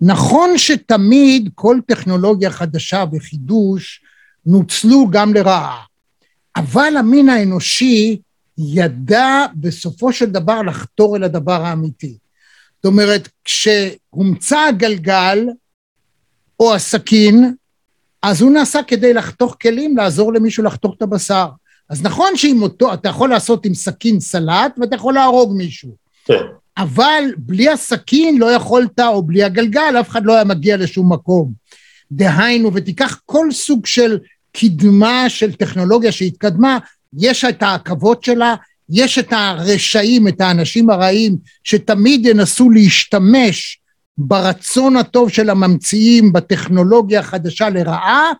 נכון 0.00 0.58
שתמיד 0.58 1.50
כל 1.54 1.78
טכנולוגיה 1.86 2.50
חדשה 2.50 3.04
וחידוש, 3.12 4.02
נוצלו 4.46 5.06
גם 5.10 5.34
לרעה. 5.34 5.82
אבל 6.56 6.96
המין 6.98 7.28
האנושי 7.28 8.18
ידע 8.58 9.46
בסופו 9.54 10.12
של 10.12 10.26
דבר 10.26 10.62
לחתור 10.62 11.16
אל 11.16 11.24
הדבר 11.24 11.64
האמיתי. 11.64 12.18
זאת 12.74 12.84
אומרת, 12.84 13.28
כשהומצא 13.44 14.58
הגלגל 14.58 15.48
או 16.60 16.74
הסכין, 16.74 17.54
אז 18.24 18.42
הוא 18.42 18.50
נעשה 18.50 18.82
כדי 18.82 19.14
לחתוך 19.14 19.56
כלים, 19.62 19.96
לעזור 19.96 20.32
למישהו 20.32 20.64
לחתוך 20.64 20.94
את 20.96 21.02
הבשר. 21.02 21.48
אז 21.88 22.02
נכון 22.02 22.36
שעם 22.36 22.62
אותו, 22.62 22.94
אתה 22.94 23.08
יכול 23.08 23.30
לעשות 23.30 23.66
עם 23.66 23.74
סכין 23.74 24.20
סלט 24.20 24.78
ואתה 24.78 24.96
יכול 24.96 25.14
להרוג 25.14 25.56
מישהו. 25.56 25.96
כן. 26.24 26.42
אבל 26.76 27.24
בלי 27.38 27.68
הסכין 27.68 28.38
לא 28.38 28.52
יכולת, 28.52 29.00
או 29.00 29.22
בלי 29.22 29.42
הגלגל, 29.42 29.96
אף 30.00 30.08
אחד 30.08 30.24
לא 30.24 30.34
היה 30.34 30.44
מגיע 30.44 30.76
לשום 30.76 31.12
מקום. 31.12 31.52
דהיינו, 32.12 32.74
ותיקח 32.74 33.20
כל 33.26 33.52
סוג 33.52 33.86
של 33.86 34.18
קדמה 34.52 35.24
של 35.28 35.52
טכנולוגיה 35.52 36.12
שהתקדמה, 36.12 36.78
יש 37.18 37.44
את 37.44 37.62
העכבות 37.62 38.24
שלה, 38.24 38.54
יש 38.90 39.18
את 39.18 39.32
הרשעים, 39.32 40.28
את 40.28 40.40
האנשים 40.40 40.90
הרעים, 40.90 41.36
שתמיד 41.64 42.26
ינסו 42.26 42.70
להשתמש 42.70 43.78
ברצון 44.18 44.96
הטוב 44.96 45.28
של 45.28 45.50
הממציאים 45.50 46.32
בטכנולוגיה 46.32 47.20
החדשה 47.20 47.68
לרעה, 47.68 48.32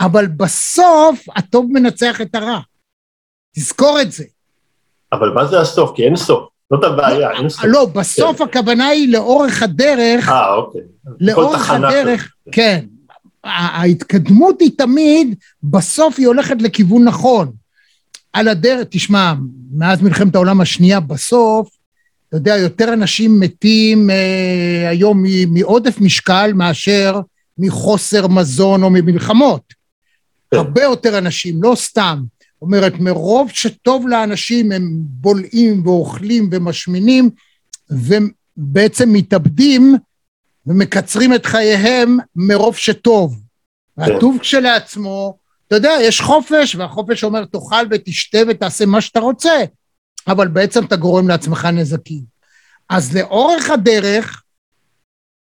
אבל 0.00 0.26
בסוף 0.26 1.24
הטוב 1.36 1.66
מנצח 1.72 2.20
את 2.20 2.34
הרע. 2.34 2.60
תזכור 3.56 4.00
את 4.02 4.12
זה. 4.12 4.24
אבל 5.12 5.30
מה 5.30 5.46
זה 5.46 5.60
הסוף? 5.60 5.92
כי 5.96 6.04
אין 6.04 6.16
סוף. 6.16 6.48
זאת 6.72 6.84
הבעיה, 6.84 7.30
אין 7.30 7.48
סוף. 7.48 7.64
לא, 7.64 7.86
בסוף 7.86 8.38
כן. 8.38 8.44
הכוונה 8.44 8.86
היא 8.86 9.12
לאורך 9.12 9.62
הדרך. 9.62 10.28
אה, 10.28 10.54
אוקיי. 10.54 10.80
לאורך 11.20 11.70
הדרך, 11.70 12.32
כן. 12.52 12.84
ההתקדמות 13.44 14.60
היא 14.60 14.70
תמיד, 14.78 15.34
בסוף 15.62 16.18
היא 16.18 16.26
הולכת 16.26 16.62
לכיוון 16.62 17.04
נכון. 17.04 17.52
על 18.32 18.48
הדרך, 18.48 18.86
תשמע, 18.90 19.32
מאז 19.72 20.02
מלחמת 20.02 20.34
העולם 20.34 20.60
השנייה, 20.60 21.00
בסוף, 21.00 21.77
אתה 22.28 22.36
יודע, 22.36 22.56
יותר 22.56 22.92
אנשים 22.92 23.40
מתים 23.40 24.10
אה, 24.10 24.88
היום 24.88 25.22
מעודף 25.48 26.00
משקל 26.00 26.52
מאשר 26.54 27.20
מחוסר 27.58 28.26
מזון 28.26 28.82
או 28.82 28.90
ממלחמות. 28.90 29.62
כן. 30.50 30.56
הרבה 30.56 30.82
יותר 30.82 31.18
אנשים, 31.18 31.62
לא 31.62 31.74
סתם. 31.76 32.22
זאת 32.40 32.62
אומרת, 32.62 32.92
מרוב 32.98 33.50
שטוב 33.50 34.08
לאנשים 34.08 34.72
הם 34.72 34.88
בולעים 35.00 35.86
ואוכלים 35.86 36.48
ומשמינים, 36.52 37.30
ובעצם 37.90 39.12
מתאבדים, 39.12 39.96
ומקצרים 40.66 41.34
את 41.34 41.46
חייהם 41.46 42.18
מרוב 42.36 42.76
שטוב. 42.76 43.40
והטוב 43.96 44.38
כשלעצמו, 44.40 45.36
אתה 45.66 45.76
יודע, 45.76 45.92
יש 46.02 46.20
חופש, 46.20 46.74
והחופש 46.74 47.24
אומר 47.24 47.44
תאכל 47.44 47.86
ותשתה 47.90 48.38
ותעשה 48.48 48.86
מה 48.86 49.00
שאתה 49.00 49.20
רוצה, 49.20 49.52
אבל 50.26 50.48
בעצם 50.48 50.84
אתה 50.84 50.96
גורם 50.96 51.28
לעצמך 51.28 51.64
נזקים. 51.64 52.22
אז 52.88 53.16
לאורך 53.16 53.70
הדרך, 53.70 54.42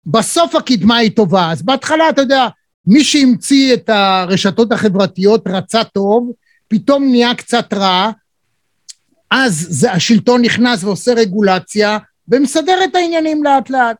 בסוף 0.06 0.54
הקדמה 0.54 0.96
היא 0.96 1.10
טובה. 1.16 1.52
אז 1.52 1.62
בהתחלה, 1.62 2.08
אתה 2.08 2.22
יודע, 2.22 2.48
מי 2.86 3.04
שהמציא 3.04 3.74
את 3.74 3.88
הרשתות 3.88 4.72
החברתיות 4.72 5.46
רצה 5.46 5.84
טוב, 5.84 6.32
פתאום 6.68 7.04
נהיה 7.04 7.34
קצת 7.34 7.72
רע, 7.72 8.10
אז 9.30 9.66
זה, 9.70 9.92
השלטון 9.92 10.42
נכנס 10.42 10.84
ועושה 10.84 11.12
רגולציה, 11.12 11.98
ומסדר 12.28 12.84
את 12.84 12.94
העניינים 12.94 13.44
לאט 13.44 13.70
לאט. 13.70 13.96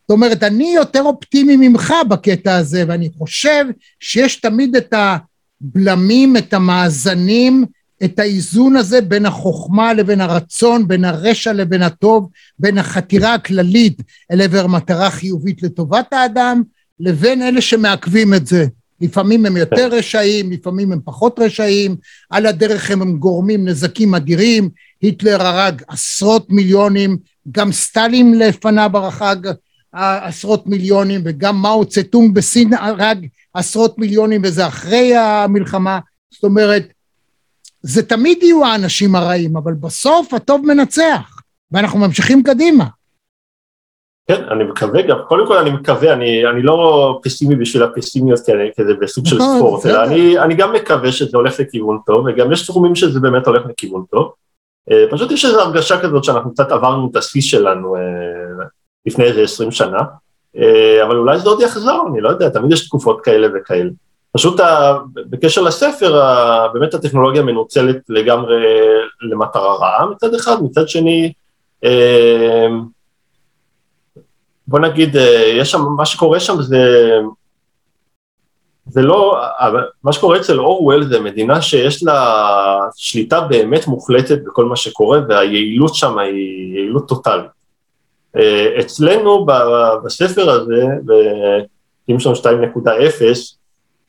זאת 0.00 0.10
אומרת, 0.10 0.42
אני 0.42 0.72
יותר 0.74 1.02
אופטימי 1.02 1.56
ממך 1.56 1.94
בקטע 2.08 2.56
הזה, 2.56 2.84
ואני 2.88 3.10
חושב 3.18 3.64
שיש 4.00 4.36
תמיד 4.36 4.76
את 4.76 4.94
הבלמים, 4.94 6.36
את 6.36 6.54
המאזנים, 6.54 7.64
את 8.04 8.18
האיזון 8.18 8.76
הזה 8.76 9.00
בין 9.00 9.26
החוכמה 9.26 9.92
לבין 9.94 10.20
הרצון, 10.20 10.88
בין 10.88 11.04
הרשע 11.04 11.52
לבין 11.52 11.82
הטוב, 11.82 12.28
בין 12.58 12.78
החתירה 12.78 13.34
הכללית 13.34 14.02
אל 14.32 14.40
עבר 14.40 14.66
מטרה 14.66 15.10
חיובית 15.10 15.62
לטובת 15.62 16.12
האדם, 16.12 16.62
לבין 17.00 17.42
אלה 17.42 17.60
שמעכבים 17.60 18.34
את 18.34 18.46
זה. 18.46 18.66
לפעמים 19.00 19.46
הם 19.46 19.56
יותר 19.56 19.88
רשעים, 19.88 20.52
לפעמים 20.52 20.92
הם 20.92 21.00
פחות 21.04 21.38
רשעים, 21.38 21.96
על 22.30 22.46
הדרך 22.46 22.90
הם, 22.90 23.02
הם 23.02 23.16
גורמים 23.16 23.68
נזקים 23.68 24.14
אדירים, 24.14 24.68
היטלר 25.00 25.42
הרג 25.42 25.82
עשרות 25.88 26.46
מיליונים, 26.50 27.16
גם 27.52 27.72
סטלין 27.72 28.38
לפניו 28.38 28.90
הרחג 28.94 29.36
עשרות 29.92 30.66
מיליונים, 30.66 31.20
וגם 31.24 31.62
מאו 31.62 31.84
צטונג 31.84 32.34
בסין 32.34 32.74
הרג 32.74 33.26
עשרות 33.54 33.98
מיליונים, 33.98 34.40
וזה 34.44 34.66
אחרי 34.66 35.16
המלחמה, 35.16 35.98
זאת 36.30 36.44
אומרת, 36.44 36.92
זה 37.82 38.02
תמיד 38.02 38.42
יהיו 38.42 38.64
האנשים 38.64 39.14
הרעים, 39.14 39.56
אבל 39.56 39.72
בסוף 39.74 40.34
הטוב 40.34 40.66
מנצח, 40.66 41.40
ואנחנו 41.72 41.98
ממשיכים 41.98 42.42
קדימה. 42.42 42.84
כן, 44.26 44.44
אני 44.50 44.64
מקווה 44.64 45.02
גם, 45.02 45.16
קודם 45.28 45.46
כל 45.46 45.58
אני 45.58 45.70
מקווה, 45.70 46.12
אני, 46.12 46.46
אני 46.46 46.62
לא 46.62 47.20
פסימי 47.22 47.56
בשביל 47.56 47.82
הפסימיות 47.82 48.40
כזה 48.76 48.94
בסוג 49.00 49.26
של 49.26 49.36
נכון, 49.36 49.56
ספורט. 49.56 49.86
אלא 49.86 50.04
אני, 50.04 50.38
אני 50.38 50.54
גם 50.54 50.72
מקווה 50.72 51.12
שזה 51.12 51.36
הולך 51.36 51.60
לכיוון 51.60 51.98
טוב, 52.06 52.26
וגם 52.26 52.52
יש 52.52 52.66
תחומים 52.66 52.94
שזה 52.94 53.20
באמת 53.20 53.46
הולך 53.46 53.62
לכיוון 53.66 54.04
טוב. 54.10 54.32
אה, 54.90 55.04
פשוט 55.10 55.30
יש 55.30 55.44
איזו 55.44 55.60
הרגשה 55.60 56.00
כזאת 56.00 56.24
שאנחנו 56.24 56.52
קצת 56.52 56.72
עברנו 56.72 57.08
את 57.10 57.16
השיא 57.16 57.40
שלנו 57.40 57.96
אה, 57.96 58.00
לפני 59.06 59.24
איזה 59.24 59.42
20 59.42 59.70
שנה, 59.70 59.98
אה, 60.56 61.04
אבל 61.06 61.16
אולי 61.16 61.38
זה 61.38 61.48
עוד 61.48 61.60
יחזור, 61.60 62.08
אני 62.12 62.20
לא 62.20 62.28
יודע, 62.28 62.48
תמיד 62.48 62.72
יש 62.72 62.86
תקופות 62.86 63.20
כאלה 63.24 63.48
וכאלה. 63.54 63.90
פשוט 64.32 64.60
ה, 64.60 64.98
בקשר 65.14 65.62
לספר, 65.62 66.22
ה, 66.22 66.68
באמת 66.72 66.94
הטכנולוגיה 66.94 67.42
מנוצלת 67.42 67.96
לגמרי 68.08 68.66
למטרה 69.22 69.76
רעה 69.76 70.06
מצד 70.06 70.34
אחד, 70.34 70.62
מצד 70.62 70.88
שני, 70.88 71.32
אה, 71.84 72.66
בוא 74.66 74.78
נגיד, 74.78 75.16
אה, 75.16 75.52
יש 75.56 75.70
שם, 75.70 75.80
מה 75.96 76.06
שקורה 76.06 76.40
שם 76.40 76.62
זה, 76.62 77.12
זה 78.86 79.02
לא, 79.02 79.40
מה 80.04 80.12
שקורה 80.12 80.36
אצל 80.36 80.60
אורוול 80.60 81.04
זה 81.04 81.20
מדינה 81.20 81.62
שיש 81.62 82.02
לה 82.02 82.78
שליטה 82.96 83.40
באמת 83.40 83.86
מוחלטת 83.86 84.38
בכל 84.46 84.64
מה 84.64 84.76
שקורה, 84.76 85.20
והיעילות 85.28 85.94
שם 85.94 86.18
היא 86.18 86.74
יעילות 86.74 87.08
טוטאלית. 87.08 87.50
אה, 88.36 88.80
אצלנו 88.80 89.46
בספר 90.04 90.50
הזה, 90.50 90.84
בקימסון 91.04 92.34
2.0, 92.34 93.61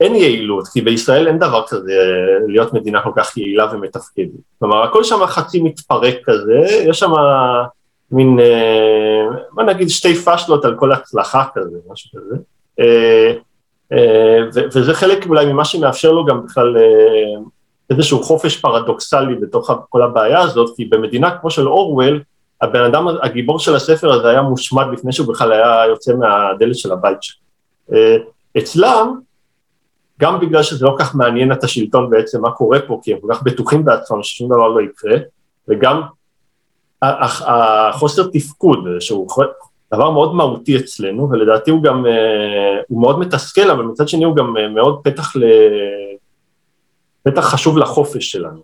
אין 0.03 0.15
יעילות, 0.15 0.67
כי 0.67 0.81
בישראל 0.81 1.27
אין 1.27 1.39
דבר 1.39 1.63
כזה 1.67 1.91
אה, 1.91 2.47
להיות 2.47 2.73
מדינה 2.73 3.01
כל 3.01 3.11
כך 3.15 3.37
יעילה 3.37 3.67
ומתפקדת. 3.73 4.29
כלומר, 4.59 4.83
הכל 4.83 5.03
שם 5.03 5.25
חצי 5.25 5.61
מתפרק 5.61 6.15
כזה, 6.23 6.59
יש 6.85 6.99
שם 6.99 7.11
מין, 8.11 8.39
אה, 8.39 9.25
בוא 9.51 9.63
נגיד 9.63 9.89
שתי 9.89 10.15
פאשלות 10.15 10.65
על 10.65 10.75
כל 10.75 10.91
הצלחה 10.91 11.43
כזה, 11.53 11.77
משהו 11.91 12.19
כזה. 12.19 12.35
אה, 12.79 13.33
אה, 13.93 14.37
וזה 14.53 14.93
חלק 14.93 15.25
אולי 15.27 15.45
ממה 15.45 15.65
שמאפשר 15.65 16.11
לו 16.11 16.25
גם 16.25 16.45
בכלל 16.45 16.77
אה, 16.77 17.41
איזשהו 17.89 18.23
חופש 18.23 18.57
פרדוקסלי 18.57 19.35
בתוך 19.35 19.71
כל 19.89 20.01
הבעיה 20.01 20.39
הזאת, 20.39 20.75
כי 20.75 20.85
במדינה 20.85 21.37
כמו 21.37 21.51
של 21.51 21.67
אורוול, 21.67 22.21
הבן 22.61 22.83
אדם, 22.83 23.07
הגיבור 23.21 23.59
של 23.59 23.75
הספר 23.75 24.11
הזה 24.11 24.29
היה 24.29 24.41
מושמד 24.41 24.85
לפני 24.93 25.11
שהוא 25.11 25.33
בכלל 25.33 25.51
היה 25.51 25.85
יוצא 25.87 26.13
מהדלת 26.13 26.75
של 26.75 26.91
הבית 26.91 27.23
שלו. 27.23 27.37
אה, 27.93 28.17
אצלם, 28.57 29.19
גם 30.19 30.39
בגלל 30.39 30.63
שזה 30.63 30.85
לא 30.85 30.95
כך 30.99 31.15
מעניין 31.15 31.51
את 31.51 31.63
השלטון 31.63 32.09
בעצם 32.09 32.41
מה 32.41 32.51
קורה 32.51 32.79
פה, 32.87 32.99
כי 33.03 33.13
הם 33.13 33.19
כל 33.19 33.27
כך 33.33 33.43
בטוחים 33.43 33.85
בעצמם 33.85 34.23
ששום 34.23 34.49
דבר 34.49 34.67
לא 34.67 34.81
יקרה, 34.81 35.17
וגם 35.67 36.01
החוסר 37.01 38.23
תפקוד, 38.33 38.87
שהוא 38.99 39.27
דבר 39.93 40.11
מאוד 40.11 40.35
מהותי 40.35 40.77
אצלנו, 40.77 41.29
ולדעתי 41.29 41.71
הוא 41.71 41.83
גם, 41.83 42.05
אה, 42.05 42.81
הוא 42.87 43.01
מאוד 43.01 43.19
מתסכל, 43.19 43.71
אבל 43.71 43.83
מצד 43.83 44.07
שני 44.07 44.25
הוא 44.25 44.35
גם 44.35 44.57
אה, 44.57 44.67
מאוד 44.67 44.99
פתח 45.03 45.35
ל... 45.35 45.43
פתח 47.23 47.41
חשוב 47.41 47.77
לחופש 47.77 48.31
שלנו. 48.31 48.61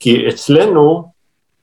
כי 0.00 0.28
אצלנו 0.28 1.08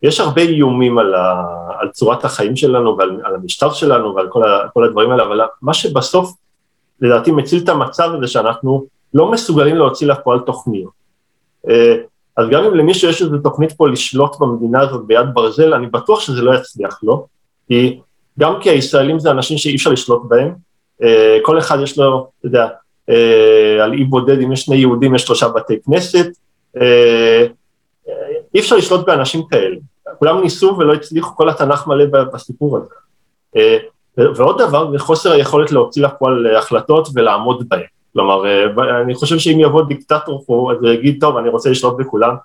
יש 0.01 0.19
הרבה 0.19 0.41
איומים 0.41 0.97
על, 0.97 1.13
ה, 1.13 1.43
על 1.79 1.89
צורת 1.89 2.25
החיים 2.25 2.55
שלנו 2.55 2.97
ועל 2.97 3.21
על 3.23 3.35
המשטר 3.35 3.71
שלנו 3.71 4.15
ועל 4.15 4.27
כל, 4.29 4.43
ה, 4.43 4.69
כל 4.73 4.83
הדברים 4.83 5.11
האלה, 5.11 5.23
אבל 5.23 5.41
מה 5.61 5.73
שבסוף 5.73 6.33
לדעתי 7.01 7.31
מציל 7.31 7.63
את 7.63 7.69
המצב 7.69 8.11
הזה 8.17 8.27
שאנחנו 8.27 8.85
לא 9.13 9.31
מסוגלים 9.31 9.75
להוציא 9.75 10.07
לפועל 10.07 10.39
תוכניות. 10.39 10.91
אה, 11.69 11.95
אז 12.37 12.49
גם 12.49 12.63
אם 12.63 12.75
למישהו 12.75 13.09
יש 13.09 13.21
איזו 13.21 13.37
תוכנית 13.37 13.71
פה 13.71 13.89
לשלוט 13.89 14.39
במדינה 14.39 14.81
הזאת 14.81 15.05
ביד 15.05 15.25
ברזל, 15.33 15.73
אני 15.73 15.87
בטוח 15.87 16.19
שזה 16.19 16.41
לא 16.41 16.55
יצליח 16.55 16.99
לו, 17.03 17.27
כי 17.67 17.99
גם 18.39 18.53
כי 18.61 18.69
הישראלים 18.69 19.19
זה 19.19 19.31
אנשים 19.31 19.57
שאי 19.57 19.75
אפשר 19.75 19.89
לשלוט 19.89 20.21
בהם, 20.27 20.53
אה, 21.03 21.37
כל 21.43 21.59
אחד 21.59 21.77
יש 21.83 21.97
לו, 21.97 22.27
אתה 22.39 22.47
יודע, 22.47 22.67
אה, 23.09 23.83
על 23.83 23.93
אי 23.93 24.03
בודד, 24.03 24.41
אם 24.41 24.51
יש 24.51 24.61
שני 24.61 24.75
יהודים 24.75 25.15
יש 25.15 25.21
שלושה 25.21 25.47
בתי 25.47 25.81
כנסת, 25.85 26.27
אי 28.55 28.59
אפשר 28.59 28.75
לשלוט 28.75 29.05
באנשים 29.05 29.41
כאלה. 29.49 29.75
כולם 30.19 30.41
ניסו 30.41 30.77
ולא 30.77 30.93
הצליחו, 30.93 31.35
כל 31.35 31.49
התנ"ך 31.49 31.87
מלא 31.87 32.05
בסיפור 32.33 32.77
הזה. 32.77 32.95
ועוד 34.17 34.61
דבר, 34.61 34.91
זה 34.91 34.99
חוסר 34.99 35.31
היכולת 35.31 35.71
להוציא 35.71 36.03
לפועל 36.03 36.47
אה, 36.47 36.59
החלטות 36.59 37.07
ולעמוד 37.13 37.69
בהן. 37.69 37.81
כלומר, 38.13 38.45
אה, 38.45 39.01
אני 39.01 39.15
חושב 39.15 39.39
שאם 39.39 39.59
יבוא 39.59 39.83
דיקטטור 39.83 40.43
פה 40.45 40.71
אז 40.71 40.83
הוא 40.83 40.89
יגיד, 40.89 41.17
טוב, 41.19 41.37
אני 41.37 41.49
רוצה 41.49 41.69
לשלוט 41.69 41.97
בכולם, 41.97 42.35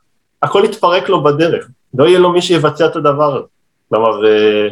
הכל 0.42 0.62
יתפרק 0.64 1.08
לו 1.08 1.22
בדרך, 1.22 1.68
לא 1.94 2.04
יהיה 2.04 2.18
לו 2.18 2.30
מי 2.30 2.42
שיבצע 2.42 2.86
את 2.86 2.96
הדבר 2.96 3.36
הזה. 3.36 3.46
כלומר, 3.88 4.26
אה, 4.26 4.68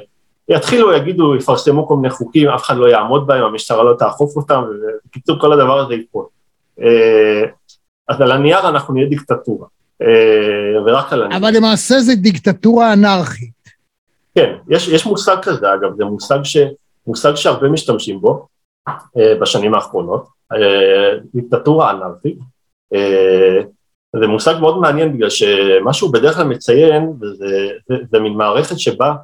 יתחילו, 0.49 0.93
יגידו, 0.93 1.37
יפרסמו 1.37 1.89
כל 1.89 1.97
מיני 1.97 2.11
חוקים, 2.11 2.49
אף 2.49 2.63
אחד 2.63 2.77
לא 2.77 2.87
יעמוד 2.87 3.27
בהם, 3.27 3.45
המשטרה 3.45 3.85
לא 3.85 3.95
תאכוף 3.99 4.37
אותם, 4.37 4.63
ובקיצור 5.05 5.39
כל 5.41 5.53
הדבר 5.53 5.79
הזה 5.79 5.95
ייפול. 5.95 6.25
אה, 6.81 7.43
אז 8.09 8.21
על 8.21 8.33
הנייר 8.33 8.69
אנחנו 8.69 8.95
נהיה 8.95 9.07
דיקטטורה, 9.07 9.67
ורק 10.87 11.13
על 11.13 11.23
הנייר. 11.23 11.41
אבל 11.41 11.57
למעשה 11.57 12.01
זה 12.01 12.15
דיקטטורה 12.15 12.93
אנרכית. 12.93 13.55
כן, 14.35 14.55
יש, 14.69 14.89
יש 14.89 15.07
מושג 15.07 15.37
כזה 15.43 15.75
אגב, 15.75 15.97
זה 15.97 16.05
מושג, 16.05 16.39
ש, 16.43 16.57
מושג 17.07 17.35
שהרבה 17.35 17.69
משתמשים 17.69 18.21
בו 18.21 18.47
אה, 18.89 19.35
בשנים 19.41 19.75
האחרונות, 19.75 20.27
אה, 20.53 21.19
דיקטטורה 21.35 21.91
אנרכית. 21.91 22.39
אה, 22.95 23.61
זה 24.21 24.27
מושג 24.27 24.55
מאוד 24.61 24.79
מעניין 24.79 25.13
בגלל 25.13 25.31
שמה 25.31 25.93
שהוא 25.93 26.13
בדרך 26.13 26.37
כלל 26.37 26.47
מציין, 26.47 27.13
וזה, 27.21 27.69
זה, 27.89 27.95
זה 28.11 28.21
מין 28.21 28.33
מערכת 28.33 28.79
שבה 28.79 29.15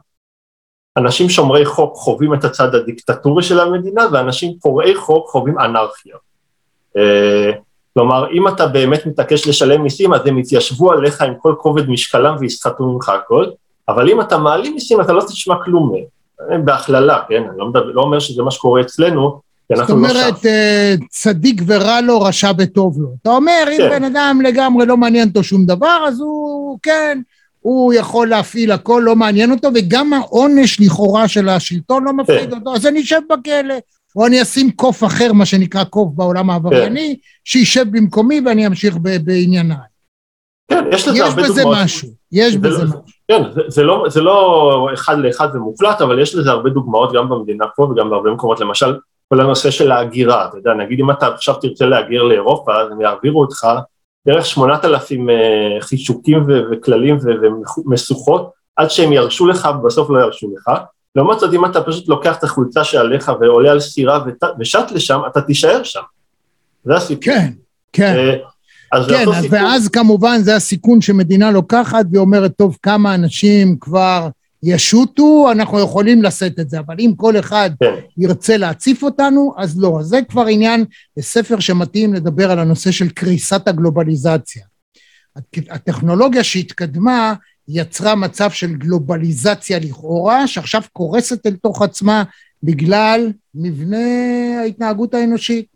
אנשים 0.96 1.28
שומרי 1.28 1.64
חוק 1.64 1.94
חווים 1.94 2.34
את 2.34 2.44
הצד 2.44 2.74
הדיקטטורי 2.74 3.42
של 3.42 3.60
המדינה, 3.60 4.06
ואנשים 4.12 4.58
פורעי 4.62 4.94
חוק 4.94 5.28
חווים 5.28 5.58
אנרכיה. 5.58 6.16
כלומר, 7.94 8.30
אם 8.32 8.48
אתה 8.48 8.66
באמת 8.66 9.06
מתעקש 9.06 9.48
לשלם 9.48 9.82
מיסים, 9.82 10.14
אז 10.14 10.26
הם 10.26 10.38
יתיישבו 10.38 10.92
עליך 10.92 11.22
עם 11.22 11.34
כל 11.38 11.54
כובד 11.58 11.88
משקלם 11.88 12.36
ויסחטו 12.40 12.84
ממך 12.84 13.08
הכל, 13.08 13.46
אבל 13.88 14.10
אם 14.10 14.20
אתה 14.20 14.38
מעלים 14.38 14.74
מיסים, 14.74 15.00
אתה 15.00 15.12
לא 15.12 15.22
תשמע 15.22 15.64
כלום 15.64 15.92
מהם. 15.92 16.19
בהכללה, 16.64 17.18
כן? 17.28 17.42
אני 17.50 17.58
לא, 17.58 17.68
מדבר, 17.68 17.84
לא 17.84 18.02
אומר 18.02 18.18
שזה 18.18 18.42
מה 18.42 18.50
שקורה 18.50 18.80
אצלנו, 18.80 19.40
כי 19.68 19.76
זאת 19.76 19.80
אנחנו 19.80 20.02
לא 20.02 20.08
שם. 20.08 20.14
אומרת, 20.16 20.46
אה, 20.46 20.94
צדיק 21.10 21.62
ורע 21.66 22.00
לו, 22.00 22.20
רשע 22.20 22.50
וטוב 22.58 23.00
לו. 23.00 23.08
אתה 23.22 23.30
אומר, 23.30 23.64
אם 23.72 23.76
כן. 23.78 23.90
בן 23.90 24.04
אדם 24.04 24.40
לגמרי 24.44 24.86
לא 24.86 24.96
מעניין 24.96 25.28
אותו 25.28 25.44
שום 25.44 25.66
דבר, 25.66 26.04
אז 26.08 26.20
הוא, 26.20 26.78
כן, 26.82 27.20
הוא 27.60 27.92
יכול 27.92 28.28
להפעיל 28.28 28.72
הכל, 28.72 29.02
לא 29.04 29.16
מעניין 29.16 29.50
אותו, 29.50 29.68
וגם 29.74 30.12
העונש 30.12 30.80
לכאורה 30.80 31.28
של 31.28 31.48
השלטון 31.48 32.04
לא 32.04 32.12
מפחיד 32.12 32.50
כן. 32.50 32.56
אותו, 32.56 32.74
אז 32.74 32.86
אני 32.86 33.00
אשב 33.00 33.20
בכלא, 33.30 33.74
או 34.16 34.26
אני 34.26 34.42
אשים 34.42 34.70
קוף 34.70 35.04
אחר, 35.04 35.32
מה 35.32 35.46
שנקרא 35.46 35.84
קוף 35.84 36.08
בעולם 36.14 36.50
העברייני, 36.50 37.14
כן. 37.16 37.28
שישב 37.44 37.84
במקומי 37.90 38.40
ואני 38.46 38.66
אמשיך 38.66 38.96
בענייניי. 39.24 39.89
כן, 40.70 40.84
יש 40.92 41.08
לזה 41.08 41.18
יש 41.18 41.28
הרבה 41.28 41.42
בזה 41.42 41.62
דוגמאות. 41.62 41.78
משהו, 41.84 42.08
יש 42.32 42.52
זה 42.52 42.58
בזה 42.58 42.78
לא- 42.84 42.88
משהו. 42.88 43.00
כן, 43.28 43.42
זה, 43.68 43.82
לא, 43.82 44.04
זה 44.08 44.20
לא 44.20 44.90
אחד 44.94 45.18
לאחד 45.18 45.48
ומוחלט, 45.54 46.00
אבל 46.00 46.18
יש 46.18 46.34
לזה 46.34 46.50
הרבה 46.50 46.70
דוגמאות 46.70 47.12
גם 47.12 47.28
במדינה 47.28 47.64
פה 47.76 47.82
וגם 47.82 48.10
בהרבה 48.10 48.30
מקומות, 48.30 48.60
למשל, 48.60 48.96
כל 49.28 49.40
הנושא 49.40 49.70
של 49.70 49.92
ההגירה, 49.92 50.46
אתה 50.48 50.56
יודע, 50.58 50.74
נגיד 50.74 51.00
אם 51.00 51.10
אתה 51.10 51.26
עכשיו 51.26 51.54
תרצה 51.54 51.86
להגיר 51.86 52.22
לאירופה, 52.22 52.80
אז 52.80 52.92
הם 52.92 53.00
יעבירו 53.00 53.40
אותך 53.40 53.66
דרך 54.26 54.46
8,000 54.46 55.30
אה, 55.30 55.34
חישוקים 55.80 56.46
וכללים 56.72 57.18
ומשוכות, 57.86 58.50
עד 58.76 58.90
שהם 58.90 59.12
ירשו 59.12 59.46
לך 59.46 59.68
ובסוף 59.80 60.10
לא 60.10 60.18
ירשו 60.18 60.50
לך. 60.56 60.70
לעומת 61.16 61.38
זאת, 61.38 61.54
אם 61.54 61.64
אתה 61.64 61.82
פשוט 61.82 62.08
לוקח 62.08 62.38
את 62.38 62.44
החולצה 62.44 62.84
שעליך 62.84 63.32
ועולה 63.40 63.70
על 63.70 63.80
סירה 63.80 64.24
ושט 64.60 64.90
לשם, 64.94 65.20
אתה 65.26 65.40
תישאר 65.40 65.82
שם. 65.82 66.00
זה 66.84 66.94
הסיפור. 66.94 67.24
כן, 67.24 67.52
כן. 67.92 68.36
אז 68.92 69.04
זה 69.04 69.10
כן, 69.10 69.28
אז 69.28 69.42
סיפור. 69.42 69.58
ואז 69.58 69.88
כמובן 69.88 70.38
זה 70.42 70.56
הסיכון 70.56 71.00
שמדינה 71.00 71.50
לוקחת 71.50 72.06
והיא 72.10 72.20
אומרת, 72.20 72.52
טוב, 72.56 72.78
כמה 72.82 73.14
אנשים 73.14 73.76
כבר 73.80 74.28
ישוטו, 74.62 75.48
אנחנו 75.52 75.80
יכולים 75.80 76.22
לשאת 76.22 76.60
את 76.60 76.70
זה, 76.70 76.78
אבל 76.78 76.94
אם 76.98 77.12
כל 77.16 77.38
אחד 77.38 77.70
כן. 77.80 77.94
ירצה 78.18 78.56
להציף 78.56 79.02
אותנו, 79.02 79.54
אז 79.58 79.80
לא. 79.80 79.96
אז 80.00 80.06
זה 80.06 80.20
כבר 80.28 80.46
עניין, 80.46 80.84
ספר 81.20 81.60
שמתאים 81.60 82.14
לדבר 82.14 82.50
על 82.50 82.58
הנושא 82.58 82.90
של 82.90 83.08
קריסת 83.08 83.68
הגלובליזציה. 83.68 84.64
הט- 85.36 85.70
הטכנולוגיה 85.70 86.44
שהתקדמה 86.44 87.34
יצרה 87.68 88.14
מצב 88.14 88.50
של 88.50 88.74
גלובליזציה 88.74 89.78
לכאורה, 89.78 90.46
שעכשיו 90.46 90.82
קורסת 90.92 91.46
אל 91.46 91.56
תוך 91.62 91.82
עצמה 91.82 92.22
בגלל 92.62 93.32
מבנה 93.54 93.96
ההתנהגות 94.60 95.14
האנושית. 95.14 95.66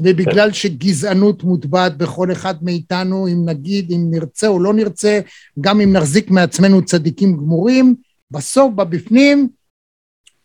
ובגלל 0.00 0.52
שגזענות 0.52 1.44
מוטבעת 1.44 1.96
בכל 1.96 2.32
אחד 2.32 2.54
מאיתנו, 2.62 3.28
אם 3.28 3.48
נגיד, 3.48 3.92
אם 3.92 4.06
נרצה 4.10 4.46
או 4.46 4.60
לא 4.60 4.74
נרצה, 4.74 5.20
גם 5.60 5.80
אם 5.80 5.92
נחזיק 5.92 6.30
מעצמנו 6.30 6.84
צדיקים 6.84 7.36
גמורים, 7.36 7.94
בסוף, 8.30 8.72
בבפנים, 8.74 9.48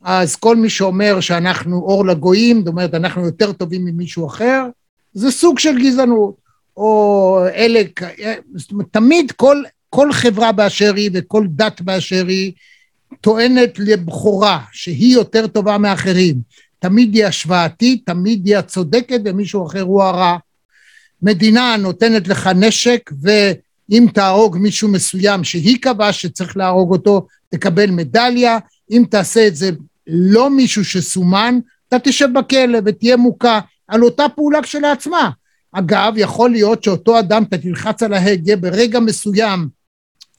אז 0.02 0.36
כל 0.36 0.56
מי 0.56 0.70
שאומר 0.70 1.20
שאנחנו 1.20 1.78
אור 1.78 2.06
לגויים, 2.06 2.60
זאת 2.60 2.68
אומרת, 2.68 2.94
אנחנו 2.94 3.26
יותר 3.26 3.52
טובים 3.52 3.86
ממישהו 3.86 4.28
אחר, 4.28 4.66
זה 5.14 5.32
סוג 5.32 5.60
של 5.60 5.80
גזענות. 5.80 6.36
או 6.78 7.40
אלה, 7.56 7.82
אומרת, 8.72 8.88
תמיד 8.92 9.32
כל, 9.32 9.64
כל 9.90 10.14
חברה 10.14 10.52
באשר 10.52 10.96
היא 10.96 11.10
וכל 11.14 11.48
דת 11.50 11.82
באשר 11.82 12.28
היא 12.28 12.52
טוענת 13.22 13.80
לבכורה, 13.80 14.60
שהיא 14.72 15.14
יותר 15.14 15.48
טובה 15.48 15.78
מאחרים. 15.78 16.36
תמיד 16.80 17.16
היא 17.16 17.26
השוואתית, 17.26 18.06
תמיד 18.06 18.46
היא 18.46 18.58
הצודקת 18.58 19.22
ומישהו 19.26 19.68
אחר 19.68 19.82
הוא 19.82 20.04
הרע. 20.04 20.38
מדינה 21.22 21.76
נותנת 21.80 22.28
לך 22.28 22.48
נשק 22.56 23.10
ואם 23.22 24.06
תהרוג 24.14 24.58
מישהו 24.58 24.88
מסוים 24.88 25.44
שהיא 25.44 25.78
קבעה 25.82 26.14
שצריך 26.14 26.58
להרוג 26.58 26.92
אותו, 26.92 27.28
תקבל 27.50 27.92
מדליה, 27.92 28.58
אם 28.92 29.04
תעשה 29.10 29.48
את 29.48 29.56
זה 29.56 29.70
לא 30.08 30.50
מישהו 30.50 30.86
שסומן, 30.86 31.60
אתה 31.88 32.00
תשב 32.00 32.28
בכלא 32.36 32.80
ותהיה 32.86 33.18
מוכה 33.18 33.60
על 33.88 34.04
אותה 34.04 34.26
פעולה 34.36 34.62
כשלעצמה. 34.62 35.30
אגב, 35.72 36.14
יכול 36.16 36.50
להיות 36.50 36.84
שאותו 36.84 37.20
אדם, 37.20 37.44
אתה 37.44 37.58
תלחץ 37.58 38.04
על 38.04 38.14
ההגה, 38.14 38.56
ברגע 38.56 39.00
מסוים 39.00 39.68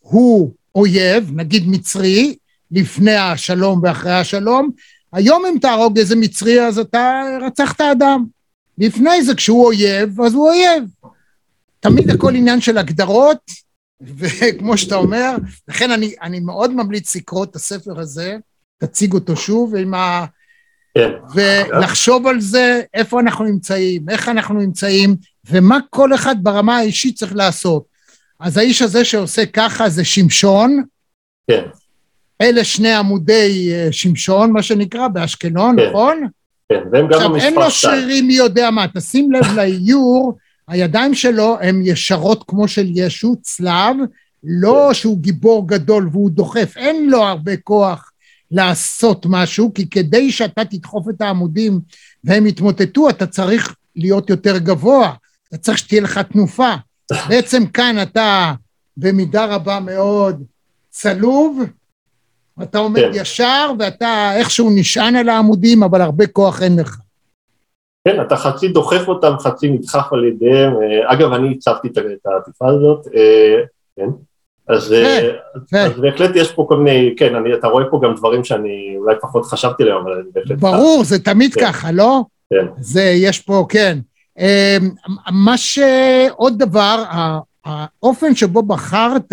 הוא 0.00 0.52
אויב, 0.74 1.30
נגיד 1.34 1.68
מצרי, 1.68 2.36
לפני 2.70 3.16
השלום 3.16 3.80
ואחרי 3.82 4.12
השלום, 4.12 4.70
היום 5.12 5.46
אם 5.46 5.58
תהרוג 5.58 5.98
איזה 5.98 6.16
מצרי 6.16 6.66
אז 6.66 6.78
אתה 6.78 7.22
רצחת 7.46 7.80
אדם. 7.80 8.24
לפני 8.78 9.22
זה 9.22 9.34
כשהוא 9.34 9.66
אויב, 9.66 10.20
אז 10.20 10.34
הוא 10.34 10.48
אויב. 10.48 10.84
תמיד 11.80 12.10
הכל 12.10 12.34
עניין 12.34 12.60
של 12.60 12.78
הגדרות, 12.78 13.38
וכמו 14.18 14.78
שאתה 14.78 14.96
אומר, 14.96 15.36
לכן 15.68 15.90
אני, 15.90 16.14
אני 16.22 16.40
מאוד 16.40 16.70
ממליץ 16.74 17.16
לקרוא 17.16 17.44
את 17.44 17.56
הספר 17.56 18.00
הזה, 18.00 18.36
תציג 18.78 19.12
אותו 19.12 19.36
שוב, 19.36 19.76
עם 19.76 19.94
ה... 19.94 20.26
כן. 20.94 21.10
ולחשוב 21.34 22.26
על 22.26 22.40
זה, 22.40 22.82
איפה 22.94 23.20
אנחנו 23.20 23.44
נמצאים, 23.44 24.08
איך 24.10 24.28
אנחנו 24.28 24.54
נמצאים, 24.54 25.16
ומה 25.50 25.78
כל 25.90 26.14
אחד 26.14 26.36
ברמה 26.42 26.76
האישית 26.76 27.16
צריך 27.16 27.34
לעשות. 27.34 27.84
אז 28.40 28.56
האיש 28.56 28.82
הזה 28.82 29.04
שעושה 29.04 29.46
ככה 29.46 29.88
זה 29.88 30.04
שמשון, 30.04 30.82
כן, 31.50 31.62
אלה 32.40 32.64
שני 32.64 32.94
עמודי 32.94 33.72
אה, 33.72 33.88
שמשון, 33.90 34.52
מה 34.52 34.62
שנקרא, 34.62 35.08
באשקלון, 35.08 35.76
כן. 35.80 35.88
נכון? 35.88 36.26
כן, 36.68 36.80
והם 36.92 37.06
גם 37.10 37.34
עכשיו, 37.34 37.36
אין 37.36 37.54
לו 37.54 37.70
שתיים. 37.70 38.00
שרירים 38.00 38.26
מי 38.26 38.34
יודע 38.34 38.70
מה, 38.70 38.86
תשים 38.94 39.32
לב 39.32 39.46
לאיור, 39.56 40.38
הידיים 40.68 41.14
שלו 41.14 41.56
הן 41.60 41.80
ישרות 41.84 42.44
כמו 42.46 42.68
של 42.68 42.86
ישו, 42.94 43.36
צלב, 43.42 43.96
לא 44.44 44.84
כן. 44.88 44.94
שהוא 44.94 45.18
גיבור 45.18 45.68
גדול 45.68 46.08
והוא 46.12 46.30
דוחף, 46.30 46.72
אין 46.76 47.10
לו 47.10 47.22
הרבה 47.22 47.56
כוח 47.56 48.10
לעשות 48.50 49.26
משהו, 49.28 49.74
כי 49.74 49.90
כדי 49.90 50.32
שאתה 50.32 50.64
תדחוף 50.64 51.08
את 51.08 51.20
העמודים 51.20 51.80
והם 52.24 52.46
יתמוטטו, 52.46 53.08
אתה 53.08 53.26
צריך 53.26 53.74
להיות 53.96 54.30
יותר 54.30 54.58
גבוה, 54.58 55.12
אתה 55.48 55.56
צריך 55.56 55.78
שתהיה 55.78 56.00
לך 56.00 56.18
תנופה. 56.18 56.74
בעצם 57.28 57.66
כאן 57.66 58.02
אתה 58.02 58.52
במידה 58.96 59.44
רבה 59.44 59.80
מאוד 59.80 60.44
צלוב, 60.90 61.60
אתה 62.62 62.78
עומד 62.78 63.00
כן. 63.00 63.10
ישר 63.14 63.72
ואתה 63.78 64.32
איכשהו 64.36 64.70
נשען 64.74 65.16
על 65.16 65.28
העמודים, 65.28 65.82
אבל 65.82 66.00
הרבה 66.00 66.26
כוח 66.26 66.62
אין 66.62 66.78
לך. 66.80 66.96
כן, 68.04 68.20
אתה 68.20 68.36
חצי 68.36 68.68
דוחף 68.68 69.08
אותם, 69.08 69.32
חצי 69.38 69.70
נדחף 69.70 70.12
על 70.12 70.24
ידיהם. 70.24 70.72
אה, 70.72 71.12
אגב, 71.12 71.32
אני 71.32 71.54
הצבתי 71.56 71.88
את 71.88 72.26
העטיפה 72.26 72.68
הזאת, 72.68 73.06
אה, 73.14 73.56
כן. 73.96 74.08
אז, 74.68 74.92
אה, 74.92 75.30
כן. 75.70 75.84
אז 75.86 76.00
בהחלט 76.00 76.30
יש 76.34 76.52
פה 76.52 76.66
כל 76.68 76.76
מיני, 76.76 77.14
כן, 77.16 77.34
אני, 77.34 77.54
אתה 77.54 77.68
רואה 77.68 77.84
פה 77.90 78.00
גם 78.02 78.14
דברים 78.14 78.44
שאני 78.44 78.94
אולי 78.96 79.14
פחות 79.20 79.44
חשבתי 79.44 79.82
עליהם, 79.82 79.98
אבל 79.98 80.12
אני 80.12 80.22
בהחלט... 80.34 80.58
ברור, 80.58 81.04
זה 81.04 81.18
תמיד 81.18 81.54
כן. 81.54 81.60
ככה, 81.60 81.92
לא? 81.92 82.24
כן. 82.50 82.66
זה, 82.80 83.02
יש 83.02 83.38
פה, 83.38 83.66
כן. 83.68 83.98
מה 85.32 85.56
שעוד 85.56 86.58
דבר, 86.58 87.04
האופן 87.64 88.34
שבו 88.34 88.62
בחרת 88.62 89.32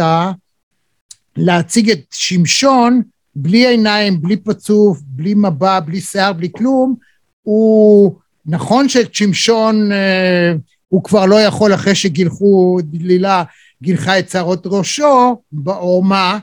להציג 1.38 1.92
את 1.92 2.00
שמשון, 2.12 3.02
בלי 3.40 3.68
עיניים, 3.68 4.22
בלי 4.22 4.38
פצוף, 4.38 5.00
בלי 5.04 5.34
מבע, 5.34 5.80
בלי 5.80 6.02
שיער, 6.02 6.34
בלי 6.34 6.50
כלום, 6.58 6.96
הוא, 7.44 8.16
נכון 8.46 8.90
שאת 8.90 9.16
שמשון 9.16 9.92
אה, 9.92 10.54
הוא 10.88 11.04
כבר 11.04 11.26
לא 11.26 11.42
יכול 11.42 11.74
אחרי 11.74 11.96
שגילחו, 11.96 12.80
דלילה 12.84 13.44
גילחה 13.84 14.20
את 14.20 14.30
שערות 14.30 14.64
ראשו 14.66 15.42
בעורמה, 15.52 16.40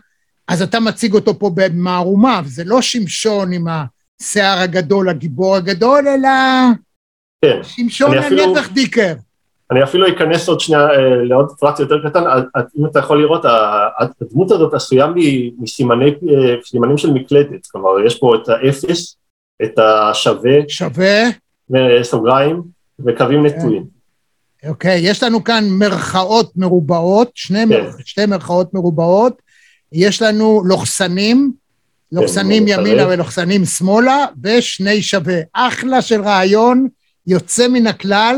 אז 0.49 0.63
אתה 0.63 0.81
מציג 0.81 1.15
אותו 1.15 1.39
פה 1.39 1.51
במערומה, 1.55 2.41
וזה 2.45 2.65
לא 2.65 2.83
שמשון 2.83 3.53
עם 3.53 3.67
השיער 3.69 4.59
הגדול, 4.59 5.09
הגיבור 5.09 5.57
הגדול, 5.57 6.09
אלא 6.09 6.29
כן, 7.45 7.57
שמשון 7.63 8.11
אני 8.19 8.27
אפילו- 8.27 8.57
הנפח 8.57 8.69
דיקר. 8.73 9.15
אני 9.75 9.83
אפילו 9.85 10.09
אכנס 10.09 10.49
עוד 10.49 10.61
שנייה 10.61 10.91
אה, 10.91 11.25
לעוד 11.25 11.53
פרט 11.61 11.81
יותר 11.81 12.09
קטן, 12.09 12.27
אה, 12.27 12.37
אה, 12.57 12.63
אם 12.79 12.87
אתה 12.87 12.99
יכול 12.99 13.23
לראות, 13.23 13.43
הדמות 13.99 14.51
הזאת 14.51 14.75
עשויה 14.75 15.07
מ- 15.07 15.63
מסימני, 15.63 16.09
אה, 16.09 16.55
סימנים 16.65 16.99
של 16.99 17.11
מקלדת, 17.13 17.67
כלומר 17.67 18.07
יש 18.07 18.19
פה 18.19 18.35
את 18.37 18.49
האפס, 18.49 19.17
את 19.63 19.79
השווה, 19.79 20.53
שווה, 20.69 21.23
סוגריים, 22.03 22.63
וקווים 23.07 23.49
כן. 23.49 23.59
נטועים. 23.59 23.85
אוקיי, 24.69 25.01
יש 25.03 25.23
לנו 25.23 25.45
כאן 25.45 25.65
מרכאות 25.69 26.57
מרובעות, 26.57 27.31
שני, 27.35 27.65
מר... 27.65 27.91
שתי 28.05 28.27
מרכאות 28.27 28.75
מרובעות, 28.75 29.43
יש 29.93 30.23
לנו 30.23 30.63
לוחסנים, 30.67 31.53
לוחסנים 32.13 32.63
כן, 32.67 32.69
ימינה 32.69 33.03
מפרט. 33.03 33.15
ולוחסנים 33.15 33.65
שמאלה, 33.65 34.27
ושני 34.43 35.03
שווה. 35.03 35.41
אחלה 35.53 36.03
של 36.03 36.23
רעיון, 36.23 36.89
יוצא 37.27 37.69
מן 37.69 37.87
הכלל, 37.87 38.37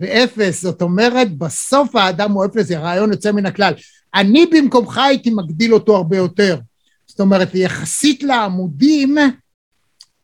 ואפס, 0.00 0.62
זאת 0.62 0.82
אומרת, 0.82 1.38
בסוף 1.38 1.96
האדם 1.96 2.32
הוא 2.32 2.44
אפס, 2.44 2.66
זה 2.66 2.78
רעיון 2.78 3.10
יוצא 3.12 3.32
מן 3.32 3.46
הכלל. 3.46 3.72
אני 4.14 4.46
במקומך 4.46 4.98
הייתי 4.98 5.30
מגדיל 5.30 5.74
אותו 5.74 5.96
הרבה 5.96 6.16
יותר. 6.16 6.58
זאת 7.06 7.20
אומרת, 7.20 7.54
יחסית 7.54 8.22
לעמודים, 8.22 9.16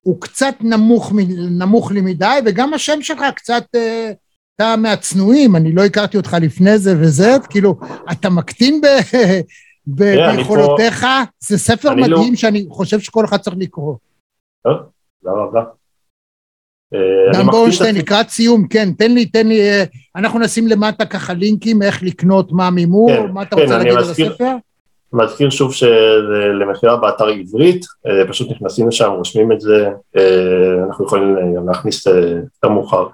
הוא 0.02 0.20
קצת 0.20 0.54
נמוך, 0.60 1.12
נמוך 1.58 1.92
לי 1.92 2.00
מדי, 2.00 2.38
וגם 2.46 2.74
השם 2.74 3.02
שלך 3.02 3.20
קצת, 3.36 3.64
אה, 3.74 4.12
אתה 4.56 4.76
מהצנועים, 4.76 5.56
אני 5.56 5.72
לא 5.72 5.84
הכרתי 5.84 6.16
אותך 6.16 6.36
לפני 6.40 6.78
זה 6.78 6.94
וזה, 7.00 7.36
כאילו, 7.50 7.76
אתה 8.12 8.30
מקטין 8.30 8.80
ב, 8.80 8.86
ב, 9.86 10.04
ביכולותיך, 10.36 11.06
זה 11.40 11.58
ספר 11.58 11.94
לא- 11.94 12.02
מדהים 12.06 12.36
שאני 12.36 12.66
חושב 12.70 13.00
שכל 13.00 13.24
אחד 13.24 13.36
צריך 13.36 13.56
לקרוא. 13.58 13.96
טוב, 14.64 14.76
תודה 15.22 15.36
רבה. 15.36 15.60
אה, 16.94 17.32
דן 17.32 17.46
בורנשטיין, 17.50 17.96
את- 17.96 18.00
לקראת 18.02 18.28
סיום, 18.28 18.66
כן, 18.68 18.88
תן 18.98 19.12
לי, 19.12 19.26
תן 19.26 19.46
לי, 19.46 19.60
אה, 19.60 19.84
אנחנו 20.16 20.38
נשים 20.38 20.66
למטה 20.68 21.04
ככה 21.04 21.32
לינקים, 21.32 21.82
איך 21.82 22.02
לקנות 22.02 22.52
מה 22.52 22.70
מימור, 22.70 23.10
כן, 23.16 23.26
מה 23.32 23.42
אתה 23.42 23.56
כן, 23.56 23.62
רוצה 23.62 23.78
להגיד 23.78 23.92
על 23.92 23.98
מזכיר- 23.98 24.30
הספר? 24.32 24.52
מזכיר 25.12 25.50
שוב 25.50 25.72
שזה 25.74 25.88
למכירה 26.60 26.96
באתר 26.96 27.26
עברית, 27.26 27.86
אה, 28.06 28.22
פשוט 28.28 28.50
נכנסים 28.50 28.88
לשם, 28.88 29.10
רושמים 29.16 29.52
את 29.52 29.60
זה, 29.60 29.88
אנחנו 30.88 31.04
יכולים 31.04 31.36
גם 31.56 31.68
להכניס 31.68 32.06
יותר 32.06 32.68
מאוחר. 32.68 33.06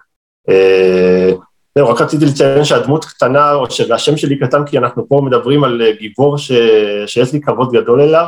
זהו, 1.78 1.88
רק 1.88 2.00
רציתי 2.00 2.24
לציין 2.24 2.64
שהדמות 2.64 3.04
קטנה, 3.04 3.52
או 3.52 3.70
שהשם 3.70 4.16
שלי 4.16 4.38
קטן 4.38 4.64
כי 4.66 4.78
אנחנו 4.78 5.08
פה 5.08 5.20
מדברים 5.24 5.64
על 5.64 5.82
גיבור 6.00 6.38
ש... 6.38 6.52
שיש 7.06 7.32
לי 7.32 7.40
כבוד 7.40 7.72
גדול 7.72 8.00
אליו, 8.00 8.26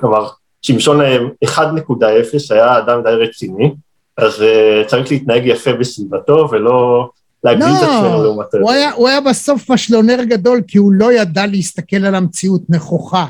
כלומר, 0.00 0.26
שמשון 0.62 1.00
אה, 1.00 1.16
1.0 1.44 1.90
היה 2.50 2.78
אדם 2.78 3.02
די 3.02 3.10
רציני, 3.10 3.74
אז 4.16 4.42
אה, 4.42 4.82
צריך 4.86 5.10
להתנהג 5.12 5.46
יפה 5.46 5.72
בסביבתו 5.72 6.48
ולא 6.52 7.08
להגדיל 7.44 7.66
את 7.66 7.82
עצמנו 7.82 8.12
לא, 8.12 8.22
לעומתו. 8.22 8.58
הוא 8.58 8.70
היה, 8.70 8.92
הוא 8.92 9.08
היה 9.08 9.20
בסוף 9.20 9.70
פשלונר 9.70 10.24
גדול, 10.24 10.62
כי 10.68 10.78
הוא 10.78 10.92
לא 10.92 11.12
ידע 11.12 11.46
להסתכל 11.46 12.04
על 12.06 12.14
המציאות 12.14 12.62
נכוחה, 12.68 13.26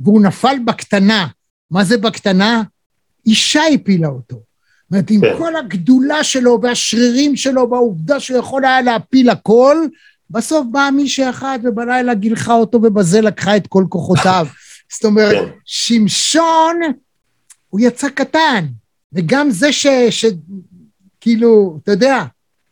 והוא 0.00 0.22
נפל 0.22 0.56
בקטנה. 0.64 1.26
מה 1.70 1.84
זה 1.84 1.98
בקטנה? 1.98 2.62
אישה 3.26 3.62
הפילה 3.74 4.08
אותו. 4.08 4.36
זאת 4.36 4.92
אומרת, 4.92 5.10
עם 5.10 5.20
כן. 5.20 5.34
כל 5.38 5.56
הגדולה 5.56 6.24
שלו 6.24 6.58
והשרירים 6.62 7.36
שלו 7.36 7.70
והעובדה 7.70 8.20
שהוא 8.20 8.38
יכול 8.38 8.64
היה 8.64 8.82
להפיל 8.82 9.30
הכל, 9.30 9.76
בסוף 10.30 10.66
באה 10.70 10.90
מישהי 10.90 11.30
אחת 11.30 11.60
ובלילה 11.64 12.14
גילחה 12.14 12.54
אותו 12.54 12.78
ובזה 12.82 13.20
לקחה 13.20 13.56
את 13.56 13.66
כל 13.66 13.84
כוחותיו. 13.88 14.46
זאת 14.94 15.04
אומרת, 15.04 15.34
כן. 15.34 15.50
שמשון, 15.64 16.80
הוא 17.68 17.80
יצא 17.80 18.08
קטן, 18.08 18.66
וגם 19.12 19.50
זה 19.50 19.72
ש... 19.72 19.86
ש... 20.10 20.24
כאילו, 21.20 21.78
אתה 21.82 21.92
יודע, 21.92 22.24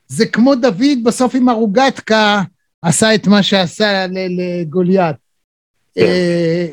זה 0.09 0.27
כמו 0.27 0.55
דוד 0.55 1.05
בסוף 1.05 1.35
עם 1.35 1.49
הרוגטקה 1.49 2.43
עשה 2.83 3.15
את 3.15 3.27
מה 3.27 3.43
שעשה 3.43 4.07
לגוליית. 4.09 5.17
כן. 5.95 6.01
אה, 6.03 6.67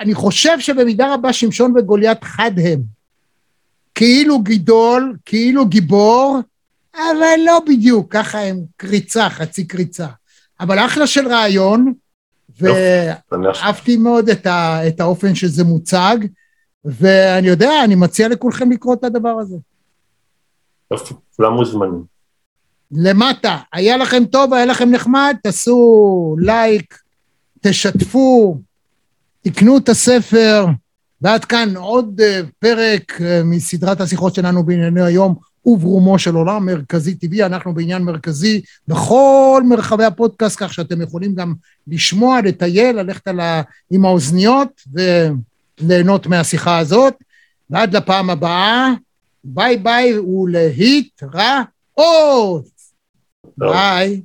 אני 0.00 0.14
חושב 0.14 0.60
שבמידה 0.60 1.14
רבה 1.14 1.32
שמשון 1.32 1.74
וגוליית 1.76 2.24
חד 2.24 2.50
הם. 2.56 2.80
כאילו 3.94 4.42
גידול, 4.42 5.16
כאילו 5.24 5.66
גיבור, 5.66 6.40
אבל 6.94 7.40
לא 7.46 7.60
בדיוק, 7.66 8.12
ככה 8.12 8.40
הם 8.40 8.60
קריצה, 8.76 9.30
חצי 9.30 9.66
קריצה. 9.66 10.06
אבל 10.60 10.78
אחלה 10.78 11.06
של 11.06 11.28
רעיון. 11.28 11.92
ואהבתי 12.60 13.96
מאוד 13.96 14.28
את, 14.28 14.46
ה, 14.46 14.88
את 14.88 15.00
האופן 15.00 15.34
שזה 15.34 15.64
מוצג, 15.64 16.16
ואני 16.84 17.48
יודע, 17.48 17.84
אני 17.84 17.94
מציע 17.94 18.28
לכולכם 18.28 18.70
לקרוא 18.70 18.94
את 18.94 19.04
הדבר 19.04 19.36
הזה. 19.40 19.56
יופי, 20.90 21.14
כולם 21.36 21.52
מוזמנים. 21.52 22.04
למטה, 22.92 23.58
היה 23.72 23.96
לכם 23.96 24.24
טוב, 24.24 24.54
היה 24.54 24.66
לכם 24.66 24.90
נחמד, 24.90 25.36
תעשו 25.42 26.36
לייק, 26.38 26.98
תשתפו, 27.60 28.58
תקנו 29.40 29.78
את 29.78 29.88
הספר, 29.88 30.66
ועד 31.22 31.44
כאן 31.44 31.76
עוד 31.76 32.20
אה, 32.20 32.40
פרק 32.58 33.20
אה, 33.20 33.40
מסדרת 33.44 34.00
השיחות 34.00 34.34
שלנו 34.34 34.62
בענייני 34.62 35.02
היום 35.02 35.34
וברומו 35.66 36.18
של 36.18 36.34
עולם 36.34 36.66
מרכזי 36.66 37.14
טבעי, 37.14 37.42
אנחנו 37.42 37.74
בעניין 37.74 38.02
מרכזי 38.02 38.60
בכל 38.88 39.62
מרחבי 39.68 40.04
הפודקאסט, 40.04 40.56
כך 40.58 40.72
שאתם 40.72 41.02
יכולים 41.02 41.34
גם 41.34 41.54
לשמוע, 41.86 42.40
לטייל, 42.40 42.96
ללכת 42.96 43.28
על 43.28 43.40
ה... 43.40 43.62
עם 43.90 44.04
האוזניות 44.04 44.82
וליהנות 45.82 46.26
מהשיחה 46.26 46.78
הזאת. 46.78 47.14
ועד 47.70 47.96
לפעם 47.96 48.30
הבאה, 48.30 48.88
ביי 49.44 49.76
ביי 49.76 50.18
ולהתראות. 50.18 51.70
ביי. 53.58 54.22